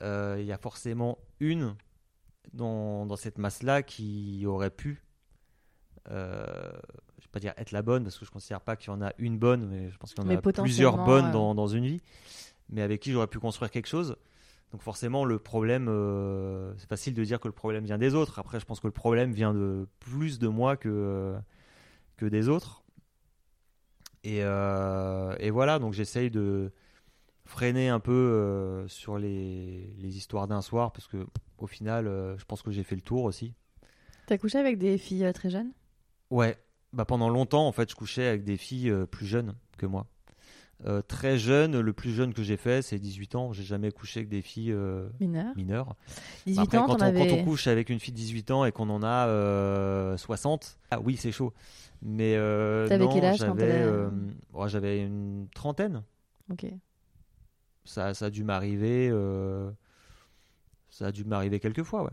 [0.00, 1.76] Il y a forcément une
[2.54, 5.04] dans, dans cette masse-là qui aurait pu,
[7.32, 9.38] pas dire être la bonne, parce que je considère pas qu'il y en a une
[9.38, 11.86] bonne, mais je pense qu'il y en Mais a plusieurs bonnes euh, dans, dans une
[11.86, 12.00] vie,
[12.68, 14.16] mais avec qui j'aurais pu construire quelque chose.
[14.72, 18.38] Donc forcément, le problème, euh, c'est facile de dire que le problème vient des autres.
[18.38, 21.38] Après, je pense que le problème vient de plus de moi que, euh,
[22.16, 22.82] que des autres.
[24.24, 26.72] Et, euh, et voilà, donc j'essaye de
[27.44, 31.26] freiner un peu sur les, les histoires d'un soir, parce que
[31.58, 32.04] au final,
[32.38, 33.52] je pense que j'ai fait le tour aussi.
[34.26, 35.72] T'as couché avec des filles très jeunes?
[36.30, 36.56] Ouais,
[36.92, 40.06] bah pendant longtemps, en fait, je couchais avec des filles euh, plus jeunes que moi.
[40.84, 43.52] Euh, très jeune, le plus jeune que j'ai fait, c'est 18 ans.
[43.52, 45.94] J'ai jamais couché avec des filles euh, Mineurs mineures.
[46.46, 48.72] 18 Après, ans, quand, on, quand on couche avec une fille de 18 ans et
[48.72, 51.52] qu'on en a euh, 60, ah oui, c'est chaud.
[52.02, 53.84] Mais T'avais non, quel âge quand j'avais,
[54.52, 56.02] ouais, j'avais une trentaine.
[56.50, 56.66] Ok.
[57.84, 59.08] Ça, ça a dû m'arriver.
[60.90, 62.10] ça a dû m'arriver quelques fois, ouais.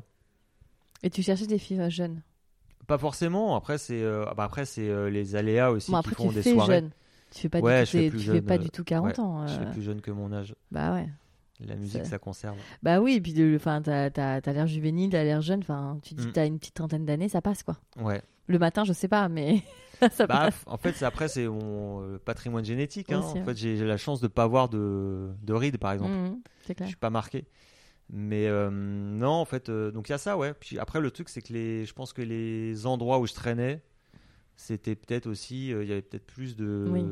[1.01, 2.21] Et tu cherchais des filles jeunes?
[2.89, 3.55] Pas forcément.
[3.55, 6.35] Après, c'est euh, bah, après c'est euh, les aléas aussi Bon, qui après, font tu
[6.35, 6.73] des fais soirées.
[6.75, 6.89] jeune.
[7.31, 9.47] Tu fais pas, Ouais, du, tout, tu fais pas euh, du tout 40 ouais, ans.
[9.47, 10.55] Je suis plus jeune que mon âge.
[10.71, 11.07] Bah ouais.
[11.65, 12.55] La musique, Ça- conserve.
[12.83, 15.59] Bah oui, et puis enfin, t'as t'as- t'as l'air juvénile, t'as l'air jeune.
[15.59, 16.27] Enfin, tu dis Mm.
[16.27, 17.77] que t'as une petite trentaine d'années, ça passe quoi.
[18.01, 18.21] Ouais.
[18.47, 19.61] Le matin, je sais pas, mais
[20.11, 20.63] ça Bah, passe.
[20.65, 23.11] en fait, après, c'est mon patrimoine génétique.
[23.11, 23.19] hein.
[23.21, 26.11] En fait, j'ai la chance de pas avoir de, de rides, par exemple.
[26.13, 26.87] Mhm, c'est Je clair.
[26.87, 27.45] suis pas marqué.
[28.11, 30.53] Mais euh, non, en fait, euh, donc il y a ça, ouais.
[30.53, 33.83] Puis après, le truc, c'est que les, je pense que les endroits où je traînais,
[34.55, 37.03] c'était peut-être aussi, euh, il y avait peut-être plus de, Oui.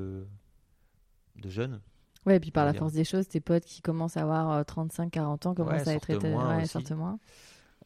[1.35, 1.81] de jeunes.
[2.25, 2.79] Ouais, et puis par la dire.
[2.79, 6.07] force des choses, tes potes qui commencent à avoir 35-40 ans commencent Ouais, à être
[6.07, 6.71] sortent éta- moins ouais, aussi.
[6.73, 7.19] sortent moins.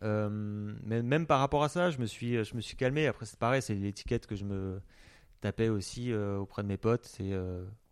[0.02, 3.08] Mais même par rapport à ça, je me suis, je me suis calmé.
[3.08, 4.82] Après, c'est pareil, c'est l'étiquette que je me
[5.42, 7.30] tapais aussi auprès de mes potes, c'est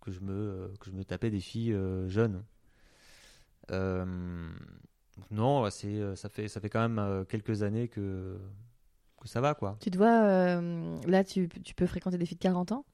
[0.02, 1.78] que je me, que je me tapais des filles
[2.08, 2.44] jeunes.
[3.72, 4.06] Euh,
[5.32, 8.38] non, ouais, c'est, euh, ça fait, ça fait quand même euh, quelques années que,
[9.22, 9.78] que ça va, quoi.
[9.80, 12.86] Tu te vois, euh, là, tu, tu peux fréquenter des filles de 40 ans?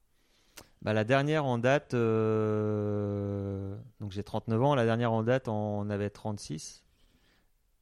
[0.81, 5.89] Bah, la dernière en date, euh, donc j'ai 39 ans, la dernière en date en
[5.89, 6.83] avait 36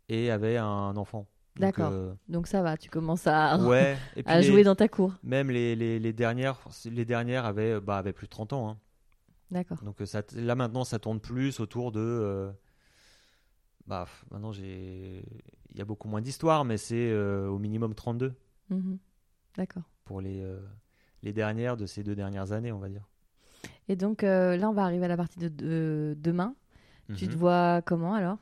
[0.09, 1.27] et avait un enfant.
[1.55, 1.91] Donc, D'accord.
[1.91, 3.97] euh, Donc ça va, tu commences à, ouais.
[4.15, 5.13] Et puis à les- jouer dans ta cour.
[5.23, 8.69] Même les, les, les dernières, les dernières avaient, bah, avaient plus de 30 ans.
[8.69, 8.77] hein.
[9.51, 9.77] D'accord.
[9.83, 12.51] Donc ça, là maintenant, ça tourne plus autour de.
[13.87, 15.23] Bah, maintenant, j'ai.
[15.71, 18.33] Il y a beaucoup moins d'histoires, mais c'est euh, au minimum 32
[18.69, 18.97] Mhm.
[19.57, 19.83] D'accord.
[20.05, 20.59] pour les, euh,
[21.23, 23.07] les dernières de ces deux dernières années, on va dire.
[23.89, 26.55] Et donc euh, là, on va arriver à la partie de, de- demain.
[27.15, 27.37] Tu te Mhm.
[27.37, 28.37] vois comment alors?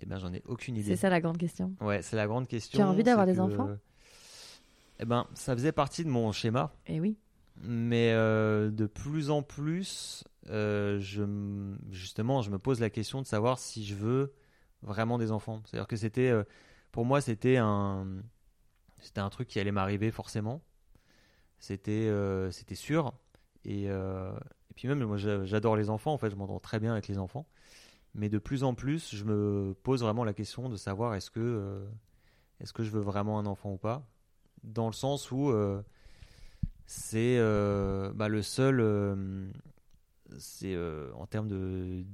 [0.00, 0.90] Eh ben, j'en ai aucune idée.
[0.90, 1.74] C'est ça la grande question.
[1.80, 2.78] Ouais, c'est la grande question.
[2.78, 3.70] Tu as envie d'avoir des que- enfants?
[4.98, 6.72] Eh ben, ça faisait partie de mon schéma.
[6.86, 7.16] Et oui.
[7.62, 11.00] Mais euh, de plus en plus, euh,
[11.90, 14.34] justement, je me pose la question de savoir si je veux
[14.82, 15.62] vraiment des enfants.
[15.64, 16.44] C'est-à-dire que c'était, euh,
[16.92, 18.06] pour moi, c'était un,
[19.00, 20.62] c'était un truc qui allait m'arriver forcément.
[21.58, 22.10] C'était,
[22.50, 23.14] c'était sûr.
[23.64, 26.12] Et, et puis même, moi, j'a- j'adore les enfants.
[26.12, 27.46] En fait, je m'entends très bien avec les enfants.
[28.14, 31.86] Mais de plus en plus, je me pose vraiment la question de savoir est-ce que,
[32.60, 34.06] est-ce que je veux vraiment un enfant ou pas?
[34.64, 35.52] Dans le sens où
[36.86, 39.50] c'est euh, bah, le seul, euh,
[40.38, 42.04] c'est euh, en termes de,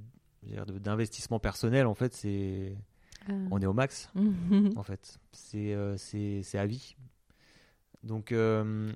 [0.79, 2.77] d'investissement personnel, en fait, c'est,
[3.29, 3.33] Ah.
[3.51, 4.11] on est au max,
[4.77, 5.19] en fait.
[5.33, 6.97] C'est, c'est, à vie.
[8.03, 8.29] Donc,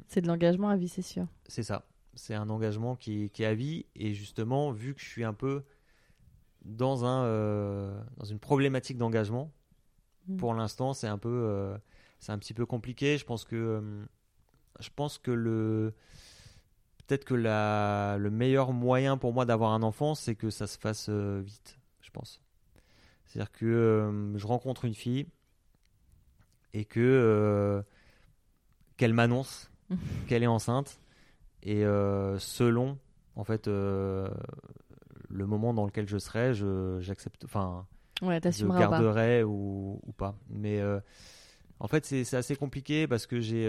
[0.08, 1.26] C'est de l'engagement à vie, c'est sûr.
[1.48, 1.86] c'est ça.
[2.14, 3.84] C'est un engagement qui, qui est à vie.
[3.94, 5.64] Et justement, vu que je suis un peu
[6.64, 9.52] dans, un, dans une problématique d'engagement,
[10.28, 10.36] Mm.
[10.38, 11.76] pour l'instant, c'est un peu,
[12.18, 13.16] c'est un petit peu compliqué.
[13.18, 13.82] Je pense que,
[14.80, 15.94] je pense que le,
[17.06, 20.78] peut-être que la, le meilleur moyen pour moi d'avoir un enfant, c'est que ça se
[20.78, 21.78] fasse euh, vite.
[22.02, 22.40] Je pense.
[23.26, 25.26] C'est-à-dire que euh, je rencontre une fille
[26.74, 27.82] et que euh,
[28.96, 29.70] qu'elle m'annonce
[30.26, 31.00] qu'elle est enceinte
[31.62, 31.82] et
[32.38, 32.98] selon
[33.34, 34.30] en fait le
[35.30, 37.44] moment dans lequel je serai, je j'accepte.
[37.44, 37.86] Enfin,
[38.22, 40.38] Ouais, je garderai ou, ou pas.
[40.48, 40.80] Mais
[41.80, 43.68] en fait, c'est c'est assez compliqué parce que j'ai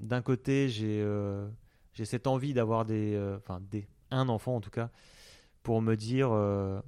[0.00, 1.48] d'un côté j'ai euh,
[1.92, 4.90] j'ai cette envie d'avoir des, euh, enfin des un enfant en tout cas
[5.62, 6.80] pour me dire, euh,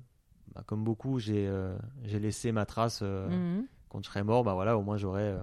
[0.54, 1.50] bah, comme beaucoup, j'ai
[2.04, 3.66] j'ai laissé ma trace Mhm.
[3.88, 4.44] quand je serai mort.
[4.44, 5.36] Bah voilà, au moins j'aurai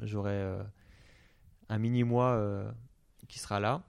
[0.00, 0.58] j'aurai
[1.68, 2.42] un mini moi
[3.28, 3.82] qui sera là.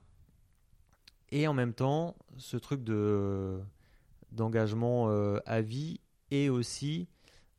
[1.31, 3.60] Et en même temps, ce truc de
[4.31, 5.10] d'engagement
[5.45, 5.99] à vie
[6.31, 7.07] et aussi,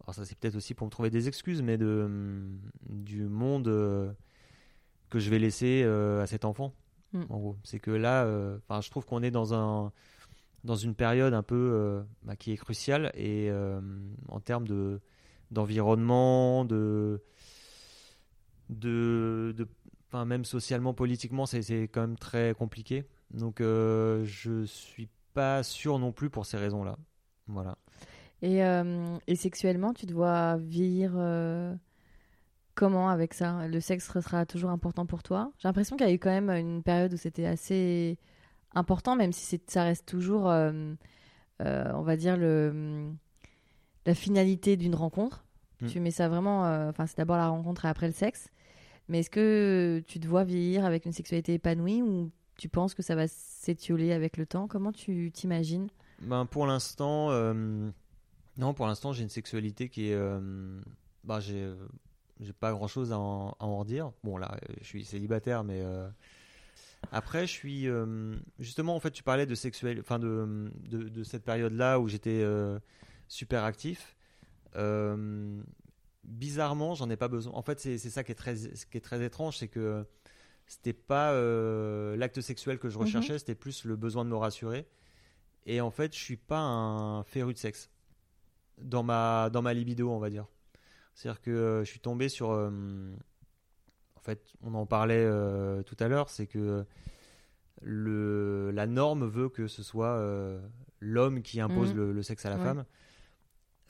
[0.02, 4.14] alors ça c'est peut-être aussi pour me trouver des excuses, mais de hum, du monde
[5.14, 6.74] que je vais laisser euh, à cet enfant.
[7.12, 7.22] Mm.
[7.30, 9.92] En gros, c'est que là, euh, enfin, je trouve qu'on est dans un
[10.64, 13.48] dans une période un peu euh, bah, qui est cruciale et
[14.28, 15.00] en termes de
[15.52, 17.22] d'environnement, de
[18.70, 19.68] de, de
[20.10, 23.04] enfin, même socialement, politiquement, c'est c'est quand même très compliqué.
[23.30, 26.96] Donc, euh, je suis pas sûr non plus pour ces raisons-là.
[27.46, 27.78] Voilà.
[28.42, 31.72] Et, euh, et sexuellement, tu te vois vieillir euh,
[32.74, 35.52] comment avec ça Le sexe sera toujours important pour toi?
[35.58, 38.18] J'ai l'impression qu'il y a eu quand même une période où c'était assez
[38.74, 40.94] important, même si ça reste toujours, euh,
[41.62, 43.10] euh, on va dire, le,
[44.06, 45.44] la finalité d'une rencontre.
[45.80, 45.86] Mm.
[45.86, 48.48] Tu mets ça vraiment, euh, enfin, c'est d'abord la rencontre et après le sexe.
[49.08, 53.02] Mais est-ce que tu te vois vieillir avec une sexualité épanouie ou tu penses que
[53.02, 54.66] ça va s'étioler avec le temps?
[54.66, 55.88] Comment tu t'imagines?
[56.22, 57.30] Ben, pour l'instant,
[58.56, 60.18] non, pour l'instant, j'ai une sexualité qui est.
[61.22, 61.70] bah, j'ai,
[62.40, 64.12] j'ai pas grand chose à en, à en redire.
[64.24, 65.80] Bon, là, je suis célibataire, mais.
[65.82, 66.08] euh,
[67.12, 67.88] Après, je suis.
[67.88, 70.00] euh, justement, en fait, tu parlais de sexuel.
[70.00, 72.78] Enfin, de, de, de cette période-là où j'étais euh,
[73.28, 74.16] super actif.
[76.24, 77.52] Bizarrement, j'en ai pas besoin.
[77.52, 80.06] En fait, c'est ça qui est très, ce qui est très étrange, c'est que
[80.66, 81.32] c'était pas
[82.16, 83.02] l'acte sexuel que je Mhm.
[83.02, 84.86] recherchais, c'était plus le besoin de me rassurer.
[85.66, 87.90] Et en fait, je suis pas un féru de sexe
[88.80, 90.46] dans ma dans ma libido, on va dire.
[91.14, 92.50] C'est-à-dire que euh, je suis tombé sur.
[92.50, 92.70] euh,
[94.16, 96.84] en fait, on en parlait euh, tout à l'heure, c'est que
[97.82, 100.20] le la norme veut que ce soit
[101.00, 101.96] l'homme qui impose Mhm.
[101.96, 102.62] le, le sexe à la Ouais.
[102.62, 102.84] femme.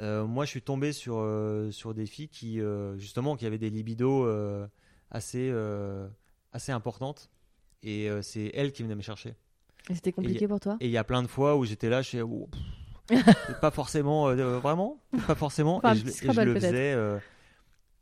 [0.00, 3.58] Euh, moi, je suis tombé sur, euh, sur des filles qui, euh, justement, qui avaient
[3.58, 4.26] des libidos
[5.10, 5.52] assez,
[6.52, 7.30] assez importantes.
[7.82, 9.34] Et c'est elles qui venaient me chercher.
[9.90, 10.78] Et c'était compliqué pour toi?
[10.80, 12.48] Et il y a plein de fois où j'étais là, je suis oh,
[13.60, 15.76] pas forcément, euh, vraiment, pas forcément.
[15.76, 16.92] Enfin, et, je, et le faisais.
[16.94, 17.18] euh,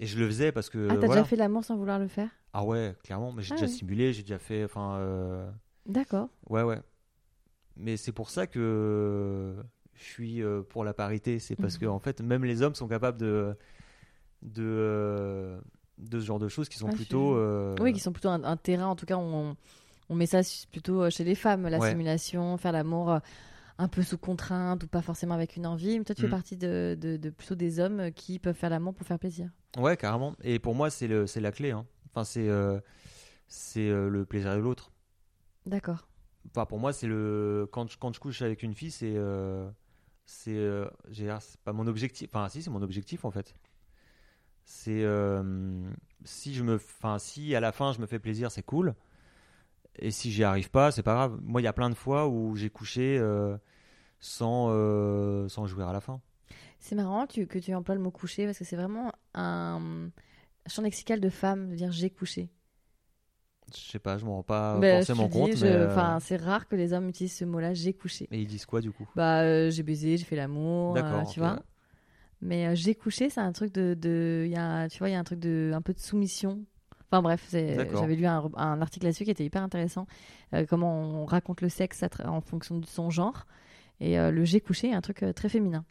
[0.00, 0.88] et je le faisais parce que.
[0.90, 1.22] Ah, t'as voilà.
[1.22, 2.28] déjà fait l'amour sans vouloir le faire?
[2.52, 3.32] Ah ouais, clairement.
[3.32, 4.64] Mais j'ai Ah déjà simulé, j'ai déjà fait.
[4.64, 5.50] Enfin, euh,
[5.86, 6.28] D'accord.
[6.48, 6.80] ouais, ouais.
[7.76, 9.56] Mais c'est pour ça que
[9.94, 11.38] je suis euh, pour la parité.
[11.38, 13.56] C'est parce que, en fait, même les hommes sont capables de.
[14.42, 15.60] de, euh,
[15.98, 17.32] de ce genre de choses qui sont je plutôt.
[17.34, 19.56] suis- euh, Oui, qui sont plutôt un, un terrain, en tout cas, on,
[20.10, 21.90] on met ça plutôt euh, chez les femmes, la Ouais.
[21.90, 23.18] simulation, faire l'amour euh,
[23.82, 25.98] un peu sous contrainte ou pas forcément avec une envie.
[25.98, 26.30] Mais toi, tu fais Mm.
[26.30, 29.50] partie de, de- de plutôt des hommes qui peuvent faire l'amour pour faire plaisir.
[29.76, 30.34] Ouais, carrément.
[30.42, 31.70] Et pour moi, c'est la clé.
[31.72, 31.86] hein.
[32.10, 32.78] Enfin, c'est euh,
[33.48, 34.92] c'est euh, le plaisir de l'autre.
[35.66, 36.08] D'accord.
[36.50, 39.68] Enfin, pour moi, c'est le quand je, quand je couche avec une fille, c'est euh,
[40.26, 40.58] c'est
[41.64, 42.28] pas mon objectif.
[42.32, 43.54] Enfin, si, c'est mon objectif en fait.
[44.64, 45.04] C'est
[46.24, 48.94] si je me, enfin, si à la fin je me fais plaisir, c'est cool.
[49.98, 51.38] Et si j'y arrive pas, c'est pas grave.
[51.42, 53.56] Moi, il y a plein de fois où j'ai couché euh,
[54.22, 56.22] sans euh, sans jouir à la fin.
[56.78, 60.10] C'est marrant tu- que tu emploies le mot coucher parce que c'est vraiment un
[60.66, 62.50] champ lexical de femme de dire j'ai couché.
[63.74, 66.36] Je sais pas, je m'en rends pas Ben, forcément dis, compte, je- euh, enfin, c'est
[66.36, 68.30] rare que les hommes utilisent ce mot-là, j'ai couché.
[68.30, 69.08] mais ils disent quoi du coup?
[69.16, 71.60] Bah, euh, j'ai baisé, j'ai fait l'amour, euh, tu vois.
[72.42, 75.14] Mais euh, j'ai couché, c'est un truc de, de, y a, tu vois, il y
[75.16, 76.64] a un truc de, un peu de soumission.
[77.10, 80.06] Enfin bref, j'avais lu un, un article là-dessus qui était hyper intéressant.
[80.68, 83.46] Comment on raconte le sexe en fonction de son genre.
[84.02, 85.84] Et euh, le j'ai couché est un truc euh, très féminin.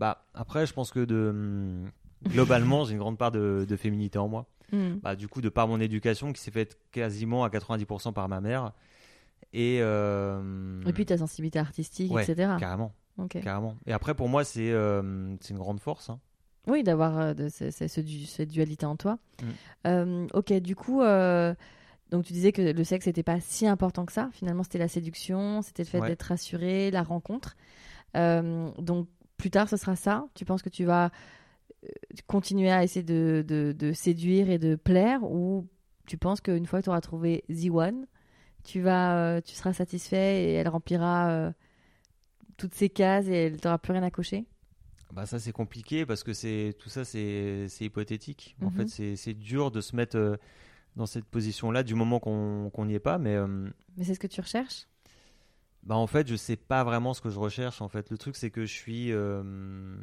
[0.00, 1.90] Bah après, je pense que de hum,
[2.28, 4.46] globalement, j'ai une grande part de, de féminité en moi.
[4.72, 4.94] Hmm.
[5.02, 8.40] Bah, du coup, de par mon éducation qui s'est faite quasiment à 90% par ma
[8.40, 8.72] mère.
[9.52, 12.52] Et, euh, Et puis ta sensibilité artistique, Ouais, etc.
[12.58, 12.92] carrément,
[13.28, 13.76] carrément.
[13.86, 16.10] Et après, pour moi, c'est euh, une grande force.
[16.10, 16.20] hein.
[16.66, 19.18] Oui, d'avoir euh, cette dualité en toi.
[19.42, 19.46] Mm.
[19.86, 21.00] Euh, ok, du coup,
[22.10, 24.30] donc tu disais que le sexe n'était pas si important que ça.
[24.32, 26.08] Finalement, c'était la séduction, c'était le fait Ouais.
[26.08, 27.56] d'être rassuré, la rencontre.
[28.16, 30.26] Euh, donc plus tard, ce sera ça.
[30.34, 31.10] Tu penses que tu vas
[31.84, 31.88] euh,
[32.26, 35.66] continuer à essayer de, de- de séduire et de plaire ou
[36.06, 38.06] tu penses qu'une fois que tu auras trouvé The One,
[38.64, 41.52] tu, vas, euh, tu seras satisfait et elle remplira euh,
[42.56, 44.46] toutes ces cases et elle t'aura plus rien à cocher?
[45.12, 48.56] Bah, ça, c'est compliqué parce que c'est tout ça, c'est hypothétique.
[48.62, 50.38] En fait, c'est c'est dur de se mettre
[50.98, 53.18] dans cette position-là du moment qu'on n'y est pas.
[53.18, 54.86] Mais euh, Mais c'est ce que tu recherches?
[55.84, 58.10] Bah en fait, je sais pas vraiment ce que je recherche en fait.
[58.10, 59.96] Le truc c'est que je suis euh,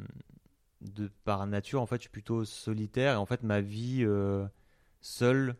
[0.80, 4.46] de par nature en fait, je suis plutôt solitaire et en fait ma vie euh,
[5.02, 5.54] seule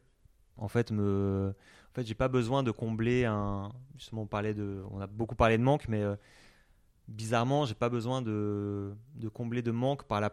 [0.57, 1.55] en fait me
[1.91, 5.35] en fait, j'ai pas besoin de combler un justement on parlait de on a beaucoup
[5.37, 6.03] parlé de manque mais
[7.09, 10.33] bizarrement, j'ai pas besoin de de combler de manque par la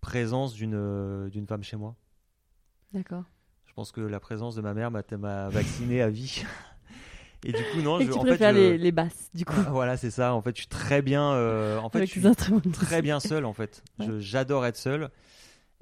[0.00, 1.94] présence d'une d'une femme chez moi.
[2.92, 3.24] D'accord.
[3.72, 6.44] Je pense que la présence de ma mère m'a vacciné à vie.
[7.44, 9.46] Et du coup non, Et je, tu en fait, préfères je- les, les basses, du
[9.46, 10.34] coup, voilà, c'est ça.
[10.34, 11.32] En fait, je suis très bien.
[11.32, 13.46] euh, en fait, avec je suis très bien seul.
[13.46, 14.06] En fait, Ouais.
[14.20, 15.08] J'adore être seul.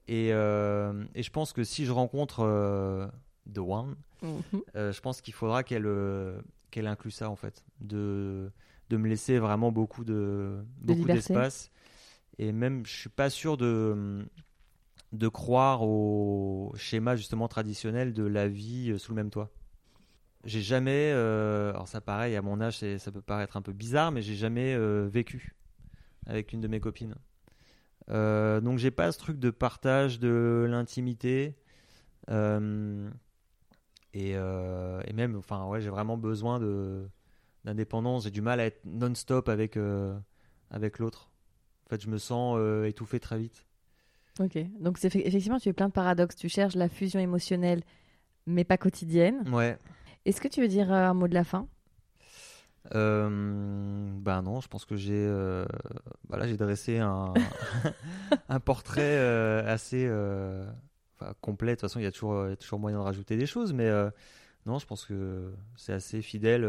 [0.07, 3.09] Et, euh, et je pense que si je rencontre euh,
[3.53, 4.43] The One, Mhm.
[4.77, 6.41] euh, je pense qu'il faudra qu'elle euh,
[6.71, 8.53] qu'elle inclue ça en fait, de
[8.89, 11.01] de me laisser vraiment beaucoup de beaucoup
[11.33, 11.71] d'espace.
[12.39, 14.25] Et même, je suis pas sûr de
[15.13, 19.51] de croire au schéma justement traditionnel de la vie euh, sous le même toit.
[20.45, 24.11] J'ai jamais, euh, alors ça pareil à mon âge, ça peut paraître un peu bizarre,
[24.11, 25.55] mais j'ai jamais euh, vécu
[26.27, 27.15] avec une de mes copines.
[28.09, 31.57] Donc j'ai pas ce truc de partage de l'intimité.
[32.29, 32.33] Et,
[35.13, 36.61] même, enfin ouais, j'ai vraiment besoin
[37.65, 38.25] d'indépendance.
[38.25, 39.79] J'ai du mal à être non-stop avec
[40.71, 41.31] avec l'autre.
[41.87, 43.67] En fait, je me sens étouffé très vite.
[44.41, 46.35] Ok, donc c'est effectivement, tu es plein de paradoxes.
[46.37, 47.83] Tu cherches la fusion émotionnelle,
[48.47, 49.43] mais pas quotidienne.
[49.53, 49.77] Ouais.
[50.25, 51.69] Est-ce que tu veux dire euh, un mot de la fin?
[52.95, 53.29] Euh,
[54.19, 55.67] ben non, je pense que j'ai euh,
[56.29, 57.35] voilà, j'ai dressé un,
[58.49, 61.73] un portrait euh, assez enfin, complet.
[61.73, 63.47] De toute façon, il y a toujours, il y a toujours moyen de rajouter des
[63.47, 63.91] choses, mais
[64.67, 66.65] non, je pense que c'est assez fidèle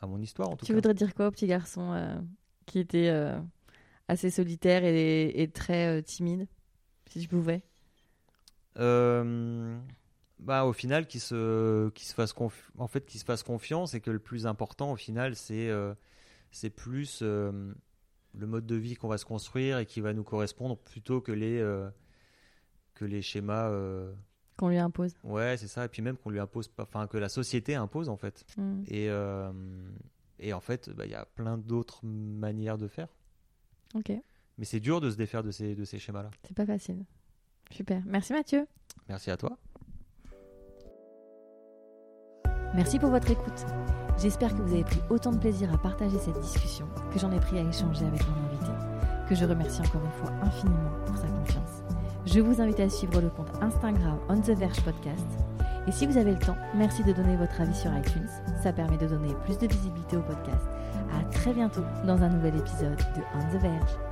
[0.00, 0.76] à mon histoire en tout Tu cas.
[0.76, 2.22] voudrais dire quoi au petit garçon
[2.66, 3.12] qui était
[4.08, 6.46] assez solitaire et, et très timide,
[7.12, 7.62] si tu pouvais
[8.78, 9.78] euh,
[10.38, 12.34] bah, au final, qui se, qui se fasse
[12.78, 15.92] en fait, se fasse confiance et que le plus important, au final, c'est euh,
[16.50, 17.74] c'est plus euh,
[18.34, 21.32] le mode de vie qu'on va se construire et qui va nous correspondre plutôt que
[21.32, 21.58] les,
[22.94, 23.70] que les schémas.
[24.56, 25.12] qu'on lui impose.
[25.22, 25.84] Ouais, c'est ça.
[25.84, 28.46] Et puis même qu'on lui impose, enfin, que la société impose, en fait.
[28.56, 28.84] Mm.
[28.88, 29.10] Et,
[30.38, 33.08] et en fait, bah, il y a plein d'autres manières de faire.
[33.94, 34.12] Ok.
[34.62, 36.30] Mais c'est dur de se défaire de ces, de ces schémas-là.
[36.46, 37.04] C'est pas facile.
[37.72, 38.00] Super.
[38.06, 38.68] Merci Mathieu.
[39.08, 39.58] Merci à toi.
[42.72, 43.66] Merci pour votre écoute.
[44.18, 47.40] J'espère que vous avez pris autant de plaisir à partager cette discussion que j'en ai
[47.40, 48.70] pris à échanger avec mon invité,
[49.28, 51.82] que je remercie encore une fois infiniment pour sa confiance.
[52.24, 55.26] Je vous invite à suivre le compte Instagram On The Verge Podcast.
[55.88, 58.28] Et si vous avez le temps, merci de donner votre avis sur iTunes.
[58.62, 60.68] Ça permet de donner plus de visibilité au podcast.
[61.18, 64.11] À très bientôt dans un nouvel épisode de On The Verge.